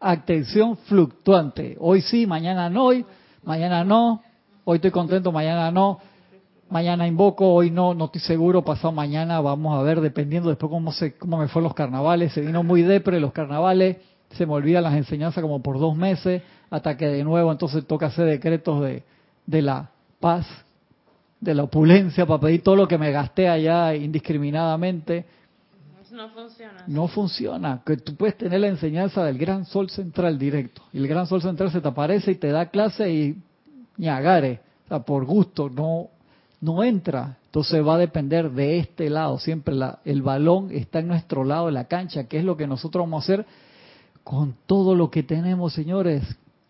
atención 0.00 0.76
fluctuante. 0.76 1.76
Hoy 1.78 2.00
sí, 2.00 2.26
mañana 2.26 2.68
no, 2.68 2.86
hoy, 2.86 3.06
mañana 3.44 3.84
no, 3.84 4.24
hoy 4.64 4.78
estoy 4.78 4.90
contento, 4.90 5.30
mañana 5.30 5.70
no, 5.70 6.00
mañana 6.74 7.06
invoco, 7.06 7.54
hoy 7.54 7.70
no, 7.70 7.94
no 7.94 8.06
estoy 8.06 8.20
seguro, 8.20 8.64
pasado 8.64 8.90
mañana 8.90 9.40
vamos 9.40 9.78
a 9.78 9.82
ver, 9.84 10.00
dependiendo 10.00 10.48
después 10.48 10.68
cómo 10.68 10.90
se, 10.90 11.16
cómo 11.16 11.38
me 11.38 11.46
fue 11.46 11.62
los 11.62 11.72
carnavales, 11.72 12.32
se 12.32 12.40
vino 12.40 12.64
muy 12.64 12.82
depre 12.82 13.20
los 13.20 13.30
carnavales, 13.30 13.98
se 14.30 14.44
me 14.44 14.54
olvidan 14.54 14.82
las 14.82 14.94
enseñanzas 14.94 15.40
como 15.40 15.62
por 15.62 15.78
dos 15.78 15.96
meses, 15.96 16.42
hasta 16.70 16.96
que 16.96 17.06
de 17.06 17.22
nuevo 17.22 17.52
entonces 17.52 17.86
toca 17.86 18.06
hacer 18.06 18.26
decretos 18.26 18.82
de, 18.82 19.04
de 19.46 19.62
la 19.62 19.88
paz, 20.18 20.48
de 21.40 21.54
la 21.54 21.62
opulencia, 21.62 22.26
para 22.26 22.40
pedir 22.40 22.64
todo 22.64 22.74
lo 22.74 22.88
que 22.88 22.98
me 22.98 23.12
gasté 23.12 23.48
allá 23.48 23.94
indiscriminadamente. 23.94 25.26
No 26.10 26.28
funciona. 26.30 26.84
No 26.88 27.06
funciona. 27.06 27.82
Que 27.86 27.98
tú 27.98 28.16
puedes 28.16 28.36
tener 28.36 28.58
la 28.58 28.68
enseñanza 28.68 29.22
del 29.22 29.38
gran 29.38 29.64
sol 29.64 29.90
central 29.90 30.40
directo. 30.40 30.82
Y 30.92 30.98
el 30.98 31.06
gran 31.06 31.28
sol 31.28 31.40
central 31.40 31.70
se 31.70 31.80
te 31.80 31.86
aparece 31.86 32.32
y 32.32 32.34
te 32.34 32.48
da 32.48 32.66
clase 32.66 33.12
y 33.12 33.36
ñagare. 33.96 34.60
O 34.86 34.88
sea, 34.88 34.98
por 35.00 35.24
gusto, 35.24 35.70
no, 35.70 36.08
no 36.64 36.82
entra. 36.82 37.36
Entonces 37.46 37.86
va 37.86 37.96
a 37.96 37.98
depender 37.98 38.50
de 38.50 38.78
este 38.78 39.10
lado. 39.10 39.38
Siempre 39.38 39.74
la, 39.74 39.98
el 40.04 40.22
balón 40.22 40.70
está 40.72 41.00
en 41.00 41.08
nuestro 41.08 41.44
lado 41.44 41.66
de 41.66 41.72
la 41.72 41.84
cancha, 41.84 42.24
que 42.24 42.38
es 42.38 42.44
lo 42.44 42.56
que 42.56 42.66
nosotros 42.66 43.02
vamos 43.02 43.22
a 43.22 43.24
hacer 43.24 43.46
con 44.24 44.54
todo 44.66 44.94
lo 44.94 45.10
que 45.10 45.22
tenemos, 45.22 45.74
señores. 45.74 46.22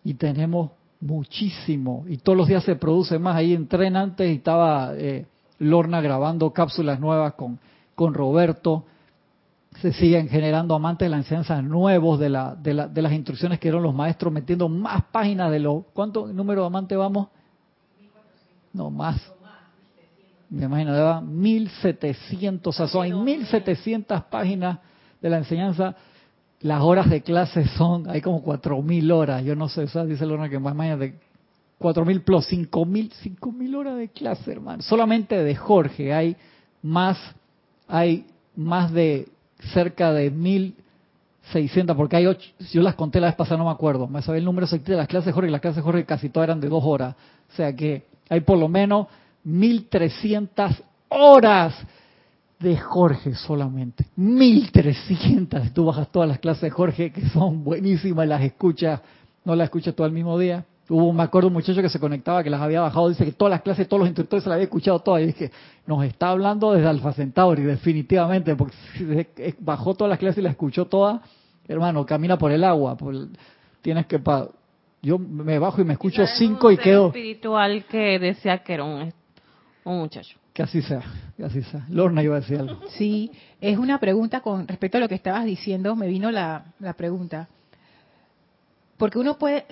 Y 0.03 0.15
tenemos 0.15 0.71
muchísimo. 0.99 2.03
Y 2.07 2.17
todos 2.17 2.37
los 2.37 2.47
días 2.47 2.63
se 2.65 2.75
produce 2.75 3.17
más. 3.17 3.37
Ahí 3.37 3.53
entrenan 3.53 3.95
antes 3.95 4.29
y 4.29 4.35
estaba 4.35 4.91
eh, 4.95 5.25
Lorna 5.59 6.01
grabando 6.01 6.51
cápsulas 6.51 6.99
nuevas 6.99 7.33
con, 7.35 7.57
con 7.95 8.13
Roberto. 8.13 8.83
Se 9.81 9.93
siguen 9.93 10.27
generando 10.27 10.75
amantes 10.75 11.05
de 11.05 11.09
la 11.09 11.17
enseñanza 11.17 11.61
nuevos 11.61 12.19
de, 12.19 12.29
la, 12.29 12.55
de, 12.55 12.73
la, 12.73 12.87
de 12.87 13.01
las 13.01 13.13
instrucciones 13.13 13.59
que 13.59 13.69
dieron 13.69 13.83
los 13.83 13.95
maestros, 13.95 14.31
metiendo 14.31 14.67
más 14.69 15.03
páginas 15.05 15.51
de 15.51 15.59
los... 15.59 15.85
¿Cuánto 15.93 16.27
número 16.27 16.61
de 16.61 16.67
amantes 16.67 16.97
vamos? 16.97 17.29
No, 18.73 18.89
más. 18.89 19.34
Me 20.49 20.65
imagino, 20.65 21.21
1700, 21.21 22.73
o 22.73 22.77
sea, 22.77 22.87
son 22.87 23.03
hay 23.03 23.13
1700 23.13 24.23
páginas 24.25 24.79
de 25.21 25.29
la 25.29 25.37
enseñanza. 25.37 25.95
Las 26.61 26.81
horas 26.81 27.09
de 27.09 27.21
clase 27.21 27.67
son, 27.69 28.09
hay 28.09 28.21
como 28.21 28.41
4000 28.41 29.11
horas. 29.11 29.43
Yo 29.43 29.55
no 29.55 29.69
sé, 29.69 29.83
o 29.83 29.87
sea, 29.87 30.05
dice 30.05 30.25
Lorna 30.25 30.49
que 30.49 30.59
más 30.59 30.75
mañana 30.75 30.97
de 30.97 31.15
4000 31.79 32.21
plus 32.21 32.45
5000, 32.45 33.11
5000 33.11 33.75
horas 33.75 33.97
de 33.97 34.07
clase, 34.09 34.51
hermano. 34.51 34.81
Solamente 34.81 35.43
de 35.43 35.55
Jorge 35.55 36.13
hay 36.13 36.35
más, 36.81 37.17
hay 37.87 38.25
más 38.55 38.91
de 38.91 39.27
cerca 39.73 40.13
de 40.13 40.31
1600, 40.31 41.95
porque 41.95 42.15
hay 42.17 42.27
ocho, 42.27 42.49
yo 42.71 42.81
las 42.81 42.95
conté 42.95 43.19
la 43.19 43.27
vez 43.27 43.35
pasada, 43.35 43.57
no 43.57 43.65
me 43.65 43.71
acuerdo. 43.71 44.07
Me 44.07 44.21
sabía 44.21 44.39
el 44.39 44.45
número 44.45 44.65
exacto 44.65 44.91
de 44.91 44.97
las 44.97 45.07
clases 45.07 45.27
de 45.27 45.31
Jorge, 45.33 45.49
y 45.49 45.51
las 45.51 45.61
clases 45.61 45.77
de 45.77 45.81
Jorge 45.81 46.05
casi 46.05 46.29
todas 46.29 46.47
eran 46.47 46.61
de 46.61 46.69
dos 46.69 46.83
horas. 46.85 47.15
O 47.51 47.55
sea 47.55 47.75
que 47.75 48.03
hay 48.29 48.39
por 48.41 48.57
lo 48.57 48.69
menos 48.69 49.07
1300 49.45 50.83
horas 51.09 51.75
de 52.59 52.77
Jorge 52.77 53.35
solamente. 53.35 54.05
1300. 54.15 55.73
Tú 55.73 55.85
bajas 55.85 56.11
todas 56.11 56.27
las 56.27 56.39
clases 56.39 56.63
de 56.63 56.69
Jorge 56.71 57.11
que 57.11 57.29
son 57.29 57.63
buenísimas, 57.63 58.27
las 58.27 58.41
escuchas, 58.41 59.01
no 59.43 59.55
las 59.55 59.65
escuchas 59.65 59.95
todo 59.95 60.07
el 60.07 60.13
mismo 60.13 60.37
día. 60.37 60.65
Hubo, 60.87 61.11
me 61.13 61.23
acuerdo, 61.23 61.47
un 61.47 61.53
muchacho 61.53 61.81
que 61.81 61.89
se 61.89 61.99
conectaba, 61.99 62.43
que 62.43 62.49
las 62.49 62.61
había 62.61 62.81
bajado, 62.81 63.09
dice 63.09 63.25
que 63.25 63.31
todas 63.31 63.51
las 63.51 63.61
clases, 63.61 63.87
todos 63.87 64.01
los 64.01 64.07
instructores 64.09 64.43
se 64.43 64.49
las 64.49 64.55
había 64.55 64.65
escuchado 64.65 64.99
todas. 64.99 65.23
Y 65.23 65.27
dije, 65.27 65.51
nos 65.87 66.03
está 66.05 66.29
hablando 66.29 66.73
desde 66.73 66.87
Alfa 66.87 67.13
Centauri, 67.13 67.63
definitivamente, 67.63 68.55
porque 68.55 69.55
bajó 69.59 69.95
todas 69.95 70.09
las 70.09 70.19
clases 70.19 70.39
y 70.39 70.41
las 70.41 70.51
escuchó 70.51 70.85
todas. 70.85 71.21
Hermano, 71.67 72.05
camina 72.05 72.37
por 72.37 72.51
el 72.51 72.63
agua. 72.63 72.95
tienes 73.81 74.05
que... 74.05 74.21
yo 75.01 75.17
me 75.17 75.57
bajo 75.57 75.81
y 75.81 75.85
me 75.85 75.93
escucho 75.93 76.25
cinco 76.27 76.69
y 76.69 76.77
quedo... 76.77 77.07
espiritual 77.07 77.85
que 77.85 78.19
decía 78.19 78.59
que 78.59 78.73
era 78.73 78.83
un 78.83 79.11
un 79.85 79.99
muchacho. 79.99 80.37
Que 80.53 80.63
así 80.63 80.81
sea, 80.81 81.01
que 81.37 81.43
así 81.43 81.61
sea. 81.63 81.85
Lorna 81.89 82.23
iba 82.23 82.37
a 82.37 82.39
decir 82.39 82.59
algo. 82.59 82.81
Sí, 82.89 83.31
es 83.61 83.77
una 83.77 83.99
pregunta 83.99 84.41
con 84.41 84.67
respecto 84.67 84.97
a 84.97 85.01
lo 85.01 85.07
que 85.07 85.15
estabas 85.15 85.45
diciendo, 85.45 85.95
me 85.95 86.07
vino 86.07 86.31
la, 86.31 86.65
pregunta. 86.97 87.47
Porque 88.97 89.19
uno 89.19 89.37
puede, 89.37 89.65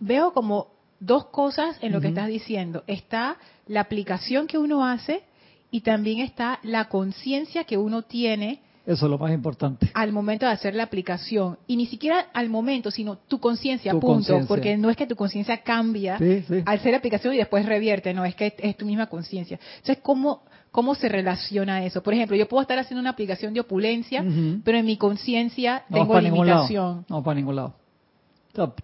veo 0.00 0.32
como 0.32 0.68
dos 0.98 1.26
cosas 1.26 1.76
en 1.82 1.92
lo 1.92 2.00
que 2.00 2.08
estás 2.08 2.28
diciendo. 2.28 2.82
Está 2.86 3.36
la 3.66 3.80
aplicación 3.80 4.46
que 4.46 4.58
uno 4.58 4.84
hace 4.84 5.22
y 5.70 5.82
también 5.82 6.20
está 6.20 6.58
la 6.62 6.88
conciencia 6.88 7.64
que 7.64 7.76
uno 7.76 8.02
tiene 8.02 8.62
eso 8.86 9.06
es 9.06 9.10
lo 9.10 9.18
más 9.18 9.32
importante. 9.32 9.90
Al 9.94 10.12
momento 10.12 10.44
de 10.44 10.52
hacer 10.52 10.74
la 10.74 10.82
aplicación. 10.82 11.58
Y 11.66 11.76
ni 11.76 11.86
siquiera 11.86 12.26
al 12.34 12.50
momento, 12.50 12.90
sino 12.90 13.16
tu 13.16 13.40
conciencia, 13.40 13.92
punto. 13.98 14.40
Porque 14.46 14.76
no 14.76 14.90
es 14.90 14.96
que 14.96 15.06
tu 15.06 15.16
conciencia 15.16 15.62
cambia 15.62 16.16
al 16.16 16.62
hacer 16.66 16.92
la 16.92 16.98
aplicación 16.98 17.34
y 17.34 17.38
después 17.38 17.64
revierte, 17.64 18.12
no, 18.12 18.24
es 18.24 18.34
que 18.34 18.54
es 18.58 18.76
tu 18.76 18.84
misma 18.84 19.06
conciencia. 19.06 19.58
Entonces, 19.76 19.98
¿cómo, 20.02 20.42
¿cómo 20.70 20.94
se 20.94 21.08
relaciona 21.08 21.84
eso? 21.84 22.02
Por 22.02 22.12
ejemplo, 22.12 22.36
yo 22.36 22.46
puedo 22.46 22.60
estar 22.60 22.78
haciendo 22.78 23.00
una 23.00 23.10
aplicación 23.10 23.54
de 23.54 23.60
opulencia, 23.60 24.22
pero 24.64 24.78
en 24.78 24.84
mi 24.84 24.98
conciencia 24.98 25.84
tengo 25.90 26.20
limitación. 26.20 27.06
No, 27.08 27.22
para 27.22 27.36
ningún 27.36 27.56
lado. 27.56 27.74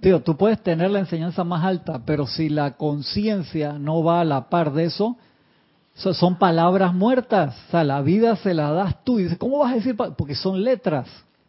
Tío, 0.01 0.20
tú 0.20 0.36
puedes 0.36 0.61
tener 0.62 0.90
la 0.90 0.98
enseñanza 1.01 1.44
más 1.44 1.64
alta, 1.64 2.01
pero 2.05 2.26
si 2.26 2.48
la 2.48 2.72
conciencia 2.72 3.74
no 3.74 4.03
va 4.03 4.22
a 4.22 4.24
la 4.24 4.48
par 4.48 4.72
de 4.72 4.84
eso, 4.84 5.16
son 5.95 6.38
palabras 6.38 6.95
muertas. 6.95 7.57
O 7.68 7.70
sea, 7.70 7.84
la 7.84 8.03
vida 8.03 8.36
se 8.36 8.55
la 8.55 8.72
das 8.72 9.05
tú. 9.05 9.18
Y 9.18 9.24
dices, 9.24 9.38
¿cómo 9.38 9.59
vas 9.59 9.72
a 9.72 9.76
decir? 9.76 9.97
Porque 9.97 10.34
son 10.34 10.62
letras. 10.62 11.09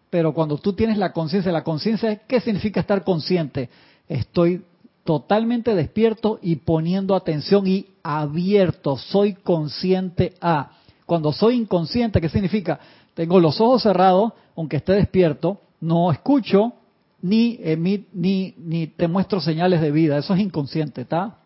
Pero 0.10 0.34
cuando 0.34 0.58
tú 0.58 0.74
tienes 0.74 0.98
la 0.98 1.14
conciencia, 1.14 1.52
la 1.52 1.64
conciencia, 1.64 2.16
¿qué 2.28 2.42
significa 2.42 2.82
estar 2.82 3.04
consciente? 3.04 3.70
Estoy 4.10 4.64
totalmente 5.04 5.74
despierto 5.74 6.38
y 6.42 6.58
poniendo 6.58 7.16
atención 7.16 7.66
y 7.66 7.88
abierto. 8.04 8.98
Soy 8.98 9.34
consciente 9.34 10.34
a. 10.42 10.72
Cuando 11.06 11.32
soy 11.32 11.56
inconsciente, 11.56 12.22
¿qué 12.22 12.30
significa? 12.30 12.80
Tengo 13.14 13.39
los 13.39 13.60
ojos 13.60 13.84
cerrados, 13.84 14.34
aunque 14.56 14.78
esté 14.78 14.94
despierto, 14.94 15.60
no 15.80 16.12
escucho 16.12 16.74
ni, 17.22 17.60
ni, 17.78 18.56
ni 18.58 18.88
te 18.88 19.08
muestro 19.08 19.42
señales 19.42 19.82
de 19.82 19.92
vida. 19.92 20.18
Eso 20.18 20.34
es 20.34 20.39
inconsciente, 20.39 21.02
¿está? 21.02 21.38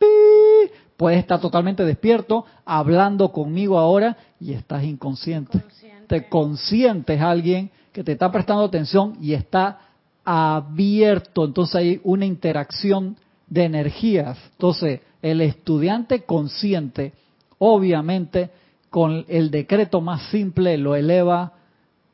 Puedes 0.98 1.20
estar 1.20 1.42
totalmente 1.42 1.84
despierto, 1.84 2.46
hablando 2.64 3.32
conmigo 3.32 3.78
ahora 3.78 4.18
y 4.40 4.54
estás 4.54 4.84
inconsciente. 4.84 5.62
Te 6.08 6.30
consientes 6.30 7.20
a 7.20 7.32
alguien 7.32 7.72
que 7.92 8.04
te 8.04 8.14
está 8.14 8.32
prestando 8.32 8.64
atención 8.64 9.18
y 9.22 9.34
está 9.34 9.80
abierto. 10.24 11.46
Entonces 11.46 11.76
hay 11.76 12.02
una 12.04 12.26
interacción 12.26 13.18
de 13.48 13.64
energías. 13.66 14.38
Entonces, 14.52 15.02
el 15.22 15.42
estudiante 15.42 16.24
consciente, 16.24 17.14
obviamente, 17.58 18.52
con 18.90 19.26
el 19.28 19.52
decreto 19.52 20.00
más 20.00 20.24
simple 20.30 20.78
lo 20.78 20.96
eleva 20.96 21.54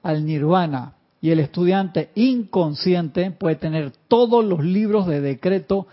al 0.01 0.25
nirvana. 0.25 0.93
Y 1.21 1.29
el 1.29 1.39
estudiante 1.39 2.09
inconsciente 2.15 3.29
puede 3.29 3.55
tener 3.55 3.91
todos 4.07 4.43
los 4.43 4.63
libros 4.63 5.05
de 5.05 5.21
decreto 5.21 5.85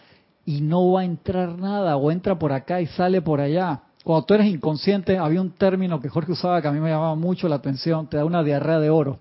y 0.49 0.63
no 0.63 0.93
va 0.93 1.03
a 1.03 1.05
entrar 1.05 1.59
nada, 1.59 1.99
o 1.99 2.11
entra 2.11 2.39
por 2.39 2.53
acá 2.53 2.81
y 2.81 2.87
sale 2.87 3.21
por 3.21 3.39
allá. 3.39 3.83
Cuando 4.03 4.25
tú 4.25 4.33
eres 4.33 4.47
inconsciente, 4.47 5.19
había 5.19 5.43
un 5.43 5.51
término 5.51 6.01
que 6.01 6.09
Jorge 6.09 6.33
usaba 6.33 6.63
que 6.63 6.69
a 6.69 6.73
mí 6.73 6.81
me 6.81 6.89
llamaba 6.89 7.15
mucho 7.17 7.51
la 7.51 7.57
atención, 7.57 8.07
te 8.07 8.17
da 8.17 8.25
una 8.25 8.43
diarrea 8.43 8.81
de 8.81 8.89
oro. 8.89 9.19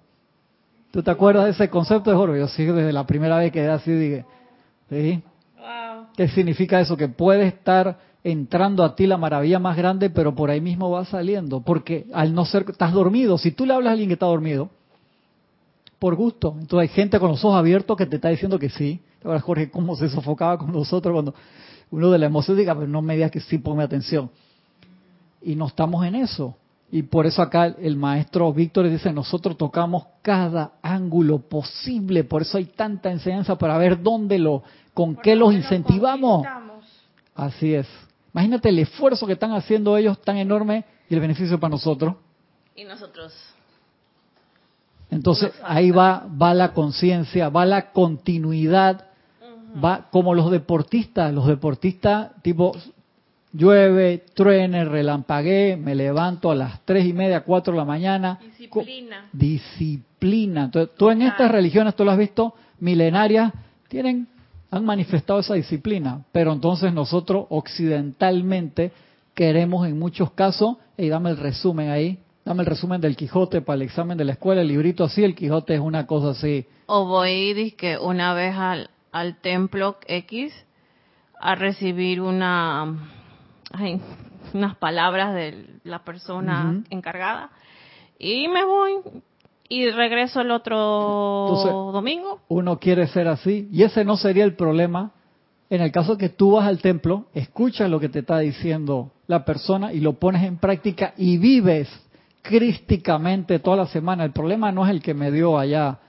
¿Tú 0.90 1.04
te 1.04 1.12
acuerdas 1.12 1.44
de 1.44 1.52
ese 1.52 1.70
concepto 1.70 2.12
de 2.12 2.16
oro? 2.16 2.38
Yo 2.38 2.48
sí, 2.48 2.64
desde 2.64 2.94
la 2.94 3.06
primera 3.06 3.40
vez 3.40 3.52
que 3.52 3.68
así 3.68 3.92
dije, 3.92 4.26
¿sí? 4.90 5.22
¿Qué 6.16 6.30
significa 6.30 6.80
eso? 6.80 6.96
Que 6.96 7.10
puede 7.10 7.46
estar 7.48 7.98
entrando 8.24 8.82
a 8.86 8.96
ti 8.96 9.06
la 9.06 9.18
maravilla 9.18 9.60
más 9.60 9.76
grande, 9.76 10.10
pero 10.10 10.34
por 10.34 10.50
ahí 10.50 10.62
mismo 10.62 10.90
va 10.92 11.04
saliendo, 11.04 11.60
porque 11.60 12.06
al 12.14 12.34
no 12.34 12.46
ser, 12.46 12.64
estás 12.70 12.94
dormido, 12.94 13.38
si 13.38 13.52
tú 13.52 13.66
le 13.66 13.74
hablas 13.74 13.90
a 13.90 13.92
alguien 13.92 14.08
que 14.08 14.14
está 14.14 14.28
dormido, 14.28 14.70
por 16.00 16.16
gusto, 16.16 16.56
entonces 16.58 16.90
hay 16.90 16.96
gente 16.96 17.20
con 17.20 17.32
los 17.32 17.44
ojos 17.44 17.58
abiertos 17.58 17.98
que 17.98 18.06
te 18.06 18.16
está 18.16 18.30
diciendo 18.30 18.58
que 18.58 18.70
sí, 18.70 19.02
Ahora 19.24 19.40
Jorge, 19.40 19.70
cómo 19.70 19.96
se 19.96 20.10
sofocaba 20.10 20.58
con 20.58 20.72
nosotros 20.72 21.14
cuando 21.14 21.34
uno 21.92 22.12
de 22.12 22.20
la 22.20 22.26
emoción 22.26 22.58
diga, 22.58 22.76
pero 22.76 22.88
no 22.88 23.02
me 23.02 23.16
digas 23.16 23.32
que 23.32 23.40
sí, 23.40 23.58
ponme 23.58 23.84
atención. 23.84 24.30
Y 25.42 25.56
no 25.56 25.68
estamos 25.68 26.06
en 26.06 26.16
eso. 26.16 26.56
Y 26.90 27.04
por 27.04 27.26
eso 27.26 27.42
acá 27.42 27.66
el 27.66 27.98
maestro 27.98 28.52
Víctor 28.54 28.90
dice, 28.90 29.12
nosotros 29.12 29.58
tocamos 29.58 30.06
cada 30.22 30.74
ángulo 30.82 31.40
posible, 31.40 32.24
por 32.24 32.44
eso 32.44 32.58
hay 32.58 32.66
tanta 32.66 33.12
enseñanza 33.12 33.58
para 33.58 33.78
ver 33.78 34.02
dónde 34.02 34.40
lo, 34.40 34.64
con 34.94 35.16
qué 35.18 35.36
los 35.36 35.54
incentivamos. 35.54 36.48
Así 37.36 37.74
es. 37.74 37.88
Imagínate 38.34 38.70
el 38.70 38.80
esfuerzo 38.80 39.28
que 39.28 39.34
están 39.34 39.52
haciendo 39.52 39.98
ellos 39.98 40.22
tan 40.22 40.38
enorme 40.38 40.86
y 41.10 41.14
el 41.14 41.20
beneficio 41.20 41.60
para 41.60 41.72
nosotros. 41.72 42.16
Y 42.76 42.86
nosotros 42.86 43.34
entonces 45.10 45.52
ahí 45.64 45.92
va, 45.92 46.28
va 46.42 46.54
la 46.54 46.74
conciencia, 46.74 47.50
va 47.50 47.66
la 47.66 47.92
continuidad, 47.92 49.06
va 49.84 50.08
como 50.12 50.34
los 50.34 50.52
deportistas, 50.52 51.34
los 51.34 51.48
deportistas 51.48 52.32
tipo 52.42 52.74
llueve, 53.54 54.24
truene, 54.34 54.86
relampagué, 54.86 55.78
me 55.78 55.96
levanto 55.96 56.52
a 56.52 56.56
las 56.56 56.82
tres 56.86 57.06
y 57.06 57.14
media, 57.14 57.42
cuatro 57.42 57.74
de 57.74 57.80
la 57.80 57.86
mañana. 57.86 58.40
Disciplina. 58.42 59.30
Disciplina. 59.32 60.64
Entonces, 60.66 60.96
tú 60.98 61.10
en 61.10 61.24
estas 61.24 61.52
religiones, 61.52 61.96
tú 61.96 62.04
lo 62.04 62.12
has 62.12 62.18
visto, 62.18 62.54
milenarias, 62.80 63.54
tienen, 63.88 64.28
han 64.70 64.86
manifestado 64.86 65.40
esa 65.40 65.56
disciplina, 65.56 66.24
pero 66.32 66.52
entonces 66.54 66.94
nosotros 66.94 67.46
occidentalmente 67.50 68.92
queremos 69.34 69.88
en 69.88 69.98
muchos 69.98 70.32
casos, 70.32 70.78
y 70.98 71.08
dame 71.10 71.30
el 71.32 71.38
resumen 71.38 71.90
ahí, 71.90 72.20
Dame 72.48 72.62
el 72.62 72.68
resumen 72.68 73.02
del 73.02 73.18
Quijote 73.18 73.62
para 73.62 73.76
el 73.76 73.82
examen 73.82 74.18
de 74.18 74.24
la 74.24 74.32
escuela, 74.32 74.62
el 74.62 74.70
librito 74.70 75.04
así, 75.04 75.22
el 75.22 75.36
Quijote 75.36 75.74
es 75.74 75.82
una 75.82 76.08
cosa 76.08 76.30
así. 76.30 76.66
O 76.86 77.06
voy 77.06 77.74
que 77.78 77.98
una 77.98 78.34
vez 78.34 78.56
al, 78.56 78.90
al 79.12 79.42
templo 79.42 79.98
X 80.08 80.54
a 81.42 81.56
recibir 81.56 82.22
una 82.22 83.12
unas 84.54 84.78
palabras 84.78 85.36
de 85.36 85.66
la 85.84 86.06
persona 86.06 86.86
encargada 86.90 87.50
y 88.18 88.48
me 88.48 88.64
voy 88.64 88.94
y 89.68 89.90
regreso 89.90 90.40
el 90.40 90.52
otro 90.52 91.92
domingo. 91.92 92.40
Uno 92.48 92.80
quiere 92.80 93.08
ser 93.08 93.28
así 93.28 93.68
y 93.74 93.84
ese 93.84 94.06
no 94.06 94.16
sería 94.16 94.46
el 94.46 94.56
problema 94.56 95.12
En 95.70 95.82
el 95.82 95.92
caso 95.92 96.18
que 96.18 96.30
tú 96.30 96.52
vas 96.52 96.66
al 96.66 96.80
templo, 96.80 97.26
escuchas 97.34 97.90
lo 97.90 98.00
que 98.00 98.08
te 98.08 98.20
está 98.20 98.40
diciendo 98.40 99.12
la 99.28 99.44
persona 99.44 99.92
y 99.92 100.00
lo 100.00 100.14
pones 100.14 100.44
en 100.44 100.60
práctica 100.60 101.14
y 101.18 101.38
vives 101.38 101.90
crísticamente 102.48 103.60
toda 103.60 103.76
la 103.76 103.88
semana. 103.88 104.24
El 104.24 104.32
problema 104.32 104.72
no 104.72 104.86
es 104.86 104.92
el 104.92 105.02
que 105.02 105.14
me 105.14 105.32
dio 105.32 105.60
allá 105.60 106.00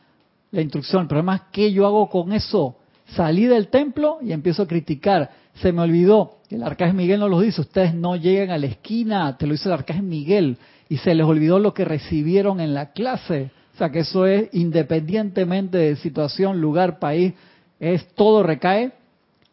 la 0.52 0.62
instrucción, 0.62 1.02
el 1.02 1.08
problema 1.08 1.34
es 1.34 1.42
qué 1.52 1.72
yo 1.72 1.84
hago 1.84 2.08
con 2.08 2.32
eso. 2.32 2.76
Salí 3.08 3.46
del 3.46 3.68
templo 3.68 4.18
y 4.22 4.32
empiezo 4.32 4.62
a 4.62 4.68
criticar. 4.68 5.30
Se 5.54 5.72
me 5.72 5.82
olvidó, 5.82 6.36
el 6.48 6.62
arcángel 6.62 6.96
Miguel 6.96 7.20
no 7.20 7.28
lo 7.28 7.40
dice, 7.40 7.60
ustedes 7.60 7.92
no 7.92 8.14
llegan 8.14 8.50
a 8.50 8.58
la 8.58 8.66
esquina, 8.66 9.36
te 9.36 9.46
lo 9.46 9.52
dice 9.52 9.68
el 9.68 9.72
arcángel 9.72 10.06
Miguel, 10.06 10.58
y 10.88 10.98
se 10.98 11.14
les 11.14 11.26
olvidó 11.26 11.58
lo 11.58 11.74
que 11.74 11.84
recibieron 11.84 12.60
en 12.60 12.72
la 12.72 12.92
clase. 12.92 13.50
O 13.74 13.78
sea 13.78 13.90
que 13.90 14.00
eso 14.00 14.26
es 14.26 14.48
independientemente 14.52 15.76
de 15.76 15.96
situación, 15.96 16.60
lugar, 16.60 16.98
país, 17.00 17.34
es 17.80 18.06
todo 18.14 18.42
recae 18.42 18.92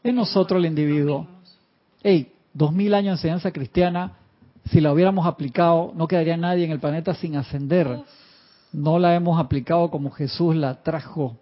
en 0.04 0.16
nosotros 0.16 0.60
el 0.60 0.68
individuo. 0.68 1.28
Hey, 2.04 2.32
dos 2.54 2.72
mil 2.72 2.94
años 2.94 3.06
de 3.06 3.30
enseñanza 3.30 3.52
cristiana, 3.52 4.14
si 4.72 4.82
la 4.82 4.92
hubiéramos 4.92 5.26
aplicado, 5.28 5.92
no 5.96 6.08
quedaría 6.08 6.38
nadie 6.38 6.66
en 6.66 6.72
el 6.72 6.80
planeta 6.80 7.14
sin 7.16 7.36
ascender. 7.36 8.00
No 8.74 9.00
la 9.00 9.16
hemos 9.16 9.40
aplicado 9.40 9.90
como 9.90 10.12
Jesús 10.12 10.56
la 10.56 10.82
trajo. 10.82 11.38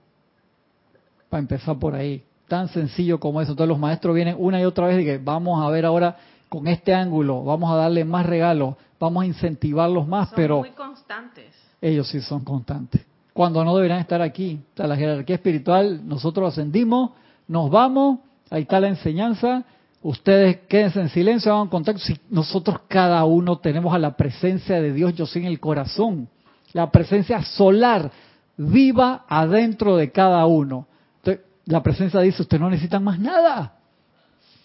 Para 1.29 1.39
empezar 1.41 1.77
por 1.79 1.95
ahí. 1.95 2.23
Tan 2.47 2.67
sencillo 2.67 3.19
como 3.19 3.41
eso. 3.41 3.55
Todos 3.55 3.67
los 3.67 3.79
maestros 3.79 4.13
vienen 4.13 4.35
una 4.37 4.61
y 4.61 4.65
otra 4.65 4.87
vez 4.87 5.01
y 5.01 5.05
que 5.05 5.17
vamos 5.17 5.63
a 5.65 5.69
ver 5.69 5.85
ahora 5.85 6.17
con 6.53 6.67
este 6.67 6.93
ángulo, 6.93 7.43
vamos 7.43 7.71
a 7.71 7.77
darle 7.77 8.05
más 8.05 8.27
regalos, 8.27 8.75
vamos 8.99 9.23
a 9.23 9.25
incentivarlos 9.25 10.07
más, 10.07 10.29
Son 10.29 10.35
pero 10.35 10.59
muy 10.59 10.69
constantes. 10.69 11.45
ellos 11.81 12.07
sí 12.07 12.21
son 12.21 12.43
constantes. 12.43 13.03
Cuando 13.33 13.65
no 13.65 13.75
deberían 13.75 13.99
estar 13.99 14.21
aquí. 14.21 14.59
O 14.73 14.77
sea, 14.77 14.85
la 14.85 14.95
jerarquía 14.95 15.37
espiritual, 15.37 16.07
nosotros 16.07 16.49
ascendimos, 16.49 17.09
nos 17.47 17.71
vamos, 17.71 18.19
ahí 18.51 18.61
está 18.61 18.79
la 18.79 18.89
enseñanza, 18.89 19.63
ustedes 20.03 20.59
quédense 20.67 21.01
en 21.01 21.09
silencio, 21.09 21.53
hagan 21.53 21.69
contacto. 21.69 22.01
Si 22.01 22.15
nosotros 22.29 22.81
cada 22.87 23.23
uno 23.25 23.57
tenemos 23.57 23.93
a 23.93 23.99
la 23.99 24.15
presencia 24.15 24.81
de 24.81 24.93
Dios, 24.93 25.15
yo 25.15 25.25
soy 25.25 25.43
en 25.43 25.47
el 25.47 25.59
corazón, 25.59 26.29
la 26.73 26.91
presencia 26.91 27.41
solar 27.43 28.11
viva 28.57 29.25
adentro 29.27 29.97
de 29.97 30.11
cada 30.11 30.45
uno. 30.45 30.87
Entonces, 31.17 31.45
la 31.65 31.81
presencia 31.81 32.19
dice, 32.19 32.41
ustedes 32.41 32.61
no 32.61 32.69
necesitan 32.69 33.03
más 33.03 33.19
nada. 33.19 33.77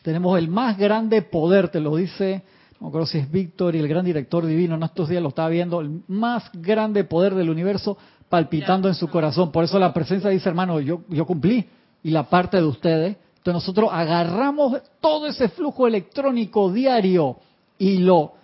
Tenemos 0.02 0.38
el 0.38 0.48
más 0.48 0.76
grande 0.76 1.22
poder, 1.22 1.68
te 1.68 1.80
lo 1.80 1.96
dice, 1.96 2.42
no 2.80 2.86
me 2.86 2.88
acuerdo 2.88 3.06
si 3.06 3.18
es 3.18 3.30
Víctor 3.30 3.74
y 3.74 3.78
el 3.78 3.88
gran 3.88 4.04
director 4.04 4.44
divino, 4.44 4.74
en 4.74 4.82
estos 4.82 5.08
días 5.08 5.22
lo 5.22 5.30
estaba 5.30 5.48
viendo, 5.48 5.80
el 5.80 6.02
más 6.08 6.50
grande 6.52 7.04
poder 7.04 7.34
del 7.34 7.50
universo 7.50 7.96
palpitando 8.28 8.88
en 8.88 8.94
su 8.94 9.08
corazón. 9.08 9.52
Por 9.52 9.64
eso 9.64 9.78
la 9.78 9.92
presencia 9.92 10.30
dice, 10.30 10.48
hermano, 10.48 10.80
yo, 10.80 11.02
yo 11.08 11.26
cumplí 11.26 11.66
y 12.02 12.10
la 12.10 12.24
parte 12.24 12.56
de 12.58 12.64
ustedes. 12.64 13.16
Entonces 13.50 13.66
nosotros 13.66 13.90
agarramos 13.92 14.78
todo 15.00 15.26
ese 15.26 15.48
flujo 15.48 15.86
electrónico 15.86 16.70
diario 16.70 17.38
y 17.78 17.98
lo 17.98 18.34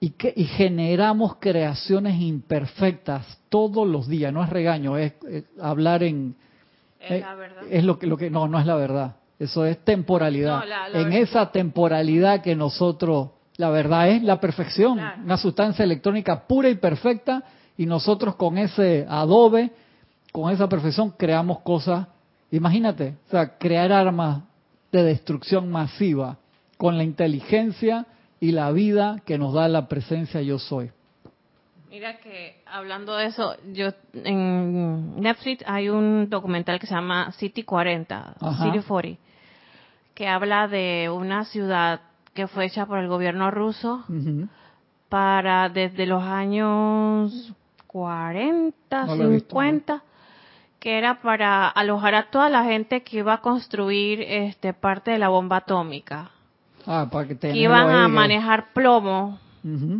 y, 0.00 0.10
que, 0.10 0.32
y 0.34 0.44
generamos 0.44 1.36
creaciones 1.38 2.20
imperfectas 2.20 3.38
todos 3.48 3.86
los 3.86 4.08
días. 4.08 4.32
No 4.32 4.42
es 4.42 4.50
regaño, 4.50 4.96
es, 4.96 5.12
es 5.30 5.44
hablar 5.60 6.02
en 6.02 6.34
Es 6.98 7.10
eh, 7.12 7.20
la 7.20 7.34
verdad. 7.36 7.62
es 7.70 7.84
lo 7.84 7.98
que 7.98 8.06
lo 8.08 8.16
que 8.16 8.28
no 8.30 8.48
no 8.48 8.58
es 8.58 8.66
la 8.66 8.74
verdad. 8.74 9.16
Eso 9.38 9.64
es 9.64 9.78
temporalidad. 9.84 10.58
No, 10.60 10.64
la- 10.64 10.88
la 10.88 10.98
en 10.98 11.04
verdad. 11.10 11.20
esa 11.20 11.52
temporalidad 11.52 12.40
que 12.42 12.56
nosotros 12.56 13.28
la 13.56 13.70
verdad 13.70 14.08
es 14.08 14.22
la 14.22 14.40
perfección, 14.40 14.96
Claro. 14.98 15.22
una 15.22 15.36
sustancia 15.36 15.84
electrónica 15.84 16.46
pura 16.48 16.68
y 16.70 16.74
perfecta 16.74 17.44
y 17.76 17.86
nosotros 17.86 18.34
con 18.34 18.58
ese 18.58 19.06
adobe, 19.08 19.70
con 20.32 20.50
esa 20.52 20.68
perfección 20.68 21.10
creamos 21.16 21.60
cosas, 21.60 22.08
imagínate, 22.50 23.16
o 23.26 23.30
sea, 23.30 23.58
crear 23.58 23.92
armas 23.92 24.42
de 24.92 25.02
destrucción 25.04 25.70
masiva 25.70 26.38
con 26.76 26.96
la 26.96 27.04
inteligencia 27.04 28.06
y 28.40 28.52
la 28.52 28.72
vida 28.72 29.20
que 29.24 29.38
nos 29.38 29.52
da 29.54 29.68
la 29.68 29.86
presencia 29.86 30.40
yo 30.40 30.58
soy. 30.58 30.90
Mira 31.90 32.18
que 32.18 32.62
hablando 32.66 33.16
de 33.16 33.26
eso, 33.26 33.56
yo 33.72 33.88
en 34.14 35.20
Netflix 35.20 35.64
hay 35.66 35.88
un 35.88 36.30
documental 36.30 36.78
que 36.78 36.86
se 36.86 36.94
llama 36.94 37.32
City 37.32 37.64
40, 37.64 38.36
Ajá. 38.40 38.64
City 38.64 38.78
40, 38.86 39.20
que 40.14 40.28
habla 40.28 40.68
de 40.68 41.10
una 41.12 41.44
ciudad 41.44 42.00
que 42.32 42.46
fue 42.46 42.66
hecha 42.66 42.86
por 42.86 42.98
el 42.98 43.08
gobierno 43.08 43.50
ruso 43.50 44.04
para 45.08 45.68
desde 45.68 46.06
los 46.06 46.22
años 46.22 47.52
40, 47.88 49.06
No 49.06 49.16
lo 49.16 49.24
he 49.24 49.28
visto, 49.30 49.48
50, 49.50 50.02
que 50.80 50.98
era 50.98 51.20
para 51.20 51.68
alojar 51.68 52.14
a 52.14 52.30
toda 52.30 52.48
la 52.48 52.64
gente 52.64 53.02
que 53.02 53.18
iba 53.18 53.34
a 53.34 53.38
construir 53.42 54.22
este 54.22 54.72
parte 54.72 55.10
de 55.12 55.18
la 55.18 55.28
bomba 55.28 55.58
atómica, 55.58 56.30
Ah, 56.86 57.06
para 57.12 57.28
que 57.28 57.54
iban 57.54 57.88
ahí, 57.90 57.96
a 57.96 58.02
que- 58.06 58.08
manejar 58.08 58.72
plomo 58.72 59.38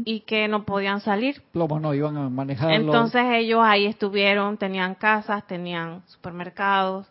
y 0.07 0.21
que 0.21 0.49
no 0.49 0.65
podían 0.65 1.01
salir. 1.03 1.43
Plomo 1.53 1.79
no, 1.79 1.93
iban 1.93 2.17
a 2.17 2.31
manejarlo. 2.31 2.75
Entonces 2.75 3.23
ellos 3.31 3.61
ahí 3.63 3.85
estuvieron, 3.85 4.57
tenían 4.57 4.95
casas, 4.95 5.47
tenían 5.47 6.03
supermercados 6.07 7.07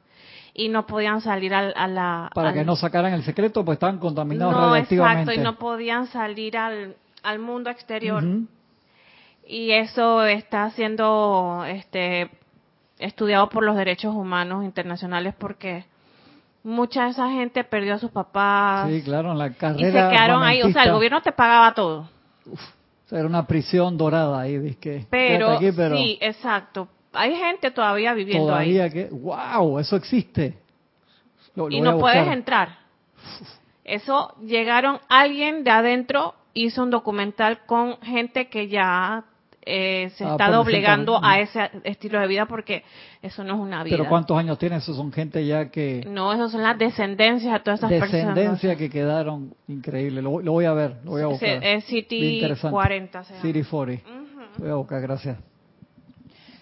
y 0.55 0.67
no 0.69 0.87
podían 0.87 1.21
salir 1.21 1.53
al, 1.53 1.71
a 1.77 1.87
la... 1.87 2.31
para 2.33 2.49
al- 2.49 2.55
que 2.55 2.65
no 2.65 2.75
sacaran 2.75 3.13
el 3.13 3.21
secreto, 3.23 3.63
pues 3.63 3.75
estaban 3.75 3.99
contaminados 3.99 4.53
No, 4.55 4.75
exacto, 4.75 5.31
y 5.31 5.37
no 5.37 5.57
podían 5.59 6.07
salir 6.07 6.57
al, 6.57 6.95
al 7.21 7.37
mundo 7.37 7.69
exterior. 7.69 8.23
Y 9.47 9.71
eso 9.71 10.25
está 10.25 10.71
siendo 10.71 11.63
este, 11.67 12.29
estudiado 12.99 13.49
por 13.49 13.63
los 13.63 13.75
derechos 13.75 14.13
humanos 14.13 14.63
internacionales 14.65 15.33
porque 15.37 15.85
mucha 16.63 17.05
de 17.05 17.09
esa 17.11 17.29
gente 17.29 17.63
perdió 17.63 17.95
a 17.95 17.97
sus 17.99 18.11
papás 18.11 18.89
Sí, 18.89 19.01
claro, 19.01 19.31
en 19.31 19.37
la 19.37 19.47
y 19.47 19.51
se 19.51 19.57
carrera. 19.57 20.09
quedaron 20.09 20.43
ahí. 20.43 20.61
O 20.61 20.69
sea, 20.71 20.83
el 20.83 20.91
gobierno 20.91 21.21
te 21.21 21.31
pagaba 21.31 21.73
todo. 21.73 22.09
O 22.45 23.07
sea, 23.09 23.19
era 23.19 23.27
una 23.27 23.47
prisión 23.47 23.97
dorada 23.97 24.39
ahí, 24.41 24.57
dizque. 24.57 25.05
Pero, 25.09 25.47
Quédate 25.47 25.67
aquí, 25.67 25.75
pero 25.75 25.97
sí, 25.97 26.17
exacto. 26.21 26.87
Hay 27.13 27.35
gente 27.35 27.71
todavía 27.71 28.13
viviendo 28.13 28.47
todavía 28.47 28.83
ahí. 28.83 28.91
que, 28.91 29.05
wow, 29.11 29.79
eso 29.79 29.95
existe. 29.95 30.59
Lo- 31.55 31.69
y 31.71 31.81
no 31.81 31.97
puedes 31.97 32.27
entrar. 32.27 32.77
Eso 33.83 34.35
llegaron, 34.41 34.99
alguien 35.09 35.63
de 35.63 35.71
adentro 35.71 36.35
hizo 36.53 36.83
un 36.83 36.91
documental 36.91 37.65
con 37.65 37.99
gente 38.01 38.47
que 38.49 38.67
ya 38.67 39.23
eh, 39.65 40.09
se 40.15 40.23
Ah, 40.23 40.31
está 40.31 40.49
doblegando 40.51 41.19
a 41.23 41.39
ese 41.39 41.69
estilo 41.83 42.19
de 42.19 42.27
vida 42.27 42.45
porque 42.45 42.83
eso 43.21 43.43
no 43.43 43.55
es 43.55 43.59
una 43.59 43.83
vida. 43.83 43.97
Pero 43.97 44.09
¿cuántos 44.09 44.37
años 44.37 44.57
tiene? 44.57 44.77
Eso 44.77 44.93
son 44.93 45.11
gente 45.11 45.45
ya 45.45 45.69
que 45.69 46.03
No, 46.07 46.33
eso 46.33 46.49
son 46.49 46.63
las 46.63 46.77
descendencias 46.77 47.53
de 47.53 47.59
todas 47.59 47.79
esas 47.79 47.89
descendencia 47.89 48.35
personas. 48.69 48.77
que 48.77 48.89
quedaron 48.89 49.53
increíble. 49.67 50.21
Lo, 50.21 50.41
lo 50.41 50.51
voy 50.53 50.65
a 50.65 50.73
ver, 50.73 50.95
lo 51.03 51.11
voy 51.11 51.21
a 51.21 51.27
buscar. 51.27 51.63
Es 51.63 51.83
City 51.85 52.35
interesante. 52.35 52.71
40 52.73 53.23
se 53.23 53.33
llama. 53.33 53.41
City 53.41 53.63
40. 53.63 54.09
Ujú. 54.09 54.25
Voy 54.59 54.69
a 54.69 54.75
buscar, 54.75 55.01
gracias. 55.01 55.37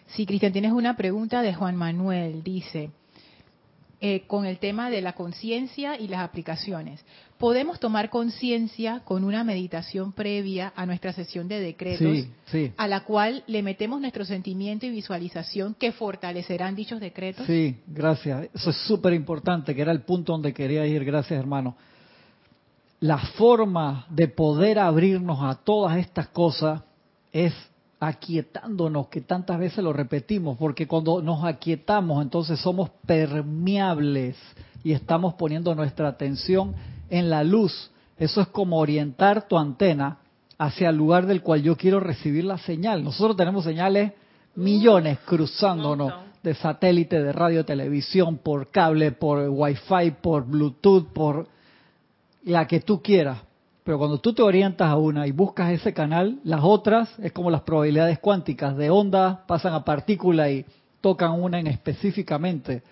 Sí, 0.07 0.25
Cristian, 0.25 0.51
tienes 0.53 0.71
una 0.71 0.95
pregunta 0.95 1.41
de 1.41 1.53
Juan 1.53 1.75
Manuel. 1.75 2.41
Dice, 2.43 2.91
eh, 3.99 4.23
con 4.27 4.45
el 4.45 4.57
tema 4.57 4.89
de 4.89 5.01
la 5.01 5.13
conciencia 5.13 5.97
y 5.99 6.07
las 6.07 6.21
aplicaciones. 6.21 7.05
¿Podemos 7.37 7.79
tomar 7.79 8.09
conciencia 8.09 9.01
con 9.05 9.23
una 9.23 9.43
meditación 9.43 10.11
previa 10.11 10.73
a 10.75 10.87
nuestra 10.87 11.13
sesión 11.13 11.47
de 11.47 11.59
decretos, 11.59 12.17
Sí, 12.17 12.31
sí. 12.51 12.71
a 12.77 12.87
la 12.87 13.01
cual 13.03 13.43
le 13.45 13.61
metemos 13.61 14.01
nuestro 14.01 14.25
sentimiento 14.25 14.87
y 14.87 14.89
visualización 14.89 15.75
que 15.75 15.91
fortalecerán 15.91 16.75
dichos 16.75 16.99
decretos? 16.99 17.45
Sí, 17.45 17.77
gracias. 17.85 18.49
Eso 18.55 18.71
es 18.71 18.77
súper 18.87 19.13
importante, 19.13 19.75
que 19.75 19.81
era 19.83 19.91
el 19.91 20.01
punto 20.01 20.31
donde 20.31 20.51
quería 20.51 20.85
ir. 20.87 21.05
Gracias, 21.05 21.39
hermano. 21.39 21.75
La 23.01 23.19
forma 23.19 24.07
de 24.09 24.27
poder 24.27 24.79
abrirnos 24.79 25.37
a 25.43 25.53
todas 25.63 25.97
estas 25.97 26.29
cosas 26.29 26.81
es 27.31 27.53
aquietándonos, 27.99 29.09
que 29.09 29.21
tantas 29.21 29.59
veces 29.59 29.83
lo 29.83 29.93
repetimos, 29.93 30.57
porque 30.57 30.87
cuando 30.87 31.21
nos 31.21 31.43
aquietamos, 31.43 32.23
entonces 32.23 32.59
somos 32.59 32.89
permeables 33.05 34.35
y 34.83 34.93
estamos 34.93 35.35
poniendo 35.35 35.73
nuestra 35.75 36.07
atención 36.07 36.75
en 37.09 37.29
la 37.29 37.43
luz. 37.43 37.91
Eso 38.17 38.41
es 38.41 38.47
como 38.47 38.79
orientar 38.79 39.47
tu 39.47 39.57
antena 39.57 40.17
hacia 40.57 40.89
el 40.89 40.97
lugar 40.97 41.25
del 41.25 41.41
cual 41.41 41.61
yo 41.61 41.75
quiero 41.75 41.99
recibir 41.99 42.43
la 42.43 42.57
señal. 42.57 43.03
Nosotros 43.03 43.37
tenemos 43.37 43.63
señales 43.63 44.13
millones 44.55 45.19
cruzándonos 45.25 46.13
de 46.41 46.55
satélite, 46.55 47.21
de 47.21 47.31
radio, 47.31 47.65
televisión, 47.65 48.37
por 48.37 48.71
cable, 48.71 49.11
por 49.11 49.49
wifi, 49.49 50.11
por 50.21 50.45
bluetooth, 50.45 51.07
por 51.13 51.47
la 52.43 52.65
que 52.67 52.79
tú 52.79 53.01
quieras. 53.01 53.39
Pero 53.83 53.99
cuando 53.99 54.17
tú 54.17 54.33
te 54.33 54.41
orientas 54.41 54.89
a 54.89 54.97
una 54.97 55.27
y 55.27 55.31
buscas 55.31 55.71
ese 55.71 55.93
canal, 55.93 56.39
las 56.43 56.61
otras 56.63 57.09
es 57.19 57.31
como 57.31 57.51
las 57.51 57.61
probabilidades 57.61 58.19
cuánticas 58.19 58.75
de 58.75 58.89
onda 58.89 59.45
pasan 59.47 59.73
a 59.73 59.85
partícula 59.85 60.49
y 60.49 60.65
tocan 61.01 61.41
una 61.41 61.59
en 61.59 61.67
específicamente. 61.67 62.83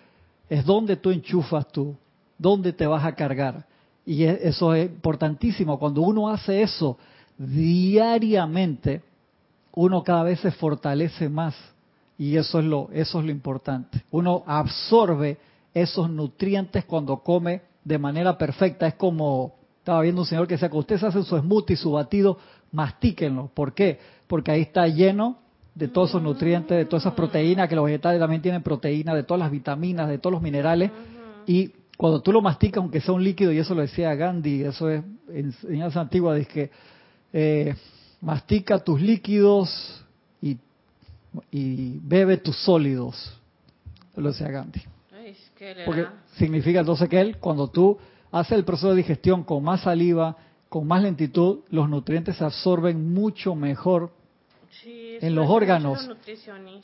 Es 0.48 0.64
donde 0.64 0.96
tú 0.96 1.10
enchufas 1.10 1.68
tú, 1.68 1.96
dónde 2.38 2.72
te 2.72 2.86
vas 2.86 3.04
a 3.04 3.14
cargar. 3.14 3.66
Y 4.06 4.22
e- 4.22 4.48
eso 4.48 4.72
es 4.74 4.88
importantísimo. 4.88 5.78
Cuando 5.78 6.00
uno 6.00 6.28
hace 6.30 6.62
eso 6.62 6.96
diariamente, 7.36 9.02
uno 9.74 10.02
cada 10.02 10.22
vez 10.22 10.40
se 10.40 10.50
fortalece 10.52 11.28
más 11.28 11.54
y 12.18 12.36
eso 12.36 12.60
es 12.60 12.64
lo 12.64 12.88
eso 12.92 13.18
es 13.18 13.26
lo 13.26 13.30
importante. 13.30 14.04
Uno 14.10 14.42
absorbe 14.46 15.36
esos 15.74 16.08
nutrientes 16.08 16.86
cuando 16.86 17.18
come 17.18 17.60
de 17.84 17.98
manera 17.98 18.38
perfecta. 18.38 18.86
Es 18.86 18.94
como, 18.94 19.54
estaba 19.78 20.00
viendo 20.00 20.22
un 20.22 20.26
señor 20.26 20.46
que 20.46 20.54
decía 20.54 20.70
que 20.70 20.76
usted 20.78 20.98
se 20.98 21.06
hace 21.06 21.22
su 21.22 21.38
smoothie, 21.38 21.76
su 21.76 21.92
batido, 21.92 22.38
mastíquenlo. 22.72 23.50
¿Por 23.52 23.74
qué? 23.74 23.98
Porque 24.26 24.50
ahí 24.50 24.62
está 24.62 24.88
lleno 24.88 25.36
de 25.74 25.88
todos 25.88 26.08
esos 26.10 26.22
nutrientes, 26.22 26.78
de 26.78 26.86
todas 26.86 27.02
esas 27.02 27.12
proteínas, 27.12 27.68
que 27.68 27.76
los 27.76 27.84
vegetales 27.84 28.18
también 28.18 28.40
tienen 28.40 28.62
proteínas, 28.62 29.14
de 29.14 29.24
todas 29.24 29.40
las 29.40 29.50
vitaminas, 29.50 30.08
de 30.08 30.16
todos 30.16 30.32
los 30.32 30.42
minerales. 30.42 30.90
Y 31.46 31.72
cuando 31.96 32.20
tú 32.20 32.32
lo 32.32 32.42
masticas, 32.42 32.78
aunque 32.82 33.00
sea 33.00 33.14
un 33.14 33.24
líquido, 33.24 33.52
y 33.52 33.58
eso 33.58 33.74
lo 33.74 33.82
decía 33.82 34.14
Gandhi, 34.14 34.64
eso 34.64 34.90
es 34.90 35.02
enseñanza 35.28 36.00
antigua, 36.00 36.34
dice 36.34 36.50
que 36.50 36.70
eh, 37.32 37.74
mastica 38.20 38.78
tus 38.78 39.00
líquidos 39.00 40.04
y, 40.42 40.58
y 41.50 41.98
bebe 42.02 42.36
tus 42.36 42.56
sólidos. 42.56 43.40
Lo 44.14 44.28
decía 44.28 44.48
Gandhi. 44.48 44.82
Porque 45.84 46.06
significa 46.36 46.80
entonces 46.80 47.08
que 47.08 47.20
él, 47.20 47.38
cuando 47.38 47.68
tú 47.68 47.98
haces 48.30 48.52
el 48.52 48.64
proceso 48.64 48.90
de 48.90 48.96
digestión 48.96 49.42
con 49.44 49.64
más 49.64 49.80
saliva, 49.82 50.36
con 50.68 50.86
más 50.86 51.02
lentitud, 51.02 51.60
los 51.70 51.88
nutrientes 51.88 52.36
se 52.36 52.44
absorben 52.44 53.12
mucho 53.12 53.54
mejor 53.54 54.10
en 54.84 55.34
los 55.34 55.48
órganos. 55.48 56.08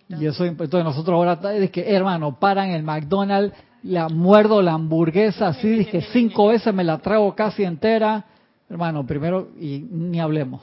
Y 0.09 0.27
eso, 0.27 0.45
entonces 0.45 0.85
nosotros 0.85 1.15
ahora, 1.15 1.55
es 1.55 1.71
que 1.71 1.95
hermano, 1.95 2.39
paran 2.39 2.71
el 2.71 2.83
McDonald's, 2.83 3.55
la 3.83 4.09
muerdo 4.09 4.63
la 4.63 4.75
hamburguesa 4.75 5.49
así, 5.49 5.85
que 5.87 6.03
cinco 6.13 6.49
veces 6.49 6.73
me 6.73 6.85
la 6.85 6.99
trago 6.99 7.35
casi 7.35 7.65
entera. 7.65 8.25
Hermano, 8.69 9.07
primero, 9.07 9.49
y 9.61 9.81
ni 9.91 10.21
hablemos. 10.21 10.63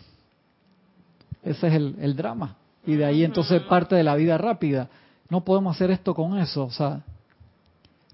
Ese 1.43 1.67
es 1.67 1.73
el, 1.73 1.95
el 1.99 2.15
drama. 2.15 2.55
Y 2.85 2.95
de 2.95 3.05
ahí 3.05 3.23
entonces 3.23 3.61
parte 3.63 3.95
de 3.95 4.03
la 4.03 4.15
vida 4.15 4.37
rápida. 4.37 4.89
No 5.29 5.41
podemos 5.41 5.75
hacer 5.75 5.91
esto 5.91 6.15
con 6.15 6.37
eso. 6.37 6.65
O 6.65 6.71
sea, 6.71 7.01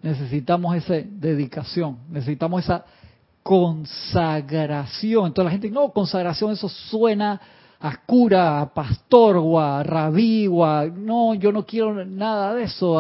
necesitamos 0.02 0.76
esa 0.76 0.96
dedicación, 0.96 1.98
necesitamos 2.10 2.64
esa 2.64 2.86
consagración. 3.42 5.28
Entonces 5.28 5.46
la 5.46 5.52
gente, 5.52 5.72
no, 5.72 5.92
consagración, 5.92 6.52
eso 6.52 6.68
suena 6.68 7.40
a 7.80 7.98
cura, 8.06 8.62
a 8.62 8.74
pastor, 8.74 9.38
o 9.38 9.60
a 9.60 9.84
rabí, 9.84 10.48
o 10.48 10.66
a, 10.66 10.86
no, 10.86 11.36
yo 11.36 11.52
no 11.52 11.66
quiero 11.66 12.06
nada 12.06 12.54
de 12.56 12.64
eso. 12.64 13.00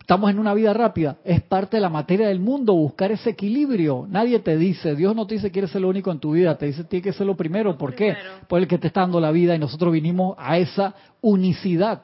Estamos 0.00 0.30
en 0.30 0.38
una 0.38 0.54
vida 0.54 0.72
rápida. 0.72 1.16
Es 1.24 1.42
parte 1.42 1.76
de 1.76 1.80
la 1.80 1.88
materia 1.88 2.28
del 2.28 2.40
mundo 2.40 2.74
buscar 2.74 3.12
ese 3.12 3.30
equilibrio. 3.30 4.06
Nadie 4.08 4.38
te 4.40 4.56
dice, 4.56 4.94
Dios 4.94 5.14
no 5.14 5.26
te 5.26 5.34
dice 5.34 5.50
que 5.50 5.60
eres 5.60 5.74
lo 5.74 5.88
único 5.88 6.10
en 6.10 6.18
tu 6.18 6.32
vida, 6.32 6.56
te 6.56 6.66
dice 6.66 6.84
tiene 6.84 7.02
que 7.02 7.12
ser 7.12 7.26
lo 7.26 7.36
primero. 7.36 7.76
¿Por 7.76 7.94
qué? 7.94 8.16
Por 8.48 8.60
el 8.60 8.68
que 8.68 8.78
te 8.78 8.88
está 8.88 9.00
dando 9.00 9.20
la 9.20 9.30
vida 9.30 9.54
y 9.54 9.58
nosotros 9.58 9.92
vinimos 9.92 10.36
a 10.38 10.58
esa 10.58 10.94
unicidad. 11.20 12.02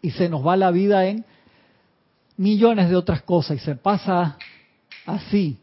Y 0.00 0.10
se 0.10 0.28
nos 0.28 0.46
va 0.46 0.56
la 0.56 0.70
vida 0.70 1.06
en 1.06 1.24
millones 2.36 2.88
de 2.88 2.96
otras 2.96 3.22
cosas 3.22 3.56
y 3.56 3.60
se 3.60 3.74
pasa 3.74 4.38
así 5.06 5.58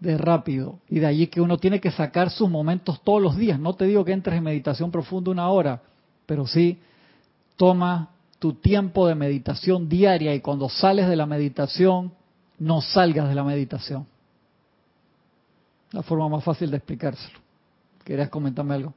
de 0.00 0.18
rápido. 0.18 0.80
Y 0.88 0.98
de 0.98 1.06
allí 1.06 1.26
que 1.28 1.40
uno 1.40 1.58
tiene 1.58 1.80
que 1.80 1.90
sacar 1.90 2.30
sus 2.30 2.50
momentos 2.50 3.00
todos 3.02 3.22
los 3.22 3.36
días. 3.36 3.58
No 3.58 3.74
te 3.74 3.86
digo 3.86 4.04
que 4.04 4.12
entres 4.12 4.36
en 4.36 4.44
meditación 4.44 4.90
profunda 4.90 5.30
una 5.30 5.48
hora, 5.48 5.82
pero 6.26 6.46
sí 6.46 6.78
toma 7.56 8.10
tu 8.38 8.54
tiempo 8.54 9.06
de 9.06 9.14
meditación 9.14 9.88
diaria 9.88 10.34
y 10.34 10.40
cuando 10.40 10.68
sales 10.68 11.08
de 11.08 11.16
la 11.16 11.26
meditación, 11.26 12.12
no 12.58 12.80
salgas 12.80 13.28
de 13.28 13.34
la 13.34 13.44
meditación. 13.44 14.06
La 15.92 16.02
forma 16.02 16.28
más 16.28 16.44
fácil 16.44 16.70
de 16.70 16.76
explicárselo. 16.76 17.38
¿Querías 18.04 18.28
comentarme 18.28 18.74
algo? 18.74 18.94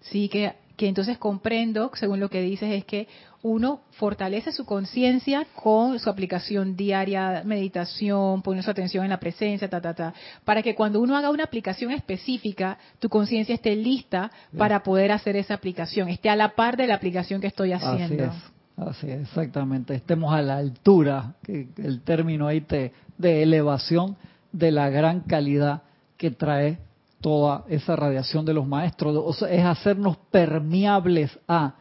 Sí, 0.00 0.28
que 0.28 0.54
que 0.78 0.86
entonces 0.86 1.18
comprendo, 1.18 1.90
según 1.94 2.20
lo 2.20 2.30
que 2.30 2.40
dices, 2.40 2.70
es 2.70 2.84
que 2.84 3.08
uno 3.42 3.80
fortalece 3.90 4.52
su 4.52 4.64
conciencia 4.64 5.44
con 5.60 5.98
su 5.98 6.08
aplicación 6.08 6.76
diaria, 6.76 7.42
meditación, 7.44 8.42
pone 8.42 8.62
su 8.62 8.70
atención 8.70 9.02
en 9.02 9.10
la 9.10 9.18
presencia, 9.18 9.68
ta, 9.68 9.80
ta, 9.80 9.92
ta, 9.92 10.14
para 10.44 10.62
que 10.62 10.76
cuando 10.76 11.00
uno 11.00 11.16
haga 11.16 11.30
una 11.30 11.42
aplicación 11.42 11.90
específica, 11.90 12.78
tu 13.00 13.08
conciencia 13.08 13.56
esté 13.56 13.74
lista 13.74 14.30
para 14.56 14.84
poder 14.84 15.10
hacer 15.10 15.34
esa 15.34 15.54
aplicación, 15.54 16.08
esté 16.10 16.30
a 16.30 16.36
la 16.36 16.54
par 16.54 16.76
de 16.76 16.86
la 16.86 16.94
aplicación 16.94 17.40
que 17.40 17.48
estoy 17.48 17.72
haciendo. 17.72 18.26
Así 18.26 18.38
es, 18.76 18.86
así 18.88 19.10
es, 19.10 19.20
exactamente. 19.22 19.96
Estemos 19.96 20.32
a 20.32 20.42
la 20.42 20.58
altura, 20.58 21.34
que 21.42 21.66
el 21.78 22.02
término 22.02 22.46
ahí 22.46 22.60
te, 22.60 22.92
de 23.16 23.42
elevación 23.42 24.16
de 24.52 24.70
la 24.70 24.90
gran 24.90 25.22
calidad 25.22 25.82
que 26.16 26.30
trae 26.30 26.78
toda 27.20 27.64
esa 27.68 27.96
radiación 27.96 28.44
de 28.44 28.54
los 28.54 28.66
maestros, 28.66 29.42
es 29.42 29.64
hacernos 29.64 30.16
permeables 30.30 31.36
a, 31.48 31.74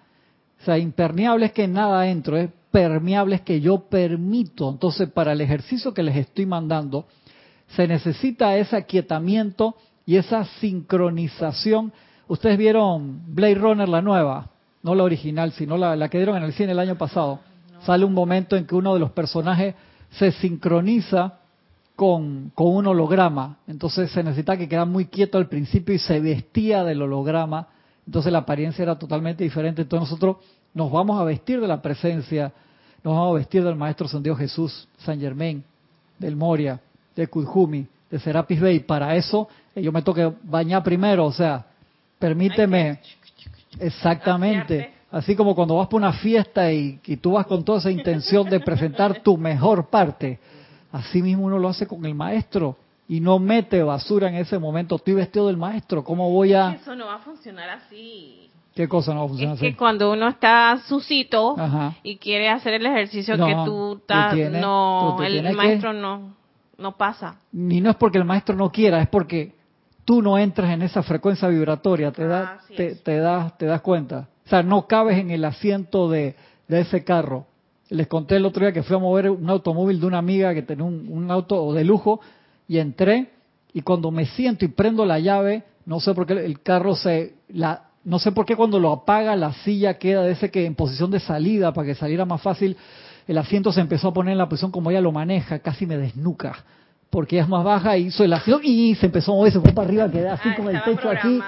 o 0.59 0.63
sea, 0.63 0.77
impermeables 0.77 1.51
que 1.51 1.67
nada 1.67 2.07
entro, 2.07 2.37
es 2.37 2.49
permeables 2.71 3.41
que 3.41 3.61
yo 3.61 3.87
permito. 3.89 4.69
Entonces, 4.69 5.09
para 5.09 5.33
el 5.33 5.41
ejercicio 5.41 5.93
que 5.93 6.03
les 6.03 6.15
estoy 6.15 6.45
mandando, 6.45 7.05
se 7.75 7.87
necesita 7.87 8.57
ese 8.57 8.75
aquietamiento 8.75 9.75
y 10.05 10.15
esa 10.15 10.45
sincronización. 10.59 11.93
Ustedes 12.27 12.57
vieron 12.57 13.21
Blade 13.27 13.55
Runner, 13.55 13.89
la 13.89 14.01
nueva, 14.01 14.49
no 14.83 14.95
la 14.95 15.03
original, 15.03 15.51
sino 15.51 15.77
la, 15.77 15.95
la 15.95 16.09
que 16.09 16.17
dieron 16.17 16.37
en 16.37 16.43
el 16.43 16.53
cine 16.53 16.71
el 16.71 16.79
año 16.79 16.97
pasado. 16.97 17.39
Sale 17.81 18.05
un 18.05 18.13
momento 18.13 18.55
en 18.55 18.65
que 18.65 18.75
uno 18.75 18.93
de 18.93 18.99
los 18.99 19.11
personajes 19.11 19.75
se 20.11 20.31
sincroniza 20.31 21.39
con, 21.97 22.51
con 22.53 22.67
un 22.67 22.85
holograma. 22.85 23.57
Entonces 23.67 24.11
se 24.11 24.23
necesita 24.23 24.55
que 24.55 24.69
quedara 24.69 24.85
muy 24.85 25.07
quieto 25.07 25.39
al 25.39 25.47
principio 25.47 25.95
y 25.95 25.99
se 25.99 26.21
vestía 26.21 26.83
del 26.83 27.01
holograma. 27.01 27.67
Entonces 28.05 28.31
la 28.31 28.39
apariencia 28.39 28.83
era 28.83 28.99
totalmente 28.99 29.43
diferente. 29.43 29.81
Entonces 29.81 30.07
nosotros 30.07 30.37
nos 30.75 30.91
vamos 30.91 31.19
a 31.19 31.23
vestir 31.23 31.59
de 31.59 31.67
la 31.67 31.81
presencia, 31.81 32.53
nos 33.03 33.15
vamos 33.15 33.31
a 33.31 33.39
vestir 33.39 33.63
del 33.63 33.75
Maestro 33.75 34.07
San 34.07 34.21
Dios 34.21 34.37
Jesús, 34.37 34.87
San 34.99 35.19
Germain, 35.19 35.63
del 36.19 36.35
Moria, 36.35 36.79
de 37.15 37.27
Kudjumi, 37.27 37.87
de 38.11 38.19
Serapis 38.19 38.61
Bey. 38.61 38.81
Para 38.81 39.15
eso 39.15 39.49
eh, 39.73 39.81
yo 39.81 39.91
me 39.91 40.03
toque 40.03 40.31
bañar 40.43 40.83
primero, 40.83 41.25
o 41.25 41.31
sea, 41.31 41.65
permíteme 42.19 42.99
exactamente. 43.79 44.93
Así 45.09 45.35
como 45.35 45.55
cuando 45.55 45.77
vas 45.77 45.87
por 45.87 45.99
una 45.99 46.13
fiesta 46.13 46.71
y, 46.71 46.99
y 47.07 47.17
tú 47.17 47.31
vas 47.31 47.47
con 47.47 47.63
toda 47.63 47.79
esa 47.79 47.89
intención 47.89 48.47
de 48.47 48.59
presentar 48.59 49.23
tu 49.23 49.35
mejor 49.35 49.87
parte 49.87 50.39
Así 50.97 51.21
mismo 51.21 51.45
uno 51.45 51.59
lo 51.59 51.69
hace 51.69 51.85
con 51.85 52.03
el 52.05 52.15
maestro 52.15 52.75
y 53.07 53.19
no 53.19 53.37
mete 53.37 53.83
basura 53.83 54.29
en 54.29 54.35
ese 54.35 54.57
momento. 54.57 54.95
Estoy 54.95 55.13
vestido 55.13 55.47
del 55.47 55.57
maestro, 55.57 56.03
¿cómo 56.03 56.31
voy 56.31 56.53
a...? 56.53 56.71
Eso 56.71 56.95
no 56.95 57.05
va 57.05 57.15
a 57.15 57.19
funcionar 57.19 57.69
así. 57.69 58.49
¿Qué 58.73 58.87
cosa 58.87 59.13
no 59.13 59.21
va 59.21 59.25
a 59.25 59.29
funcionar 59.29 59.55
es 59.55 59.61
que 59.61 59.75
cuando 59.75 60.11
uno 60.11 60.27
está 60.27 60.79
suscito 60.87 61.55
y 62.03 62.17
quiere 62.17 62.49
hacer 62.49 62.75
el 62.75 62.85
ejercicio 62.85 63.35
que 63.35 63.55
tú 63.65 63.97
estás, 63.97 64.35
no, 64.51 65.17
el 65.23 65.55
maestro 65.55 65.93
no, 65.93 66.35
no 66.77 66.97
pasa. 66.97 67.37
Ni 67.51 67.81
no 67.81 67.89
es 67.89 67.95
porque 67.95 68.17
el 68.17 68.25
maestro 68.25 68.55
no 68.55 68.71
quiera, 68.71 69.01
es 69.01 69.07
porque 69.07 69.55
tú 70.05 70.21
no 70.21 70.37
entras 70.37 70.71
en 70.71 70.81
esa 70.83 71.03
frecuencia 71.03 71.47
vibratoria, 71.47 72.11
te, 72.11 72.25
da, 72.27 72.59
te, 72.75 72.95
te, 72.95 73.17
das, 73.17 73.57
te 73.57 73.65
das 73.65 73.81
cuenta. 73.81 74.29
O 74.45 74.49
sea, 74.49 74.63
no 74.63 74.87
cabes 74.87 75.17
en 75.17 75.31
el 75.31 75.43
asiento 75.43 76.09
de, 76.09 76.35
de 76.67 76.81
ese 76.81 77.03
carro. 77.03 77.45
Les 77.89 78.07
conté 78.07 78.35
el 78.35 78.45
otro 78.45 78.65
día 78.65 78.73
que 78.73 78.83
fui 78.83 78.95
a 78.95 78.99
mover 78.99 79.29
un 79.29 79.49
automóvil 79.49 79.99
de 79.99 80.05
una 80.05 80.17
amiga 80.17 80.53
que 80.53 80.61
tenía 80.61 80.83
un, 80.83 81.31
auto 81.31 81.73
de 81.73 81.83
lujo 81.83 82.19
y 82.67 82.79
entré 82.79 83.29
y 83.73 83.81
cuando 83.81 84.11
me 84.11 84.25
siento 84.25 84.65
y 84.65 84.69
prendo 84.69 85.05
la 85.05 85.19
llave, 85.19 85.63
no 85.85 85.99
sé 85.99 86.13
por 86.13 86.25
qué 86.25 86.33
el 86.33 86.61
carro 86.61 86.95
se, 86.95 87.35
la, 87.49 87.83
no 88.03 88.19
sé 88.19 88.31
por 88.31 88.45
qué 88.45 88.55
cuando 88.55 88.79
lo 88.79 88.91
apaga 88.91 89.35
la 89.35 89.53
silla 89.53 89.97
queda 89.97 90.23
de 90.23 90.31
ese 90.31 90.51
que 90.51 90.65
en 90.65 90.75
posición 90.75 91.11
de 91.11 91.19
salida 91.19 91.73
para 91.73 91.87
que 91.87 91.95
saliera 91.95 92.25
más 92.25 92.41
fácil, 92.41 92.75
el 93.27 93.37
asiento 93.37 93.71
se 93.71 93.81
empezó 93.81 94.09
a 94.09 94.13
poner 94.13 94.33
en 94.33 94.37
la 94.37 94.49
posición 94.49 94.71
como 94.71 94.89
ella 94.91 95.01
lo 95.01 95.11
maneja, 95.11 95.59
casi 95.59 95.85
me 95.85 95.97
desnuca 95.97 96.63
porque 97.09 97.37
ella 97.37 97.43
es 97.43 97.49
más 97.49 97.63
baja, 97.63 97.97
hizo 97.97 98.23
el 98.23 98.33
asiento 98.33 98.61
y 98.63 98.95
se 98.95 99.05
empezó 99.05 99.31
a 99.31 99.35
mover, 99.35 99.53
se 99.53 99.61
fue 99.61 99.71
para 99.71 99.87
arriba, 99.87 100.11
quedé 100.11 100.27
así 100.27 100.49
ah, 100.49 100.55
con 100.55 100.67
el 100.67 100.83
techo 100.83 101.09
aquí. 101.09 101.39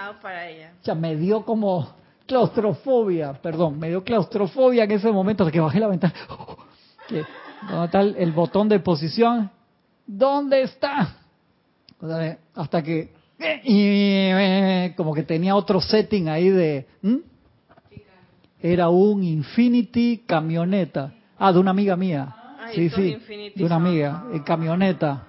Ya 0.83 0.95
me 0.95 1.15
dio 1.15 1.43
como 1.43 1.89
claustrofobia, 2.29 3.33
perdón, 3.33 3.79
me 3.79 3.89
dio 3.89 4.03
claustrofobia 4.03 4.83
en 4.83 4.91
ese 4.91 5.11
momento 5.11 5.43
hasta 5.43 5.51
que 5.51 5.59
bajé 5.59 5.79
la 5.79 5.87
ventana. 5.87 6.13
¿Dónde 7.09 7.85
está 7.85 8.01
el, 8.01 8.31
botón 8.31 8.69
de 8.69 8.79
posición? 8.79 9.49
¿Dónde 10.05 10.61
está? 10.61 11.17
Hasta 12.55 12.83
que 12.83 13.11
y 13.63 14.93
como 14.95 15.13
que 15.13 15.23
tenía 15.23 15.55
otro 15.55 15.81
setting 15.81 16.29
ahí 16.29 16.49
de 16.49 16.87
era 18.61 18.89
un 18.89 19.23
Infinity 19.23 20.23
camioneta 20.25 21.13
ah 21.37 21.51
de 21.53 21.59
una 21.59 21.71
amiga 21.71 21.95
mía 21.95 22.35
sí 22.73 22.89
sí 22.89 23.17
de 23.55 23.63
una 23.63 23.75
amiga 23.75 24.25
en 24.33 24.43
camioneta 24.43 25.23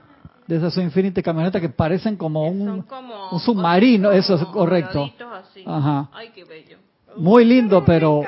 de 0.46 0.56
esas 0.56 0.76
Infinity 0.76 1.22
camionetas 1.22 1.60
que 1.60 1.68
parecen 1.68 2.16
como 2.16 2.48
un, 2.48 2.84
un 3.30 3.40
submarino 3.40 4.10
eso 4.10 4.34
es 4.34 4.44
correcto 4.46 5.08
Ajá. 5.66 6.08
Ay, 6.12 6.30
qué 6.34 6.44
bello 6.44 6.89
muy 7.16 7.44
lindo, 7.44 7.84
pero 7.84 8.22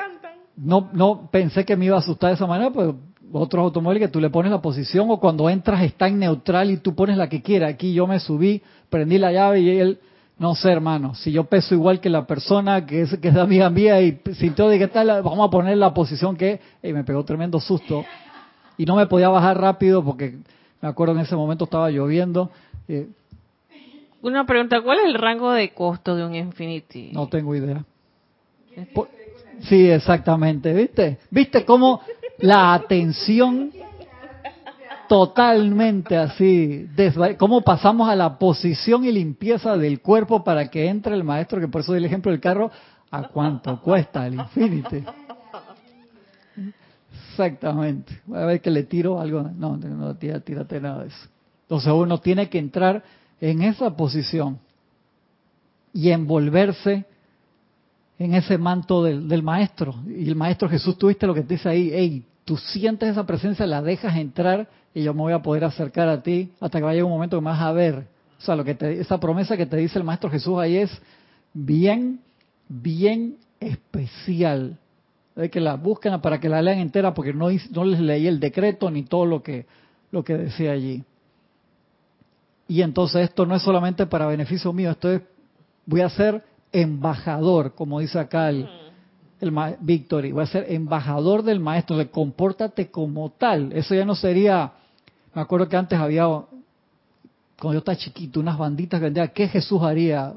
no, 0.57 0.91
no 0.93 1.29
pensé 1.31 1.65
que 1.65 1.77
me 1.77 1.87
iba 1.87 1.97
a 1.97 2.01
asustar 2.01 2.31
de 2.31 2.35
esa 2.35 2.47
manera, 2.47 2.71
pues 2.71 2.95
otros 3.33 3.63
automóviles 3.65 4.09
que 4.09 4.13
tú 4.13 4.21
le 4.21 4.31
pones 4.31 4.53
la 4.53 4.61
posición 4.61 5.11
o 5.11 5.19
cuando 5.19 5.49
entras 5.49 5.83
está 5.83 6.07
en 6.07 6.19
neutral 6.19 6.71
y 6.71 6.77
tú 6.77 6.95
pones 6.95 7.17
la 7.17 7.29
que 7.29 7.41
quiera. 7.43 7.69
Aquí 7.69 7.95
yo 7.95 8.07
me 8.07 8.21
subí, 8.21 8.63
prendí 8.91 9.17
la 9.19 9.33
llave 9.33 9.61
y 9.61 9.71
él, 9.71 9.99
no 10.39 10.55
sé 10.55 10.71
hermano, 10.71 11.15
si 11.15 11.33
yo 11.33 11.45
peso 11.45 11.75
igual 11.75 12.01
que 12.01 12.11
la 12.11 12.27
persona 12.27 12.85
que 12.85 13.03
es, 13.03 13.19
que 13.19 13.29
es 13.29 13.37
amiga 13.37 13.71
mía 13.71 14.01
y 14.03 14.21
sintió 14.35 14.69
de 14.69 14.79
que 14.79 14.89
tal, 14.89 15.07
vamos 15.23 15.47
a 15.47 15.51
poner 15.51 15.79
la 15.79 15.95
posición 15.95 16.37
que, 16.37 16.61
y 16.83 16.93
me 16.93 17.05
pegó 17.05 17.25
tremendo 17.25 17.59
susto 17.59 18.05
y 18.77 18.85
no 18.85 18.97
me 18.97 19.07
podía 19.07 19.29
bajar 19.29 19.59
rápido 19.59 20.05
porque 20.05 20.39
Me 20.83 20.89
acuerdo 20.89 21.15
en 21.15 21.21
ese 21.21 21.37
momento 21.37 21.65
estaba 21.65 21.91
lloviendo. 21.91 22.51
Eh, 22.89 23.09
Una 24.21 24.45
pregunta, 24.45 24.81
¿cuál 24.83 24.99
es 24.99 25.07
el 25.07 25.15
rango 25.15 25.53
de 25.53 25.73
costo 25.73 26.17
de 26.17 26.27
un 26.27 26.35
Infinity? 26.35 27.13
no 27.13 27.29
tengo 27.29 27.55
idea. 27.55 27.85
Sí, 29.63 29.89
exactamente, 29.89 30.73
¿viste? 30.73 31.19
¿Viste 31.31 31.65
cómo 31.65 32.01
la 32.39 32.75
atención 32.75 33.71
totalmente 35.09 36.17
así, 36.17 36.89
cómo 37.39 37.61
pasamos 37.61 38.09
a 38.09 38.17
la 38.17 38.39
posición 38.39 39.05
y 39.05 39.13
limpieza 39.13 39.77
del 39.77 40.01
cuerpo 40.01 40.43
para 40.43 40.69
que 40.71 40.89
entre 40.89 41.15
el 41.15 41.23
maestro, 41.23 41.61
que 41.61 41.69
por 41.69 41.83
eso 41.83 41.93
di 41.93 41.99
el 41.99 42.07
ejemplo 42.07 42.33
del 42.33 42.41
carro, 42.41 42.71
¿a 43.11 43.29
cuánto 43.29 43.81
cuesta 43.81 44.27
el 44.27 44.35
Infinity? 44.35 45.05
Exactamente. 47.29 48.21
Voy 48.27 48.39
a 48.39 48.47
ver 48.47 48.61
que 48.61 48.71
le 48.71 48.85
tiro 48.85 49.21
algo. 49.21 49.43
No, 49.43 49.77
no, 49.77 50.15
tira, 50.17 50.41
tírate 50.41 50.81
nada 50.81 51.03
de 51.03 51.09
eso. 51.09 51.29
Entonces 51.63 51.93
uno 51.93 52.19
tiene 52.19 52.49
que 52.49 52.59
entrar 52.59 53.03
en 53.41 53.63
esa 53.63 53.97
posición 53.97 54.59
y 55.93 56.11
envolverse 56.11 57.05
en 58.25 58.35
ese 58.35 58.57
manto 58.57 59.03
del, 59.03 59.43
maestro. 59.43 59.97
Y 60.07 60.29
el 60.29 60.37
maestro 60.37 60.69
Jesús, 60.69 60.97
tuviste 60.97 61.27
lo 61.27 61.35
que 61.35 61.43
te 61.43 61.55
dice 61.55 61.69
ahí, 61.69 61.91
hey, 61.93 62.25
tú 62.45 62.57
sientes 62.57 63.11
esa 63.11 63.27
presencia, 63.27 63.67
la 63.67 63.83
dejas 63.83 64.17
entrar 64.17 64.69
y 64.95 65.03
yo 65.03 65.13
me 65.13 65.23
voy 65.23 65.33
a 65.33 65.43
poder 65.43 65.65
acercar 65.65 66.09
a 66.09 66.23
ti 66.23 66.53
hasta 66.61 66.79
que 66.79 66.85
vaya 66.85 67.05
un 67.05 67.11
momento 67.11 67.37
que 67.37 67.41
me 67.45 67.51
vas 67.51 67.61
a 67.61 67.73
ver. 67.73 68.07
O 68.39 68.41
sea, 68.41 68.55
lo 68.55 68.65
que 68.65 68.77
te, 68.77 69.01
esa 69.01 69.19
promesa 69.19 69.57
que 69.57 69.67
te 69.67 69.77
dice 69.77 69.99
el 69.99 70.05
maestro 70.05 70.31
Jesús 70.31 70.57
ahí 70.59 70.77
es 70.77 71.03
bien, 71.53 72.21
bien 72.69 73.39
especial. 73.59 74.79
Hay 75.35 75.49
que 75.49 75.61
la 75.61 75.75
busquen 75.75 76.21
para 76.21 76.39
que 76.39 76.49
la 76.49 76.63
lean 76.63 76.79
entera 76.79 77.15
porque 77.15 77.33
no, 77.33 77.49
no 77.71 77.85
les 77.85 78.01
leí 78.01 78.29
el 78.29 78.39
decreto 78.39 78.89
ni 78.89 79.03
todo 79.03 79.27
lo 79.27 79.43
que, 79.43 79.67
lo 80.13 80.23
que 80.23 80.37
decía 80.37 80.71
allí. 80.71 81.03
Y 82.69 82.83
entonces 82.83 83.23
esto 83.23 83.47
no 83.47 83.57
es 83.57 83.63
solamente 83.63 84.07
para 84.07 84.27
beneficio 84.27 84.73
mío, 84.73 84.93
esto 84.93 85.11
es, 85.11 85.23
voy 85.87 86.03
a 86.03 86.09
ser 86.09 86.52
embajador, 86.73 87.75
como 87.75 88.01
dice 88.01 88.19
acá 88.19 88.49
el, 88.49 88.69
el 89.41 89.53
ma- 89.53 89.75
Victory, 89.81 90.33
voy 90.33 90.45
a 90.45 90.47
ser 90.47 90.67
embajador 90.73 91.43
del 91.43 91.61
maestro, 91.61 91.97
le 91.97 92.11
compórtate 92.11 92.91
como 92.91 93.31
tal. 93.31 93.73
Eso 93.73 93.95
ya 93.95 94.05
no 94.05 94.15
sería, 94.15 94.73
me 95.35 95.43
acuerdo 95.43 95.69
que 95.69 95.77
antes 95.77 95.99
había, 95.99 96.25
cuando 96.25 97.73
yo 97.73 97.79
estaba 97.79 97.97
chiquito, 97.97 98.41
unas 98.41 98.59
banditas 98.59 99.01
que 99.01 99.05
vendían, 99.05 99.31
¿qué 99.35 99.49
Jesús 99.49 99.83
haría? 99.83 100.35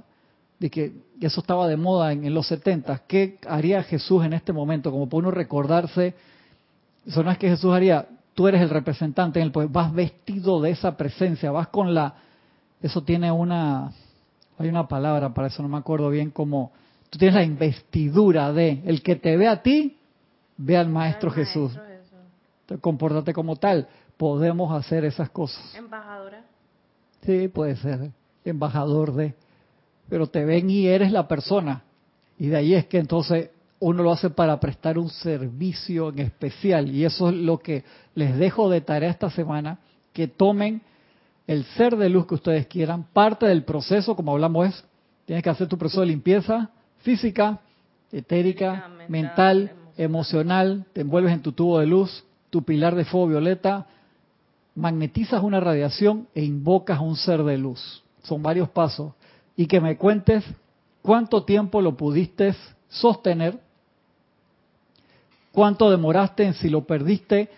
De 0.59 0.69
que 0.69 0.93
eso 1.21 1.41
estaba 1.41 1.67
de 1.67 1.77
moda 1.77 2.11
en, 2.13 2.25
en 2.25 2.33
los 2.33 2.47
70, 2.47 3.03
¿qué 3.07 3.38
haría 3.47 3.83
Jesús 3.83 4.23
en 4.23 4.33
este 4.33 4.53
momento? 4.53 4.91
Como 4.91 5.07
para 5.07 5.19
uno 5.19 5.31
recordarse, 5.31 6.13
eso 7.05 7.23
no 7.23 7.31
es 7.31 7.38
que 7.38 7.49
Jesús 7.49 7.73
haría, 7.73 8.07
tú 8.33 8.47
eres 8.47 8.61
el 8.61 8.69
representante 8.69 9.39
en 9.39 9.45
el 9.45 9.51
poder, 9.51 9.69
vas 9.69 9.93
vestido 9.93 10.61
de 10.61 10.71
esa 10.71 10.97
presencia, 10.97 11.51
vas 11.51 11.67
con 11.67 11.93
la, 11.93 12.15
eso 12.81 13.03
tiene 13.03 13.31
una, 13.31 13.91
hay 14.57 14.69
una 14.69 14.87
palabra 14.87 15.33
para 15.33 15.47
eso, 15.47 15.61
no 15.61 15.69
me 15.69 15.77
acuerdo 15.77 16.09
bien 16.09 16.31
cómo, 16.31 16.71
tú 17.09 17.17
tienes 17.17 17.35
la 17.35 17.43
investidura 17.43 18.51
de, 18.53 18.81
el 18.85 19.01
que 19.01 19.15
te 19.15 19.35
ve 19.37 19.47
a 19.47 19.61
ti, 19.61 19.97
ve 20.57 20.77
al 20.77 20.89
Maestro 20.89 21.31
Jesús, 21.31 21.73
Entonces, 22.61 22.81
compórtate 22.81 23.33
como 23.33 23.57
tal, 23.57 23.87
podemos 24.17 24.73
hacer 24.73 25.05
esas 25.05 25.29
cosas. 25.29 25.75
Embajadora. 25.75 26.43
Sí, 27.21 27.47
puede 27.47 27.75
ser 27.75 28.11
embajador 28.45 29.13
de, 29.13 29.33
pero 30.07 30.27
te 30.27 30.45
ven 30.45 30.69
y 30.69 30.87
eres 30.87 31.11
la 31.11 31.27
persona. 31.27 31.83
Y 32.37 32.47
de 32.47 32.57
ahí 32.57 32.73
es 32.73 32.85
que 32.85 32.99
entonces 32.99 33.49
uno 33.79 34.03
lo 34.03 34.11
hace 34.11 34.29
para 34.29 34.59
prestar 34.59 34.97
un 34.97 35.09
servicio 35.09 36.09
en 36.09 36.19
especial. 36.19 36.89
Y 36.89 37.05
eso 37.05 37.29
es 37.29 37.35
lo 37.35 37.59
que 37.59 37.83
les 38.13 38.37
dejo 38.37 38.69
de 38.69 38.81
tarea 38.81 39.09
esta 39.09 39.29
semana, 39.29 39.79
que 40.13 40.27
tomen 40.27 40.81
el 41.47 41.63
ser 41.65 41.95
de 41.95 42.09
luz 42.09 42.25
que 42.25 42.35
ustedes 42.35 42.67
quieran. 42.67 43.05
Parte 43.13 43.45
del 43.45 43.63
proceso, 43.63 44.15
como 44.15 44.33
hablamos, 44.33 44.67
es, 44.67 44.83
tienes 45.25 45.43
que 45.43 45.49
hacer 45.49 45.67
tu 45.67 45.77
proceso 45.77 46.01
de 46.01 46.07
limpieza 46.07 46.69
física, 46.99 47.59
etérica, 48.11 48.89
mental, 49.07 49.71
emocional, 49.97 50.85
te 50.93 51.01
envuelves 51.01 51.33
en 51.33 51.41
tu 51.41 51.51
tubo 51.51 51.79
de 51.79 51.85
luz, 51.85 52.23
tu 52.49 52.63
pilar 52.63 52.95
de 52.95 53.05
fuego 53.05 53.27
violeta, 53.27 53.85
magnetizas 54.73 55.43
una 55.43 55.59
radiación 55.59 56.27
e 56.33 56.43
invocas 56.43 56.97
a 56.97 57.01
un 57.01 57.15
ser 57.15 57.43
de 57.43 57.57
luz. 57.57 58.03
Son 58.23 58.41
varios 58.41 58.69
pasos. 58.69 59.13
Y 59.55 59.67
que 59.67 59.79
me 59.79 59.97
cuentes 59.97 60.43
cuánto 61.01 61.43
tiempo 61.43 61.81
lo 61.81 61.95
pudiste 61.95 62.55
sostener, 62.89 63.59
cuánto 65.51 65.89
demoraste 65.89 66.43
en 66.43 66.53
si 66.55 66.69
lo 66.69 66.85
perdiste, 66.85 67.49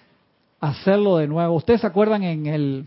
hacerlo 0.59 1.17
de 1.17 1.27
nuevo. 1.27 1.55
¿Ustedes 1.55 1.81
se 1.81 1.87
acuerdan 1.87 2.23
en 2.23 2.45
el, 2.45 2.85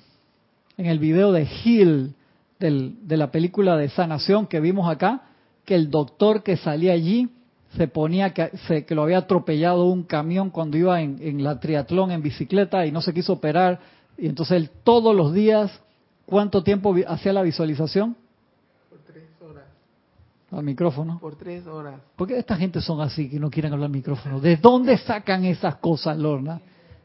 en 0.81 0.87
el 0.87 0.99
video 0.99 1.31
de 1.31 1.47
Hill 1.65 2.15
del- 2.59 2.97
de 3.07 3.17
la 3.19 3.31
película 3.31 3.77
de 3.77 3.89
sanación 3.91 4.47
que 4.47 4.61
vimos 4.61 4.91
acá? 4.91 5.23
Que 5.67 5.75
el 5.75 5.91
doctor 5.91 6.43
que 6.43 6.57
salía 6.57 6.93
allí 6.95 7.29
se 7.77 7.87
ponía 7.87 8.31
que, 8.33 8.49
se- 8.67 8.85
que 8.87 8.95
lo 8.95 9.03
había 9.03 9.19
atropellado 9.19 9.85
un 9.85 10.03
camión 10.05 10.49
cuando 10.51 10.79
iba 10.79 11.01
en, 11.03 11.19
en 11.21 11.45
la 11.45 11.61
triatlón 11.61 12.11
en 12.11 12.23
bicicleta 12.23 12.87
y 12.87 12.93
no 12.93 13.03
se 13.03 13.13
quiso 13.13 13.35
operar. 13.35 13.79
Y 14.17 14.27
entonces 14.27 14.57
él 14.57 14.71
todos 14.83 15.15
los 15.15 15.33
días, 15.35 15.71
¿cuánto 16.27 16.63
tiempo 16.65 16.95
hacía 17.07 17.33
la 17.35 17.43
visualización? 17.43 18.17
Por 18.89 18.99
tres 19.01 19.25
horas. 19.41 19.65
Al 20.51 20.65
micrófono. 20.65 21.19
Por 21.21 21.37
tres 21.37 21.67
horas. 21.67 22.01
¿Por 22.17 22.27
qué 22.27 22.39
esta 22.39 22.57
gente 22.57 22.81
son 22.81 23.01
así 23.03 23.29
que 23.29 23.39
no 23.39 23.51
quieren 23.51 23.73
hablar 23.73 23.87
al 23.87 23.93
micrófono? 23.93 24.41
¿De 24.41 24.57
dónde 24.57 24.97
sacan 24.97 25.45
esas 25.45 25.77
cosas, 25.77 26.17
Lorna? 26.19 26.61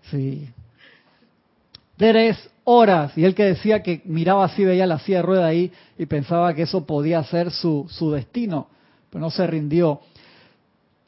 Sí. 0.10 0.48
Tres 1.98 2.38
horas. 2.64 3.18
Y 3.18 3.24
él 3.24 3.36
que 3.36 3.46
decía 3.46 3.82
que 3.82 4.02
miraba 4.06 4.46
así, 4.46 4.66
veía 4.66 4.86
la 4.86 5.00
silla 5.00 5.18
de 5.18 5.24
rueda 5.24 5.46
ahí 5.48 5.72
y 5.98 6.06
pensaba 6.06 6.54
que 6.54 6.64
eso 6.64 6.86
podía 6.86 7.24
ser 7.24 7.52
su, 7.52 7.86
su 7.90 8.12
destino. 8.12 8.68
Pero 9.10 9.22
no 9.22 9.30
se 9.30 9.48
rindió. 9.48 10.02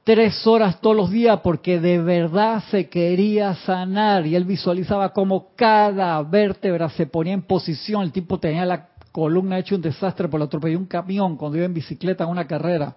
Tres 0.04 0.48
horas 0.48 0.80
todos 0.80 0.96
los 0.96 1.12
días 1.12 1.42
porque 1.44 1.82
de 1.82 2.02
verdad 2.02 2.64
se 2.72 2.88
quería 2.88 3.56
sanar. 3.56 4.26
Y 4.26 4.36
él 4.36 4.46
visualizaba 4.46 5.12
como 5.12 5.50
cada 5.56 6.22
vértebra 6.22 6.90
se 6.90 7.06
ponía 7.06 7.34
en 7.34 7.42
posición. 7.42 8.04
El 8.04 8.14
tipo 8.14 8.40
tenía 8.40 8.66
la 8.66 8.88
columna 9.12 9.60
hecho 9.60 9.76
un 9.76 9.82
desastre 9.82 10.30
por 10.30 10.40
lo 10.40 10.46
atropelló 10.46 10.78
un 10.78 10.86
camión 10.86 11.36
cuando 11.36 11.58
iba 11.58 11.66
en 11.66 11.74
bicicleta 11.74 12.24
en 12.24 12.30
una 12.30 12.48
carrera. 12.48 12.96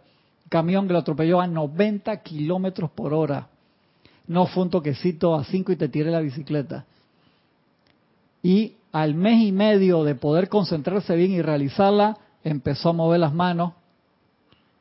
Camión 0.49 0.87
que 0.87 0.93
lo 0.93 1.01
atropelló 1.01 1.41
a 1.41 1.47
90 1.47 2.17
kilómetros 2.23 2.91
por 2.91 3.15
hora. 3.15 3.49
No 4.27 4.47
fue 4.47 4.65
un 4.65 4.71
toquecito 4.71 5.35
a 5.35 5.45
5 5.45 5.73
y 5.73 5.77
te 5.77 5.89
tiré 5.89 6.11
la 6.11 6.21
bicicleta. 6.21 6.85
Y 8.43 8.75
al 8.93 9.15
mes 9.15 9.43
y 9.43 9.53
medio 9.53 10.05
de 10.05 10.15
poder 10.15 10.49
concentrarse 10.49 11.15
bien 11.15 11.33
y 11.33 11.43
realizarla, 11.43 12.19
empezó 12.43 12.91
a 12.91 12.93
mover 12.93 13.21
las 13.21 13.35
manos 13.35 13.73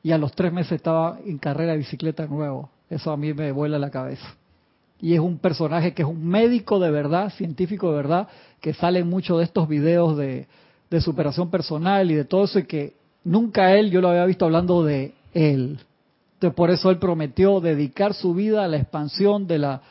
y 0.01 0.12
a 0.12 0.18
los 0.18 0.32
tres 0.34 0.53
meses 0.53 0.74
estaba 0.74 1.20
en 1.26 1.38
carrera 1.38 1.74
de 1.74 1.80
bicicleta 1.80 2.26
nuevo. 2.26 2.70
Eso 2.89 3.12
a 3.12 3.18
mí 3.18 3.34
me 3.34 3.51
vuela 3.51 3.78
la 3.78 3.91
cabeza. 3.91 4.26
Y 5.01 5.14
es 5.14 5.20
un 5.20 5.38
personaje 5.38 5.93
que 5.93 6.01
es 6.01 6.07
un 6.07 6.26
médico 6.26 6.80
de 6.80 6.91
verdad, 6.91 7.32
científico 7.32 7.89
de 7.89 7.97
verdad, 7.97 8.28
que 8.60 8.74
sale 8.74 8.99
en 8.99 9.10
muchos 9.10 9.38
de 9.38 9.45
estos 9.45 9.68
videos 9.68 10.18
de, 10.18 10.47
de 10.89 11.01
superación 11.01 11.49
personal 11.49 12.10
y 12.12 12.16
de 12.16 12.26
todo 12.26 12.45
eso, 12.45 12.60
y 12.60 12.66
que 12.66 12.93
nunca 13.24 13.76
él, 13.76 13.91
yo 13.91 14.01
lo 14.01 14.10
había 14.10 14.26
visto 14.26 14.45
hablando 14.45 14.84
de 14.84 15.14
él. 15.34 15.80
Entonces, 16.34 16.55
por 16.55 16.70
eso 16.72 16.89
él 16.89 16.97
prometió 16.97 17.60
dedicar 17.60 18.14
su 18.14 18.34
vida 18.34 18.64
a 18.64 18.68
la 18.68 18.78
expansión 18.78 19.47
de 19.47 19.60
la, 19.60 19.82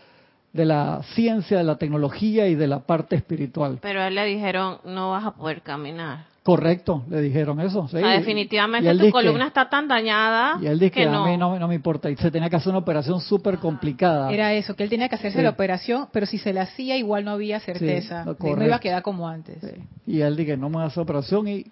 de 0.53 0.64
la 0.64 1.03
ciencia, 1.14 1.59
de 1.59 1.64
la 1.64 1.76
tecnología 1.76 2.46
y 2.49 2.55
de 2.55 2.66
la 2.66 2.80
parte 2.80 3.16
espiritual. 3.16 3.78
Pero 3.82 4.01
a 4.01 4.09
él 4.09 4.14
le 4.14 4.24
dijeron, 4.24 4.78
no 4.84 5.11
vas 5.11 5.24
a 5.24 5.30
poder 5.32 5.62
caminar. 5.62 6.26
Correcto, 6.42 7.05
le 7.11 7.20
dijeron 7.20 7.61
eso. 7.61 7.86
sí. 7.88 7.96
O 7.96 8.01
sea, 8.01 8.14
Y 8.14 8.18
definitivamente 8.20 8.90
tu 8.94 9.05
que- 9.05 9.12
columna 9.12 9.49
está 9.49 9.68
tan 9.68 9.86
dañada 9.86 10.59
Y 10.62 10.66
él 10.66 10.78
dice 10.78 10.92
que, 10.92 11.05
no. 11.07 11.24
a 11.24 11.28
mí 11.28 11.36
no, 11.36 11.59
no 11.59 11.68
me 11.68 11.74
importa. 11.74 12.09
Y 12.11 12.16
se 12.16 12.30
tenía 12.30 12.49
que 12.49 12.57
hacer 12.57 12.70
una 12.70 12.78
operación 12.78 13.20
súper 13.20 13.59
complicada. 13.59 14.32
Era 14.32 14.55
eso, 14.55 14.74
que 14.74 14.84
él 14.84 14.88
tenía 14.88 15.11
que 15.11 15.16
hacerse 15.16 15.36
Sí. 15.38 15.44
la 15.44 15.51
operación, 15.51 16.09
pero 16.11 16.24
si 16.24 16.38
se 16.38 16.55
la 16.55 16.62
hacía 16.62 16.96
igual 16.96 17.26
no 17.26 17.32
había 17.32 17.61
certeza. 17.61 18.24
lo 18.24 18.32
de- 18.34 18.57
no 18.57 18.64
iba 18.64 18.76
a 18.76 18.80
quedar 18.80 19.03
como 19.03 19.28
antes. 19.28 19.59
Sí. 19.61 19.82
Y 20.07 20.20
él 20.22 20.34
dice, 20.36 20.57
no 20.57 20.70
me 20.70 20.82
hace 20.82 20.99
operación 20.99 21.46
y 21.49 21.66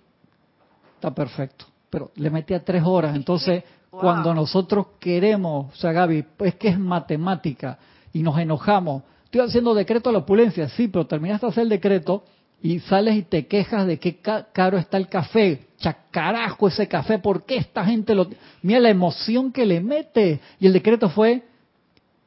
está 0.97 1.15
perfecto. 1.15 1.65
Pero 1.89 2.11
le 2.17 2.29
metía 2.31 2.63
tres 2.63 2.83
horas. 2.85 3.17
Entonces, 3.17 3.65
Wow. 3.91 4.01
cuando 4.03 4.35
nosotros 4.35 4.89
queremos, 5.01 5.73
o 5.73 5.77
sea, 5.77 5.93
Gaby, 5.93 6.23
es 6.41 6.55
que 6.57 6.69
es 6.69 6.79
matemática 6.79 7.79
y 8.17 8.23
nos 8.23 8.39
enojamos. 8.39 9.03
Estoy 9.25 9.43
haciendo 9.43 9.75
decreto 9.75 10.09
a 10.09 10.13
la 10.13 10.21
opulencia, 10.21 10.69
sí, 10.71 10.89
pero 10.89 11.07
terminaste 11.07 11.45
de 11.47 11.51
hacer 11.51 11.63
el 11.65 11.69
decreto 11.69 12.25
y 12.63 12.79
sales 12.81 13.17
y 13.17 13.23
te 13.23 13.47
quejas 13.47 13.87
de 13.87 13.99
ca- 13.99 14.47
caro 14.53 14.79
está 14.79 14.97
el 14.97 15.09
café. 15.09 15.67
Chacarajo 15.79 16.69
ese 16.69 16.89
café, 16.89 17.19
¿por 17.19 17.45
qué 17.45 17.57
esta 17.59 17.85
gente 17.85 18.15
lo... 18.15 18.27
Mira 18.63 18.81
la 18.81 18.89
emoción 18.89 19.53
que 19.53 19.67
le 19.67 19.83
mete. 19.83 20.41
Y 20.59 20.67
el 20.67 20.73
decreto 20.73 21.11
fue, 21.11 21.43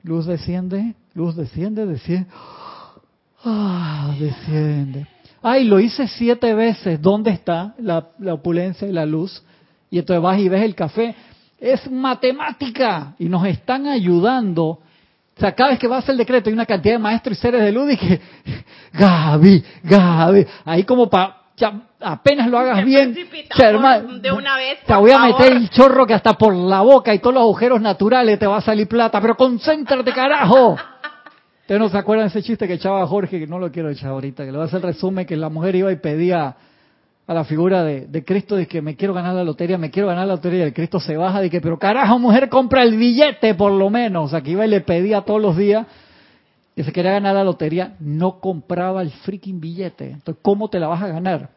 luz 0.03 0.27
desciende, 0.27 0.93
luz 1.15 1.35
desciende, 1.35 1.87
desciende. 1.87 2.27
Ah, 3.43 4.13
desciende. 4.19 5.07
Ay, 5.41 5.63
lo 5.63 5.79
hice 5.79 6.07
siete 6.07 6.53
veces. 6.53 7.01
¿Dónde 7.01 7.31
está 7.31 7.73
la, 7.79 8.09
la 8.19 8.35
opulencia 8.35 8.87
y 8.87 8.91
la 8.91 9.07
luz? 9.07 9.41
Y 9.89 9.97
entonces 9.97 10.21
vas 10.21 10.37
y 10.39 10.49
ves 10.49 10.61
el 10.63 10.75
café. 10.75 11.15
Es 11.59 11.89
matemática. 11.89 13.15
Y 13.17 13.25
nos 13.29 13.47
están 13.47 13.87
ayudando. 13.87 14.81
O 15.39 15.41
sea, 15.41 15.53
cada 15.53 15.69
vez 15.69 15.79
que 15.79 15.87
va 15.87 15.95
a 15.95 15.99
hacer 15.99 16.11
el 16.11 16.17
decreto 16.17 16.49
hay 16.49 16.53
una 16.53 16.65
cantidad 16.65 16.95
de 16.95 16.99
maestros 16.99 17.37
y 17.37 17.39
seres 17.39 17.61
de 17.61 17.71
luz 17.71 17.93
y 17.93 17.95
que, 17.95 18.19
Gaby, 18.91 19.63
Gaby, 19.83 20.45
ahí 20.65 20.83
como 20.83 21.09
para, 21.09 21.37
apenas 22.01 22.49
lo 22.49 22.57
hagas 22.57 22.83
bien, 22.83 23.15
Sherman, 23.55 24.21
de 24.21 24.33
una 24.33 24.57
vez, 24.57 24.79
te 24.85 24.93
voy 24.93 25.11
a 25.11 25.13
favor. 25.13 25.39
meter 25.39 25.55
el 25.55 25.69
chorro 25.69 26.05
que 26.05 26.13
hasta 26.13 26.33
por 26.33 26.53
la 26.53 26.81
boca 26.81 27.13
y 27.13 27.19
todos 27.19 27.35
los 27.35 27.43
agujeros 27.43 27.79
naturales 27.79 28.37
te 28.37 28.47
va 28.47 28.57
a 28.57 28.61
salir 28.61 28.89
plata, 28.89 29.21
pero 29.21 29.37
concéntrate, 29.37 30.11
carajo. 30.11 30.75
Ustedes 31.61 31.79
no 31.79 31.87
se 31.87 31.97
acuerdan 31.97 32.27
de 32.27 32.37
ese 32.37 32.45
chiste 32.45 32.67
que 32.67 32.73
echaba 32.73 33.07
Jorge, 33.07 33.39
que 33.39 33.47
no 33.47 33.59
lo 33.59 33.71
quiero 33.71 33.89
echar 33.89 34.09
ahorita, 34.09 34.43
que 34.43 34.51
le 34.51 34.57
voy 34.57 34.65
a 34.65 34.67
hacer 34.67 34.81
el 34.81 34.87
resumen, 34.87 35.25
que 35.25 35.37
la 35.37 35.47
mujer 35.47 35.73
iba 35.73 35.89
y 35.89 35.95
pedía 35.95 36.53
a 37.29 37.33
la 37.35 37.43
figura 37.43 37.83
de, 37.83 38.07
de 38.07 38.25
Cristo, 38.25 38.55
de 38.55 38.65
que 38.65 38.81
me 38.81 38.95
quiero 38.95 39.13
ganar 39.13 39.35
la 39.35 39.43
lotería, 39.43 39.77
me 39.77 39.91
quiero 39.91 40.07
ganar 40.07 40.25
la 40.25 40.33
lotería, 40.33 40.61
y 40.61 40.63
el 40.63 40.73
Cristo 40.73 40.99
se 40.99 41.15
baja, 41.15 41.39
de 41.39 41.51
que, 41.51 41.61
pero 41.61 41.77
carajo, 41.77 42.17
mujer, 42.17 42.49
compra 42.49 42.81
el 42.81 42.97
billete 42.97 43.53
por 43.53 43.71
lo 43.71 43.91
menos. 43.91 44.31
Que 44.41 44.49
iba 44.49 44.65
y 44.65 44.69
le 44.69 44.81
pedía 44.81 45.21
todos 45.21 45.39
los 45.39 45.55
días 45.55 45.85
que 46.75 46.83
se 46.83 46.91
quería 46.91 47.11
ganar 47.11 47.35
la 47.35 47.43
lotería, 47.43 47.95
no 47.99 48.39
compraba 48.39 49.03
el 49.03 49.11
freaking 49.11 49.61
billete. 49.61 50.09
Entonces, 50.09 50.41
¿cómo 50.41 50.69
te 50.69 50.79
la 50.79 50.87
vas 50.87 51.03
a 51.03 51.07
ganar? 51.07 51.51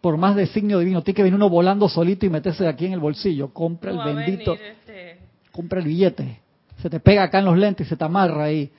Por 0.00 0.16
más 0.16 0.36
designio 0.36 0.78
divino, 0.78 1.02
tiene 1.02 1.16
que 1.16 1.22
venir 1.24 1.34
uno 1.34 1.50
volando 1.50 1.88
solito 1.88 2.24
y 2.24 2.30
meterse 2.30 2.62
de 2.62 2.70
aquí 2.70 2.86
en 2.86 2.92
el 2.92 3.00
bolsillo. 3.00 3.52
Compra 3.52 3.90
el 3.90 4.14
bendito, 4.14 4.54
este, 4.54 5.18
compra 5.50 5.80
el 5.80 5.86
billete. 5.86 6.40
Se 6.80 6.88
te 6.88 7.00
pega 7.00 7.24
acá 7.24 7.40
en 7.40 7.46
los 7.46 7.58
lentes 7.58 7.84
y 7.84 7.90
se 7.90 7.96
te 7.96 8.04
amarra 8.04 8.44
ahí. 8.44 8.70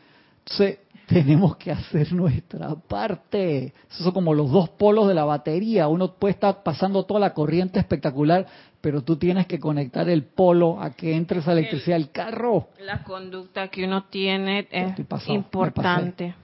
Entonces, 0.45 0.79
tenemos 1.07 1.55
que 1.55 1.71
hacer 1.71 2.11
nuestra 2.11 2.75
parte. 2.75 3.73
Esos 3.89 4.03
son 4.03 4.11
como 4.11 4.33
los 4.33 4.51
dos 4.51 4.69
polos 4.69 5.07
de 5.07 5.13
la 5.13 5.23
batería. 5.23 5.87
Uno 5.87 6.13
puede 6.13 6.33
estar 6.33 6.63
pasando 6.63 7.03
toda 7.05 7.21
la 7.21 7.33
corriente 7.33 7.79
espectacular, 7.79 8.45
pero 8.81 9.01
tú 9.01 9.15
tienes 9.15 9.47
que 9.47 9.57
conectar 9.57 10.09
el 10.09 10.23
polo 10.23 10.81
a 10.81 10.91
que 10.91 11.15
entre 11.15 11.39
esa 11.39 11.53
electricidad 11.53 11.95
al 11.95 12.11
carro. 12.11 12.67
La 12.81 13.03
conducta 13.03 13.69
que 13.69 13.85
uno 13.85 14.03
tiene 14.05 14.67
es 14.69 15.05
pasado, 15.07 15.33
importante. 15.33 16.35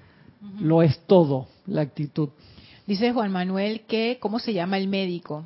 Lo 0.59 0.81
es 0.81 0.97
todo, 1.07 1.47
la 1.67 1.81
actitud. 1.81 2.29
Dice 2.87 3.11
Juan 3.11 3.31
Manuel 3.31 3.81
que, 3.81 4.17
¿cómo 4.21 4.39
se 4.39 4.53
llama 4.53 4.77
el 4.77 4.87
médico? 4.87 5.45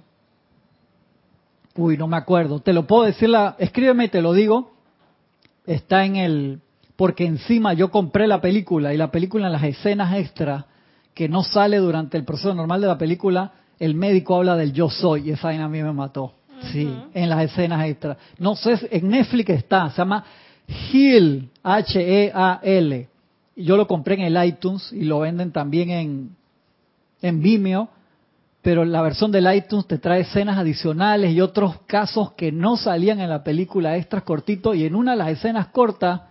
Uy, 1.76 1.97
no 1.97 2.07
me 2.07 2.18
acuerdo. 2.18 2.59
Te 2.59 2.74
lo 2.74 2.86
puedo 2.86 3.03
decir, 3.03 3.30
la, 3.30 3.55
escríbeme 3.57 4.05
y 4.05 4.09
te 4.09 4.22
lo 4.22 4.34
digo. 4.34 4.72
Está 5.65 6.05
en 6.05 6.15
el, 6.15 6.61
porque 6.97 7.25
encima 7.25 7.73
yo 7.73 7.89
compré 7.89 8.27
la 8.27 8.41
película 8.41 8.93
y 8.93 8.97
la 8.97 9.11
película 9.11 9.45
en 9.45 9.53
las 9.53 9.63
escenas 9.63 10.17
extra 10.17 10.65
que 11.13 11.29
no 11.29 11.43
sale 11.43 11.77
durante 11.77 12.17
el 12.17 12.25
proceso 12.25 12.53
normal 12.53 12.81
de 12.81 12.87
la 12.87 12.97
película, 12.97 13.53
el 13.79 13.95
médico 13.95 14.35
habla 14.35 14.55
del 14.55 14.73
yo 14.73 14.89
soy 14.89 15.29
y 15.29 15.31
esa 15.31 15.47
vaina 15.47 15.65
a 15.65 15.69
mí 15.69 15.81
me 15.81 15.93
mató. 15.93 16.33
Sí, 16.71 16.91
en 17.13 17.29
las 17.29 17.43
escenas 17.43 17.85
extra. 17.85 18.17
No 18.39 18.55
sé, 18.55 18.79
en 18.91 19.09
Netflix 19.09 19.49
está, 19.51 19.91
se 19.91 19.97
llama 19.97 20.25
Heal, 20.67 21.49
H-E-A-L. 21.61 23.09
Y 23.55 23.63
Yo 23.63 23.77
lo 23.77 23.87
compré 23.87 24.15
en 24.15 24.21
el 24.21 24.43
iTunes 24.43 24.91
y 24.91 25.03
lo 25.03 25.19
venden 25.19 25.51
también 25.51 25.91
en, 25.91 26.35
en 27.21 27.41
Vimeo, 27.43 27.89
pero 28.63 28.85
la 28.85 29.03
versión 29.03 29.31
del 29.31 29.53
iTunes 29.53 29.85
te 29.85 29.99
trae 29.99 30.21
escenas 30.21 30.57
adicionales 30.57 31.31
y 31.31 31.41
otros 31.41 31.79
casos 31.85 32.31
que 32.31 32.51
no 32.51 32.75
salían 32.75 33.19
en 33.19 33.29
la 33.29 33.43
película 33.43 33.97
extras 33.97 34.23
cortitos 34.23 34.75
y 34.75 34.85
en 34.85 34.95
una 34.95 35.11
de 35.11 35.17
las 35.17 35.29
escenas 35.29 35.67
cortas 35.67 36.21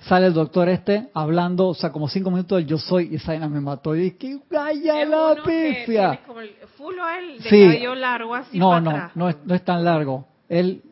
sale 0.00 0.26
el 0.26 0.34
doctor 0.34 0.68
este 0.68 1.08
hablando, 1.14 1.68
o 1.68 1.74
sea, 1.74 1.90
como 1.90 2.08
cinco 2.08 2.30
minutos 2.30 2.58
del 2.58 2.66
yo 2.66 2.78
soy 2.78 3.08
y 3.12 3.16
esa 3.16 3.32
vaina 3.32 3.48
me 3.48 3.60
mató 3.60 3.94
y 3.96 4.10
dije, 4.10 4.40
¡calla 4.48 5.02
Es 5.02 5.08
la 5.08 5.36
pifia! 5.44 6.20
como 6.26 6.40
el 6.40 6.50
full 6.76 6.94
oil 6.94 7.42
de 7.42 7.48
Sí. 7.50 7.62
cabello 7.64 7.94
largo 7.94 8.34
así 8.34 8.58
No, 8.58 8.68
para 8.70 8.80
no, 8.80 8.90
atrás. 8.90 9.12
no 9.16 9.28
es, 9.28 9.36
no 9.44 9.54
es 9.54 9.64
tan 9.64 9.84
largo. 9.84 10.24
Él, 10.48 10.82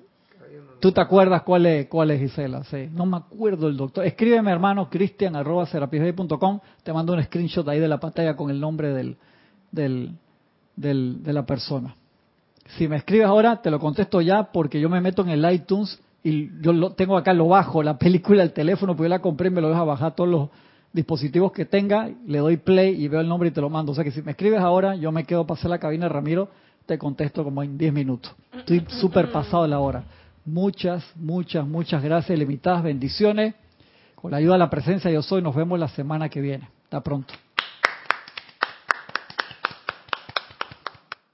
¿Tú 0.79 0.93
te 0.93 1.01
acuerdas 1.01 1.43
cuál 1.43 1.65
es, 1.67 1.87
cuál 1.89 2.11
es 2.11 2.21
Gisela? 2.21 2.63
Sí. 2.65 2.89
No 2.93 3.07
me 3.07 3.17
acuerdo 3.17 3.67
el 3.69 3.77
doctor. 3.79 4.05
Escríbeme, 4.05 4.53
hermano, 4.53 4.91
cristian, 4.91 5.35
arroba 5.35 5.65
serapisbay.com. 5.67 6.61
Te 6.83 6.93
mando 6.93 7.15
un 7.15 7.23
screenshot 7.25 7.67
ahí 7.69 7.81
de 7.81 7.89
la 7.89 7.99
pantalla 7.99 8.37
con 8.37 8.51
el 8.51 8.61
nombre 8.61 8.93
del, 8.93 9.17
del, 9.73 10.11
del- 10.77 11.23
de 11.23 11.33
la 11.33 11.47
persona. 11.47 11.97
Si 12.77 12.89
me 12.89 12.97
escribes 12.97 13.27
ahora, 13.27 13.63
te 13.63 13.71
lo 13.71 13.81
contesto 13.81 14.21
ya 14.21 14.45
porque 14.53 14.79
yo 14.79 14.91
me 14.91 15.01
meto 15.01 15.23
en 15.23 15.31
el 15.31 15.51
iTunes 15.51 15.99
y 16.27 16.51
yo 16.61 16.73
lo 16.73 16.91
tengo 16.91 17.17
acá 17.17 17.33
lo 17.33 17.47
bajo, 17.47 17.85
la 17.85 17.99
película, 17.99 18.43
el 18.43 18.53
teléfono, 18.53 18.97
pues 18.97 19.07
yo 19.07 19.11
la 19.11 19.21
compré 19.21 19.47
y 19.47 19.51
me 19.53 19.61
lo 19.61 19.69
deja 19.69 19.85
bajar 19.85 20.17
todos 20.17 20.29
los 20.29 20.49
dispositivos 20.93 21.53
que 21.53 21.65
tenga, 21.65 22.11
le 22.27 22.39
doy 22.39 22.57
play 22.57 23.01
y 23.01 23.07
veo 23.07 23.21
el 23.21 23.29
nombre 23.29 23.51
y 23.51 23.53
te 23.53 23.61
lo 23.61 23.71
mando. 23.71 23.93
O 23.93 23.95
sea 23.95 24.03
que 24.03 24.11
si 24.11 24.23
me 24.23 24.33
escribes 24.33 24.59
ahora, 24.59 24.97
yo 24.97 25.13
me 25.13 25.23
quedo 25.23 25.47
para 25.47 25.59
hacer 25.59 25.71
la 25.71 25.79
cabina 25.79 26.07
de 26.07 26.09
Ramiro, 26.09 26.49
te 26.85 26.99
contesto 26.99 27.45
como 27.45 27.63
en 27.63 27.79
10 27.79 27.93
minutos. 27.93 28.35
Estoy 28.53 28.85
súper 29.01 29.31
pasado 29.31 29.63
de 29.63 29.69
la 29.69 29.79
hora. 29.79 30.03
Muchas, 30.45 31.05
muchas, 31.15 31.65
muchas 31.65 32.03
gracias, 32.03 32.37
limitadas 32.37 32.83
bendiciones. 32.83 33.55
Con 34.17 34.33
la 34.33 34.39
ayuda 34.39 34.55
de 34.55 34.59
la 34.59 34.71
presencia 34.71 35.11
yo 35.13 35.23
soy, 35.23 35.43
nos 35.43 35.55
vemos 35.55 35.79
la 35.79 35.89
semana 35.89 36.29
que 36.29 36.41
viene. 36.41 36.69
Hasta 36.85 37.03
pronto. 37.03 37.35